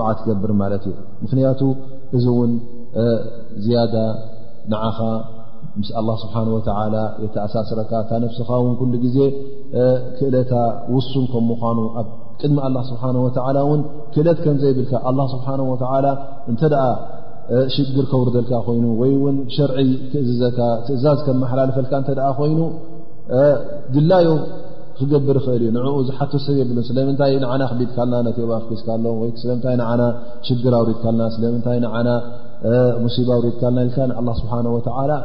ዓ 0.08 0.10
ትገብር 0.18 0.52
ማት 0.62 0.84
እዩ 0.90 0.96
ምክንያቱ 1.24 1.60
እዚ 2.18 2.26
ን 2.50 2.54
ንኻ 4.72 4.96
ምስ 5.80 5.90
ስብሓ 6.22 6.34
የተኣሳስረካ 7.24 7.92
ታ 8.08 8.18
ነፍስኻ 8.24 8.50
ውን 8.64 8.90
ግዜ 9.04 9.18
ክእለታ 10.18 10.54
ውሱን 10.94 11.24
ከም 11.32 11.44
ምኳኑ 11.52 11.78
ኣብ 12.00 12.08
ቅድሚ 12.40 12.58
ላ 12.76 12.80
ስብሓ 12.90 13.02
ን 13.16 13.80
ክእለት 14.14 14.38
ከምዘይብልካ 14.44 14.94
ስብሓ 15.34 15.46
እተ 16.52 16.64
ሽግር 17.74 18.04
ከውርዘልካ 18.10 18.52
ኮይኑ 18.66 18.84
ወይን 18.98 19.36
ሸርዒ 19.54 19.78
ክእዝዘካ 20.10 20.58
ትእዛዝ 20.86 21.18
ከምመሓላለፈልካ 21.26 21.92
ኮይኑ 22.40 22.60
ድላዮ 23.94 24.28
ክገብር 24.98 25.36
ክእል 25.44 25.62
እዩ 25.64 25.70
ንኡ 25.76 25.94
ዝሓቶ 26.08 26.32
ሰብ 26.46 26.56
የብ 26.60 26.70
ስለምንታይ 26.88 27.34
ክቢትካና 27.72 28.12
ኣፍክዝካ 28.58 28.88
ኣሎ 28.98 29.06
ይ 29.28 29.32
ሽግር 30.48 30.74
ኣድካ 30.80 31.04
ስለይ 31.36 31.52
ሙሲባ 33.04 33.30
ድካና 33.46 33.76
ስላ 33.92 35.20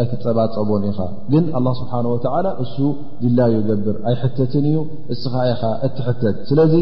ኣይትፀባ 0.00 0.38
ፀቦን 0.56 0.82
ኢኻ 0.90 0.98
ግን 1.32 1.44
ኣላ 1.58 1.66
ስብሓ 1.80 1.92
ወላ 2.34 2.48
እሱ 2.64 2.76
ድላዮ 3.22 3.56
ገብር 3.68 3.96
ኣይሕተትን 4.10 4.66
እዩ 4.72 4.76
እስኻ 5.14 5.34
ኢኻ 5.52 5.62
እትሕተት 5.86 6.36
ስለዚ 6.50 6.74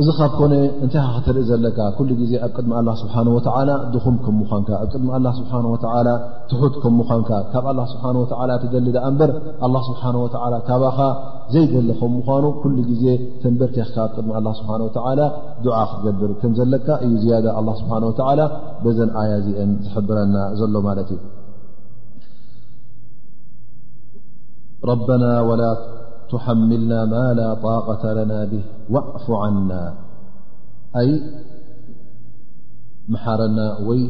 እዚ 0.00 0.08
ካብ 0.18 0.32
ኮነ 0.38 0.52
እንታይ 0.84 1.02
ክትርኢ 1.16 1.42
ዘለካ 1.48 1.78
ሉ 2.06 2.12
ግዜ 2.20 2.32
ኣብ 2.46 2.50
ቅድሚ 2.56 2.70
ኣላ 2.78 2.88
ስብሓወ 3.02 3.36
ድኹም 3.94 4.16
ከምኳንካ 4.24 4.70
ኣብ 4.84 4.88
ቅድሚ 4.94 5.08
ላ 5.26 5.30
ስብሓ 5.36 5.52
ትሑት 6.50 6.74
ከምኳንካ 6.84 7.30
ካብ 7.52 7.66
ስ 7.90 7.92
ትደሊ 8.62 8.86
ዳ 8.96 9.02
እምበር 9.10 9.30
ስብሓ 9.90 10.12
ካባኻ 10.70 10.98
ዘይደሊ 11.54 11.88
ከም 12.00 12.10
ምኳኑ 12.16 12.44
ኩሉ 12.62 12.76
ግዜ 12.90 13.04
ተንበርቴክካ 13.44 13.96
ኣብ 14.06 14.10
ቅድሚ 14.18 14.32
ላ 14.48 14.56
ስብሓ 14.60 14.72
ዓ 15.12 15.28
ክትገብር 15.92 16.32
ከም 16.42 16.52
ዘለካ 16.60 16.88
እዩ 17.08 17.24
ያ 17.34 17.38
ስብሓ 17.82 17.94
በዘን 18.84 19.12
ኣያ 19.22 19.32
ዚአን 19.46 19.72
ዝሕብረና 19.86 20.36
ዘሎ 20.62 20.74
ማለት 20.88 21.10
እዩ 21.16 21.20
ረበና 24.90 25.24
وላ 25.48 25.62
ትሓምልና 26.32 26.92
ማ 27.14 27.20
ላ 27.38 27.44
طቀተ 27.64 28.02
ለና 28.18 28.32
ብህ 28.50 28.64
ዕፉ 29.16 29.26
ዓና 29.42 29.70
ኣይ 31.00 31.08
መሓረና 33.14 33.58
ወይ 33.88 34.02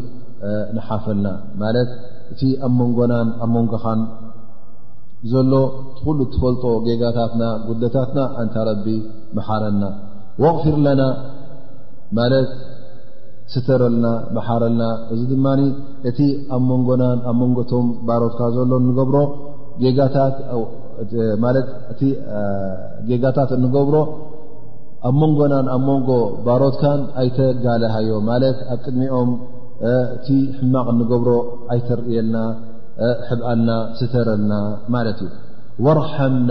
ነሓፈልና 0.77 1.27
ማለት 1.63 1.91
እቲ 2.33 2.41
ኣ 2.67 2.71
መንጎናን 2.81 3.29
ኣ 3.45 3.49
መንጎኻን 3.55 4.01
ዘሎ 5.33 5.53
ትኩሉ 5.97 6.19
ትፈልጦ 6.33 6.65
ጌጋታትና 6.87 7.43
ጉደታትና 7.69 8.19
እንታ 8.43 8.57
ረቢ 8.69 8.87
መሓረና 9.37 9.83
ወኣغፊር 10.43 10.77
ለና 10.87 11.03
ማለት 12.19 12.51
ስተረልና 13.53 14.07
መሓረልና 14.37 14.83
እዚ 15.15 15.23
ድማ 15.33 15.47
እቲ 16.11 16.19
ኣ 16.57 16.61
መንጎናን 16.71 17.19
ኣ 17.31 17.35
መንጎቶም 17.41 17.89
ባሮትካ 18.09 18.41
ዘሎ 18.57 18.71
ንገብሮ 18.87 19.17
እቲ 21.93 22.03
ጌጋታት 23.09 23.51
እንገብሮ 23.57 23.97
ኣብ 25.09 25.15
መንጎናን 25.21 25.67
ኣብ 25.77 25.83
ሞንጎ 25.89 26.11
ባሮትካን 26.45 27.01
ኣይተጋልሃዮ 27.23 28.11
ማለት 28.29 28.59
ኣብ 28.73 28.79
ቅድሚኦም 28.85 29.31
እቲ 30.17 30.27
ሕማቕ 30.59 30.87
እንገብሮ 30.95 31.31
ኣይተርእየልና 31.73 32.37
ሕብኣልና 33.29 33.71
ስተረልና 33.99 34.53
ማለት 34.95 35.19
እዩ 35.27 35.31
ወኣርሓምና 35.85 36.51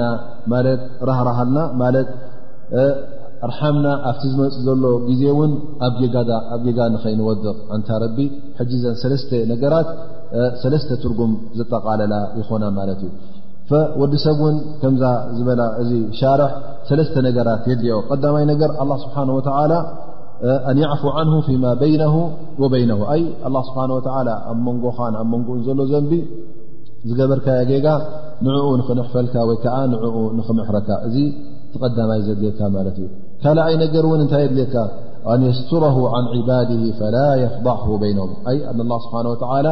ማለት 0.54 0.82
ራህራሃልና 1.10 1.58
ማለት 1.82 2.08
ኣርሓምና 3.48 3.88
ኣብቲ 4.10 4.24
ዝመፁ 4.34 4.54
ዘሎ 4.66 4.84
ግዜ 5.10 5.24
እውን 5.34 5.52
ኣብ 6.56 6.64
ጌጋ 6.66 6.80
ንኸይንወድቕ 6.96 7.56
እንታ 7.78 7.90
ረቢ 8.06 8.18
ሕጂዘን 8.60 8.96
ሰለስተ 9.02 9.32
ነገራት 9.54 9.90
ትርጉም 11.04 11.32
ዘጠቃለላ 11.60 12.14
ይኾና 12.42 12.66
ወዲ 14.00 14.14
ሰብው 14.24 14.48
ከ 14.80 14.84
ዝበ 15.38 15.50
እ 15.82 16.00
ሻር 16.20 16.42
ነራት 17.26 17.64
የድልኦ 17.72 18.00
ይ 18.42 18.56
ፉ 21.02 21.04
ይ 22.82 22.90
ስ 23.68 23.78
ኣብ 24.50 24.58
መንጎኻ 24.66 24.98
ኣብ 25.22 25.28
መንጎኡ 25.34 25.56
ዘሎ 25.68 25.80
ዘንቢ 25.92 26.12
ዝገበርካ 27.10 27.48
ጌጋ 27.70 27.88
ንኡ 28.46 28.88
ንኽፈልካ 29.00 29.36
ወይ 29.50 29.58
ን 29.94 30.40
ኽምረካ 30.50 30.90
እ 31.10 31.24
ተማይ 31.78 32.20
ዘድካ 32.28 32.60
እ 32.90 33.10
ካኣይ 33.44 33.76
ነገር 33.86 34.06
እታይ 34.26 34.44
የድልካ 34.48 34.76
ስረ 35.72 35.86
ድ 36.36 36.96
ላ 39.66 39.72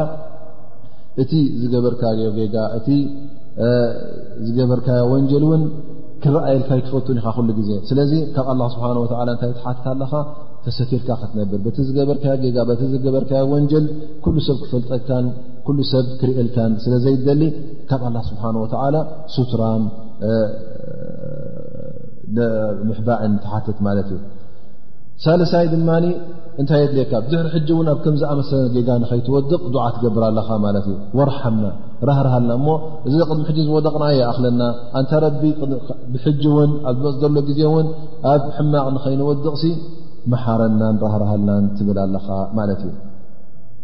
እቲ 1.22 1.32
ዝገበርካ 1.62 2.02
ዮጋ 2.42 2.54
እቲ 2.78 2.88
ዝገበርካዮ 4.46 5.00
ወንጀል 5.12 5.42
እውን 5.46 5.62
ክረኣየልካ 6.22 6.70
ይትፈትን 6.80 7.16
ኢካ 7.20 7.26
ኩሉ 7.36 7.48
ግዜ 7.58 7.70
ስለዚ 7.88 8.12
ካብ 8.34 8.46
ኣላ 8.52 8.60
ስብሓ 8.74 8.84
ወላ 9.02 9.12
እንታይ 9.34 9.50
ትሓትት 9.58 9.86
ኣለካ 9.92 10.12
ተሰፊርካ 10.66 11.08
ክትነብር 11.20 11.60
በቲ 11.66 11.76
ዝገበርካዮ 11.88 12.34
ቲ 12.80 12.84
ዝገበርካዮ 12.94 13.42
ወንጀል 13.54 13.86
ኩሉ 14.26 14.36
ሰብ 14.48 14.58
ክፈልጠካን 14.64 15.26
ኩሉ 15.66 15.78
ሰብ 15.92 16.06
ክርእልካን 16.20 16.72
ስለ 16.84 16.92
ዘይደሊ 17.06 17.42
ካብ 17.90 18.02
ኣላ 18.10 18.18
ስብሓን 18.30 18.56
ወተዓላ 18.62 18.96
ሱቱራን 19.36 19.84
ምሕባእን 22.88 23.32
ተሓትት 23.44 23.78
ማለት 23.86 24.08
እዩ 24.16 24.18
ሳለሳይ 25.24 25.66
ድማ 25.72 25.90
እታይ 26.62 26.82
የድካ 26.84 27.12
ሕ 27.52 27.58
ን 27.84 27.86
ኣብ 27.92 28.00
ም 28.14 28.16
ዝኣመሰለ 28.20 28.64
ጋ 28.86 28.88
ወድ 29.34 29.52
ትገብር 29.94 30.24
ና 30.38 30.40
እዚ 32.38 32.56
ሚ 32.64 32.74
ዝወደቕና 33.66 34.04
ለና 34.44 34.62
ፅ 35.10 35.12
ሎ 35.22 35.26
ዜን 37.16 37.88
ኣብ 38.32 38.60
ማቅ 38.72 38.96
ከይወድቕ 39.04 39.54
ረና 40.60 40.82
ራና 41.30 41.50
ብል 41.86 41.98
ነራ 42.10 42.98
ና 43.00 43.78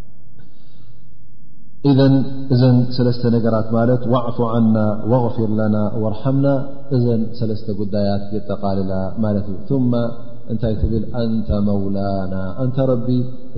غር 3.78 4.44
ና 5.56 5.60
ና 5.76 5.78
እ 6.96 7.48
ለ 7.50 7.74
ጉዳያት 7.80 8.24
የጠቃል 8.36 8.78
እንታይ 10.52 10.74
ትብል 10.82 11.04
ኣንታ 11.22 11.48
ሞውላና 11.68 12.34
አንታ 12.64 12.76
ረቢ 12.90 13.08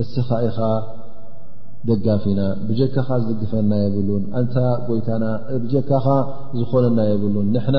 እስኻ 0.03 0.29
ኢኻ 0.47 0.57
ደጋፊና 1.89 2.41
ብጀካኻ 2.69 3.09
ዝድግፈና 3.27 3.71
የብሉን 3.83 4.23
ኣንታ 4.39 4.55
ጎይታና 4.87 5.23
ብጀካኻ 5.61 6.07
ዝኾነና 6.57 6.99
የብሉን 7.11 7.47
ንሕና 7.55 7.77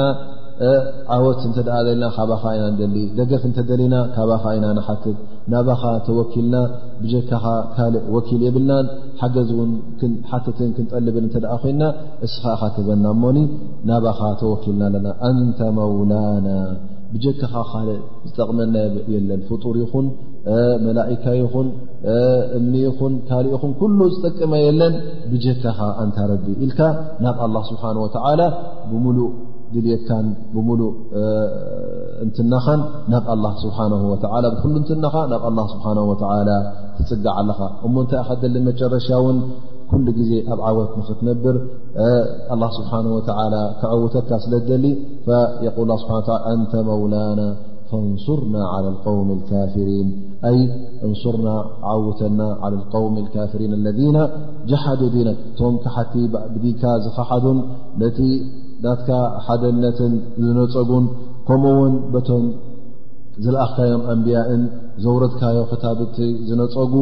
ዓወት 1.15 1.41
እንተደ 1.49 1.69
ዘለና 1.87 2.03
ካባኻ 2.17 2.43
ኢና 2.57 2.65
ንደሊ 2.73 2.97
ደገፍ 3.19 3.43
እንተደሊና 3.49 3.95
ካባኻ 4.17 4.45
ኢና 4.57 4.67
ንሓትት 4.79 5.19
ናባኻ 5.53 5.83
ተወኪልና 6.09 6.55
ብጀካኻ 7.03 7.45
ካልእ 7.77 8.05
ወኪል 8.17 8.41
የብልናን 8.47 8.89
ሓገዝ 9.23 9.51
ውን 9.59 9.73
ሓትትን 10.31 10.73
ክንጠልብን 10.79 11.29
እተደዓ 11.31 11.55
ኮይንና 11.65 11.85
እስኻ 12.29 12.45
ኢኻ 12.59 12.65
ትበና 12.79 13.05
እሞኒ 13.17 13.41
ናባኻ 13.91 14.21
ተወኪልና 14.43 14.83
ኣለና 14.95 15.07
ኣንተ 15.31 15.59
መውላና 15.79 16.47
ብጀካኻ 17.15 17.55
ካልእ 17.71 18.01
ዝጠቕመና 18.29 18.75
የለን 19.15 19.41
ፍጡር 19.49 19.75
ይኹን 19.83 20.07
መላእካ 20.85 21.25
ይኹን 21.43 21.67
እሚ 22.59 22.73
ይኹን 22.89 23.15
ካልእ 23.31 23.53
ኢኹን 23.57 23.73
ኩሉ 23.81 23.99
ዝጠቅመ 24.15 24.53
የለን 24.67 24.95
ብጀካኻ 25.33 25.81
እንታ 26.05 26.19
ረቢ 26.31 26.47
ኢልካ 26.67 26.81
ናብ 27.25 27.37
ኣላ 27.47 27.57
ስብሓን 27.71 27.99
ወተዓላ 28.05 28.41
ብሙሉእ 28.93 29.29
ድልካን 29.75 30.27
ብሙሉእ 30.55 30.93
እንትናኻን 32.25 32.81
ናብ 33.13 33.27
ኣላ 33.35 33.45
ስብሓን 33.65 33.93
ወላ 34.33 34.45
ብኩሉ 34.55 34.75
እንትናኻ 34.83 35.15
ናብ 35.33 35.45
ኣላ 35.51 35.59
ስብሓን 35.75 35.99
ወተላ 36.13 36.49
ትፅጋዓ 36.97 37.35
ኣለኻ 37.43 37.61
እሞ 37.89 37.95
እንታይ 38.05 38.21
ኢኸዘልን 38.25 38.65
መጨረሻ 38.71 39.09
እውን 39.21 39.37
ዜ 40.29 40.31
ኣብ 40.55 40.61
ዓወት 40.69 40.91
ክትነብር 41.09 41.57
ስه 42.77 42.93
ክውተካ 43.81 44.31
ስለደሊ 44.45 44.85
ንተ 46.61 46.73
መولና 46.91 47.41
ንصርና 48.05 48.57
ى 48.75 48.77
و 48.85 48.87
እንር 49.31 51.13
ውተና 52.07 52.41
ى 52.65 52.67
وሚ 53.05 53.17
ካፍ 53.35 53.53
ለذ 53.87 54.01
ጀሓ 54.71 54.85
ነ 55.29 55.31
ቶም 55.59 55.75
ካሓቲ 55.85 56.13
ዲካ 56.63 56.83
ዝሓዱን 57.07 57.59
ነቲ 58.03 58.19
ናት 58.85 59.07
ሓደነትን 59.47 60.13
ዝነፀጉን 60.45 61.05
ከምውን 61.49 61.95
ቶም 62.29 62.45
ዝለኣካዮም 63.45 64.03
ኣንብያን 64.13 64.63
ዘውረድካዮ 65.03 65.59
ክታ 65.73 65.85
ዝነፀጉ 66.49 66.93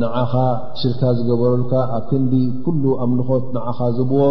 ንዓኻ 0.00 0.32
ሽርካ 0.80 1.02
ዝገበረሉካ 1.18 1.74
ኣብ 1.96 2.04
ክንዲ 2.10 2.34
ኩሉ 2.64 2.84
ኣምልኾት 3.04 3.44
ንዓኻ 3.56 3.78
ዝብዎ 3.96 4.22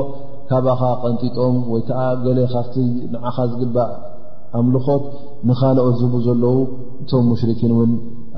ካብኻ 0.49 0.81
ቐንጢጦም 1.03 1.57
ወይ 1.71 1.81
ከዓ 1.87 2.01
ገሌ 2.25 2.39
ካፍቲ 2.53 2.75
ንዓኻ 3.13 3.37
ዝግባእ 3.51 3.89
ኣምልኾት 4.59 5.03
ንካልኦት 5.49 5.95
ዝቡኡ 6.01 6.19
ዘለው 6.27 6.57
እቶም 7.01 7.25
ሙሽርኪን 7.31 7.71
እውን 7.75 7.91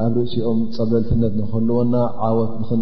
ኣብ 0.04 0.14
ርእሲኦም 0.18 0.60
ፀበልትነት 0.76 1.34
ንክህልወና 1.40 1.96
ዓወት 2.28 2.54
ንክን 2.62 2.82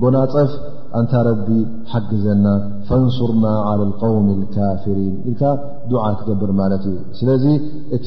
ጎናፀፍ 0.00 0.50
እንታረዲ 0.98 1.48
ሓግዘና 1.92 2.46
ፈእንሱርና 2.88 3.44
ዓላ 3.70 3.80
ቃውሚ 4.00 4.28
ልካፍሪን 4.42 5.14
ኢልካ 5.30 5.42
ዱዓ 5.90 6.04
ትገብር 6.20 6.50
ማለት 6.60 6.82
እዩ 6.90 6.96
ስለዚ 7.18 7.44
እቲ 7.96 8.06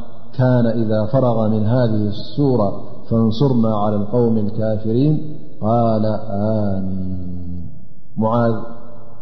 كان 0.33 0.65
إذا 0.65 1.05
فرغ 1.05 1.47
من 1.47 1.65
هذه 1.65 2.07
الصورة 2.07 2.83
فانصرنا 3.09 3.77
على 3.77 3.95
القوم 3.95 4.37
الكافرين 4.37 5.37
قال 5.61 6.01
مين 6.81 7.41
معاذ 8.17 8.53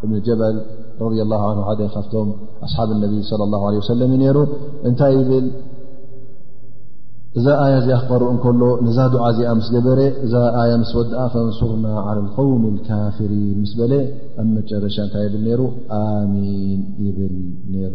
بن 0.02 0.20
جبل 0.20 0.60
رضي 1.00 1.22
الله 1.22 1.50
عنه 1.50 1.84
ذ 1.84 1.88
فم 1.88 2.32
أصحاب 2.62 2.90
النبي 2.90 3.22
صلى 3.22 3.44
الله 3.44 3.66
عليه 3.66 3.78
وسلم 3.78 4.12
ر 4.30 4.48
نت 4.86 5.02
ل 5.02 5.50
ذا 7.38 7.54
آية 7.66 7.96
قرء 8.08 8.36
كل 8.42 8.60
دع 9.14 9.52
مسجبر 9.54 9.98
ية 10.64 10.76
مس 10.76 10.96
ود 10.96 11.06
فانصرنا 11.28 12.00
على 12.00 12.20
القوم 12.20 12.68
الكافرين 12.74 13.62
مس 13.62 13.74
ل 13.78 13.92
مر 14.38 15.30
ل 15.46 15.48
ر 15.60 15.62
مين 16.34 16.78
يبل 17.06 17.34
نر 17.74 17.94